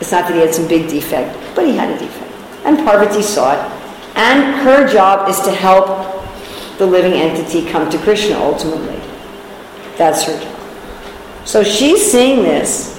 [0.01, 2.22] It's not that he had some big defect, but he had a defect.
[2.65, 3.71] And Parvati saw it.
[4.15, 5.87] And her job is to help
[6.77, 8.99] the living entity come to Krishna ultimately.
[9.97, 10.59] That's her job.
[11.45, 12.93] So she's seeing this.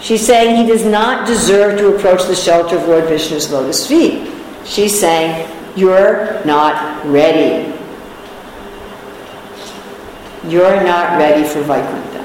[0.00, 4.30] She's saying he does not deserve to approach the shelter of Lord Vishnu's lotus feet.
[4.64, 7.72] She's saying, You're not ready.
[10.48, 12.22] You're not ready for Vaikuntha.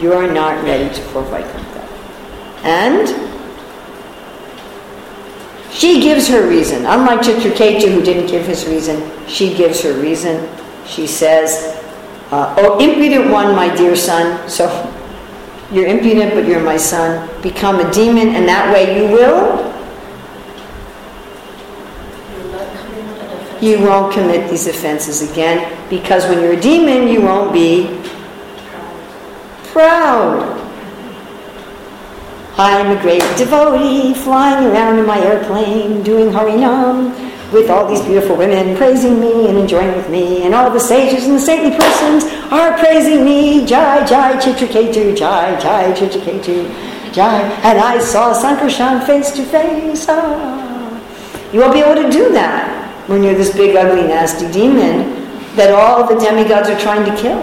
[0.00, 1.77] You're not ready for Vaikuntha.
[2.68, 3.08] And
[5.72, 6.84] she gives her reason.
[6.84, 10.46] Unlike Chitraketu, who didn't give his reason, she gives her reason.
[10.86, 11.82] She says,
[12.30, 14.48] uh, Oh, impudent one, my dear son.
[14.48, 14.68] So
[15.72, 17.28] you're impudent, but you're my son.
[17.42, 19.68] Become a demon, and that way you will
[23.60, 28.00] You won't commit these offenses again because when you're a demon, you won't be
[29.72, 30.67] proud.
[32.60, 37.14] I'm a great devotee flying around in my airplane doing Harinam
[37.52, 41.24] with all these beautiful women praising me and enjoying with me, and all the sages
[41.24, 43.64] and the saintly persons are praising me.
[43.64, 47.42] Jai, Jai, Chitraketu, Jai, Jai, Chitraketu, Jai.
[47.62, 50.06] And I saw Sankarshan face to face.
[50.08, 51.50] Ah.
[51.52, 55.14] You won't be able to do that when you're this big, ugly, nasty demon
[55.54, 57.38] that all the demigods are trying to kill.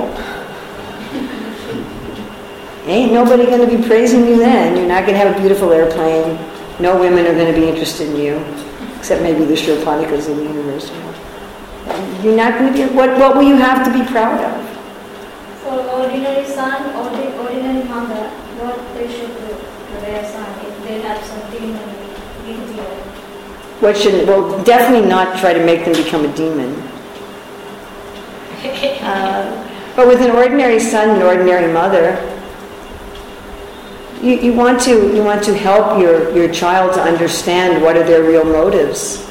[2.88, 4.78] Ain't nobody going to be praising you then.
[4.78, 6.38] You're not going to have a beautiful airplane.
[6.80, 8.36] No women are going to be interested in you,
[8.98, 10.92] except maybe the Shurpanikas in the universe.
[12.24, 12.94] You're not going to be.
[12.96, 14.70] What, what will you have to be proud of?
[15.64, 18.30] For ordinary son or the ordinary mother,
[18.62, 21.82] what they should do to their son if they have some demon
[22.46, 23.04] in there.
[23.82, 26.72] What should, well, definitely not try to make them become a demon.
[29.06, 32.18] Uh, but with an ordinary son and ordinary mother,
[34.22, 38.04] you, you, want to, you want to help your, your child to understand what are
[38.04, 39.30] their real motives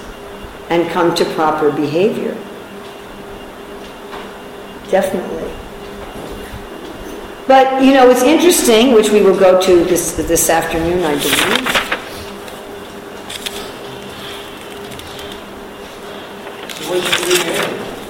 [0.70, 2.34] and come to proper behavior.
[4.90, 5.52] Definitely.
[7.46, 11.84] But, you know, it's interesting, which we will go to this, this afternoon, I believe.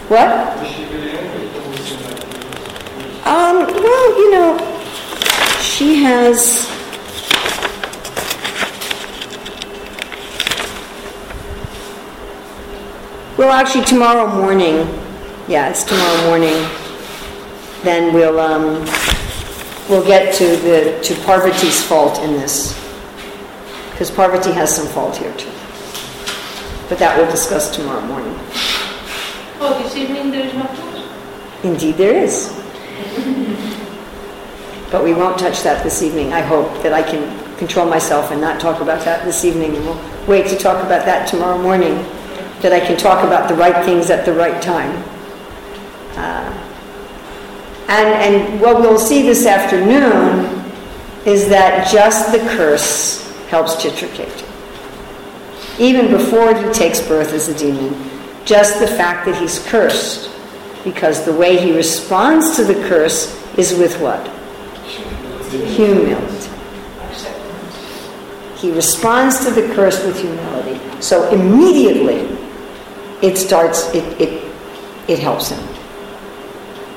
[0.08, 0.28] What?
[3.26, 4.73] Um, well, you know,
[5.64, 6.68] she has.
[13.38, 14.86] Well, actually, tomorrow morning.
[15.48, 16.54] Yeah, it's tomorrow morning.
[17.82, 18.84] Then we'll um,
[19.88, 22.72] we'll get to the to Parvati's fault in this,
[23.90, 25.50] because Parvati has some fault here too.
[26.88, 28.36] But that we'll discuss tomorrow morning.
[29.60, 31.02] Oh, this evening there is nothing?
[31.62, 32.52] Indeed, there is.
[34.94, 36.32] But we won't touch that this evening.
[36.32, 39.74] I hope that I can control myself and not talk about that this evening.
[39.74, 41.96] And we'll wait to talk about that tomorrow morning.
[42.62, 44.92] That I can talk about the right things at the right time.
[46.12, 46.46] Uh,
[47.88, 50.64] and, and what we'll see this afternoon
[51.26, 54.48] is that just the curse helps Chitraketu.
[55.80, 57.96] Even before he takes birth as a demon,
[58.44, 60.30] just the fact that he's cursed,
[60.84, 64.30] because the way he responds to the curse is with what?
[65.62, 66.50] Humility.
[68.64, 70.80] He responds to the curse with humility.
[71.02, 72.34] So immediately
[73.20, 74.42] it starts, it, it,
[75.06, 75.62] it helps him.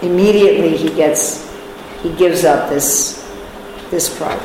[0.01, 1.53] Immediately he gets,
[2.01, 3.27] he gives up this,
[3.91, 4.39] this pride.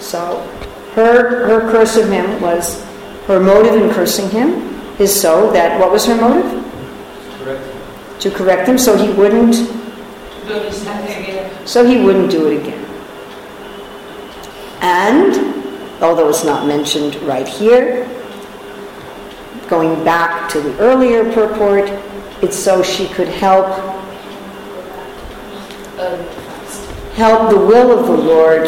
[0.00, 0.40] So
[0.94, 2.84] her, her curse of him was
[3.26, 4.68] her motive in cursing him
[4.98, 6.62] is so that, what was her motive?
[7.38, 8.20] Correct.
[8.20, 9.79] To correct him so he wouldn't, Do this again.
[11.66, 12.84] So he wouldn't do it again.
[14.82, 18.08] And, although it's not mentioned right here,
[19.68, 21.88] going back to the earlier purport,
[22.42, 23.66] it's so she could help
[27.14, 28.66] help the will of the Lord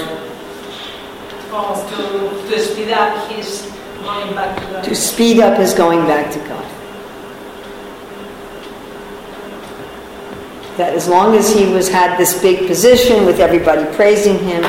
[1.88, 3.70] to, to speed up his
[4.02, 4.84] going back to God.
[4.84, 6.64] to speed up his going back to God.
[10.76, 14.64] That as long as he was had this big position with everybody praising him,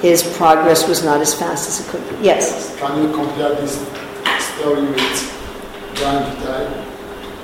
[0.00, 2.24] his progress was not as fast as it could be.
[2.24, 2.76] Yes.
[2.78, 3.76] Can you compare this
[4.56, 5.32] story with
[5.94, 6.84] Vitai,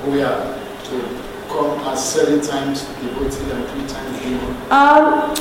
[0.03, 4.51] who are to come at seven times devotee and three times demon?
[4.71, 5.35] Um,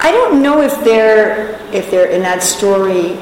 [0.00, 3.18] I don't know if they're if they're in that story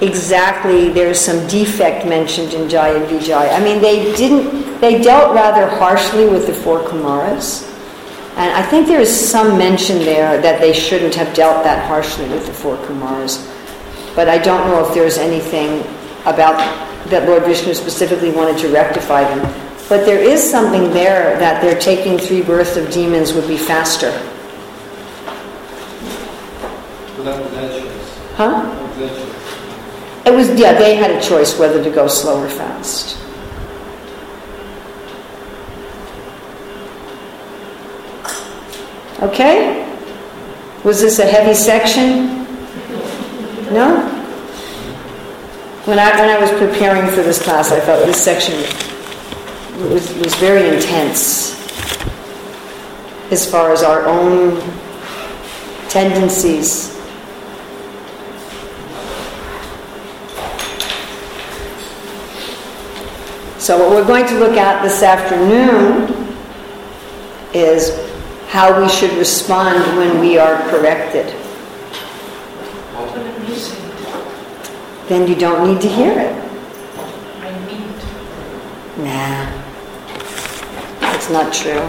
[0.00, 0.88] exactly.
[0.90, 3.52] There's some defect mentioned in Jai and Vijay.
[3.52, 4.80] I mean, they didn't.
[4.80, 7.64] They dealt rather harshly with the four Kumaras,
[8.36, 12.28] and I think there is some mention there that they shouldn't have dealt that harshly
[12.28, 13.50] with the four Kumars.
[14.14, 15.80] But I don't know if there's anything
[16.26, 16.58] about
[17.08, 19.40] that Lord Vishnu specifically wanted to rectify them.
[19.88, 24.10] But there is something there that their taking three births of demons would be faster.
[27.16, 28.18] But that choice.
[28.34, 28.50] Huh?
[28.50, 30.26] That was their choice.
[30.26, 33.16] It was, yeah, they had a choice whether to go slow or fast.
[39.22, 39.82] Okay?
[40.84, 42.44] Was this a heavy section?
[43.72, 44.12] No?
[45.84, 48.54] When I, when I was preparing for this class, I felt this section
[49.90, 51.54] was, was very intense
[53.32, 54.60] as far as our own
[55.88, 56.96] tendencies
[63.66, 66.06] So what we're going to look at this afternoon
[67.52, 67.90] is
[68.56, 71.26] how we should respond when we are corrected.
[75.08, 76.32] Then you don't need to hear it.
[77.42, 77.98] I need.
[79.04, 79.44] Nah,
[81.00, 81.84] that's not true.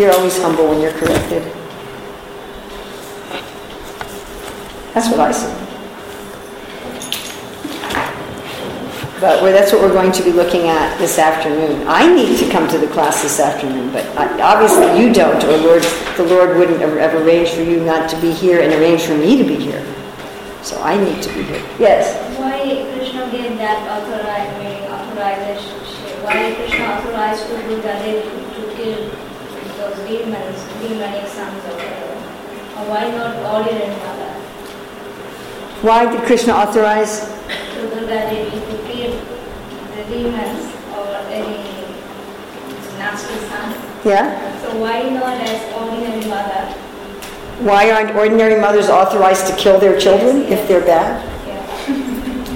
[0.00, 1.42] You're always humble when you're corrected.
[4.94, 5.67] That's what I say.
[9.20, 11.86] But that's what we're going to be looking at this afternoon.
[11.88, 15.56] I need to come to the class this afternoon, but I- obviously you don't, or
[15.58, 15.82] Lord,
[16.16, 19.14] the Lord wouldn't have have arranged for you not to be here and arranged for
[19.14, 19.82] me to be here.
[20.62, 21.62] So I need to be here.
[21.80, 22.14] Yes?
[22.38, 25.74] Why Krishna gave that authorization?
[26.22, 29.10] Why Krishna authorized to do that, to kill
[29.78, 31.62] those demons, demonic sons?
[32.76, 34.30] Or why not ordinary mother?
[35.82, 37.34] Why did Krishna authorize?
[37.78, 41.56] To do that, they to kill the demons or any
[42.98, 43.74] nasty son.
[44.04, 44.60] Yeah?
[44.62, 46.74] So why not as ordinary mother?
[47.60, 51.24] Why aren't ordinary mothers authorized to kill their children if they're bad?
[51.46, 51.64] Yeah.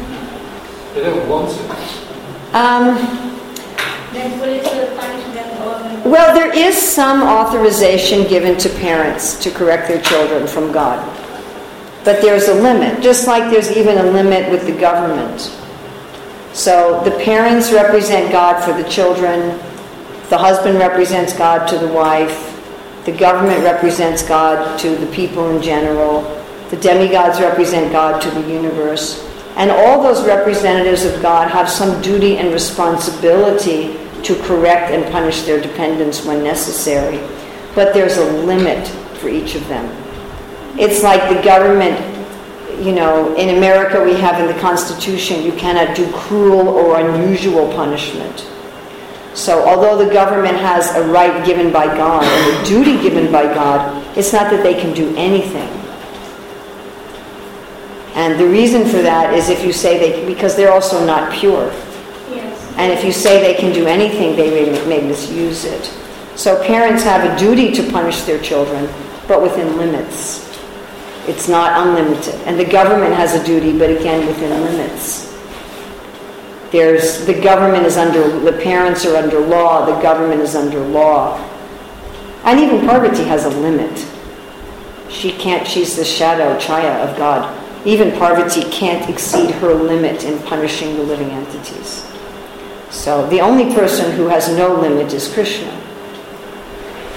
[0.94, 1.62] They don't want to.
[2.52, 2.96] Um,
[4.12, 6.10] Then police will punish them or.
[6.10, 11.00] well, there is some authorization given to parents to correct their children from God.
[12.04, 15.40] But there's a limit, just like there's even a limit with the government.
[16.52, 19.58] So the parents represent God for the children,
[20.28, 22.48] the husband represents God to the wife,
[23.04, 26.22] the government represents God to the people in general,
[26.70, 29.28] the demigods represent God to the universe.
[29.56, 35.42] And all those representatives of God have some duty and responsibility to correct and punish
[35.42, 37.18] their dependents when necessary.
[37.74, 38.86] But there's a limit
[39.18, 39.84] for each of them.
[40.78, 41.98] It's like the government,
[42.82, 47.72] you know, in America we have in the Constitution, you cannot do cruel or unusual
[47.72, 48.48] punishment.
[49.34, 53.44] So although the government has a right given by God and a duty given by
[53.44, 55.68] God, it's not that they can do anything.
[58.14, 61.68] And the reason for that is if you say they, because they're also not pure.
[62.30, 62.74] Yes.
[62.76, 65.86] And if you say they can do anything, they may, may misuse it.
[66.34, 68.86] So parents have a duty to punish their children,
[69.28, 70.51] but within limits.
[71.26, 72.34] It's not unlimited.
[72.46, 75.32] And the government has a duty, but again, within limits.
[76.72, 81.38] There's, the government is under, the parents are under law, the government is under law.
[82.44, 84.06] And even Parvati has a limit.
[85.08, 87.58] She can't, she's the shadow, chaya of God.
[87.86, 92.10] Even Parvati can't exceed her limit in punishing the living entities.
[92.90, 95.78] So the only person who has no limit is Krishna.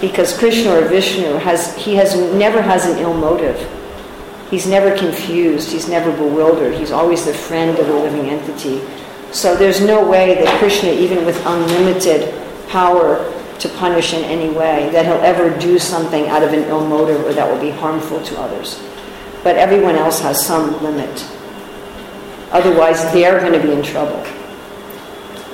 [0.02, 3.58] Because Krishna or Vishnu has, he has never has an ill motive.
[4.50, 8.82] He's never confused, he's never bewildered, he's always the friend of the living entity.
[9.32, 12.34] So there's no way that Krishna, even with unlimited
[12.70, 16.86] power to punish in any way, that he'll ever do something out of an ill
[16.86, 18.82] motive or that will be harmful to others.
[19.44, 21.26] But everyone else has some limit.
[22.52, 24.24] Otherwise, they're going to be in trouble.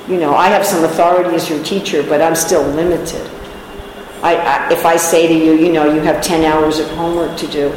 [0.08, 3.26] You know, I have some authority as your teacher, but I'm still limited.
[4.22, 7.36] I, I, if I say to you, you know, you have 10 hours of homework
[7.38, 7.70] to do,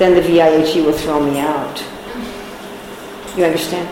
[0.00, 1.84] then the VIHE will throw me out.
[3.36, 3.86] You understand?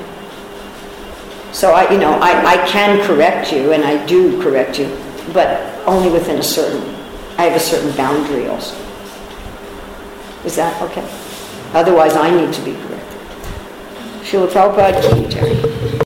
[1.53, 4.89] So I, you know, I, I can correct you, and I do correct you,
[5.35, 5.47] but
[5.87, 6.83] only within a certain,
[7.37, 8.75] I have a certain boundary also.
[10.47, 11.07] Is that okay?
[11.75, 13.21] Otherwise, I need to be corrected.
[14.25, 15.78] Srila Prabhupada Jai.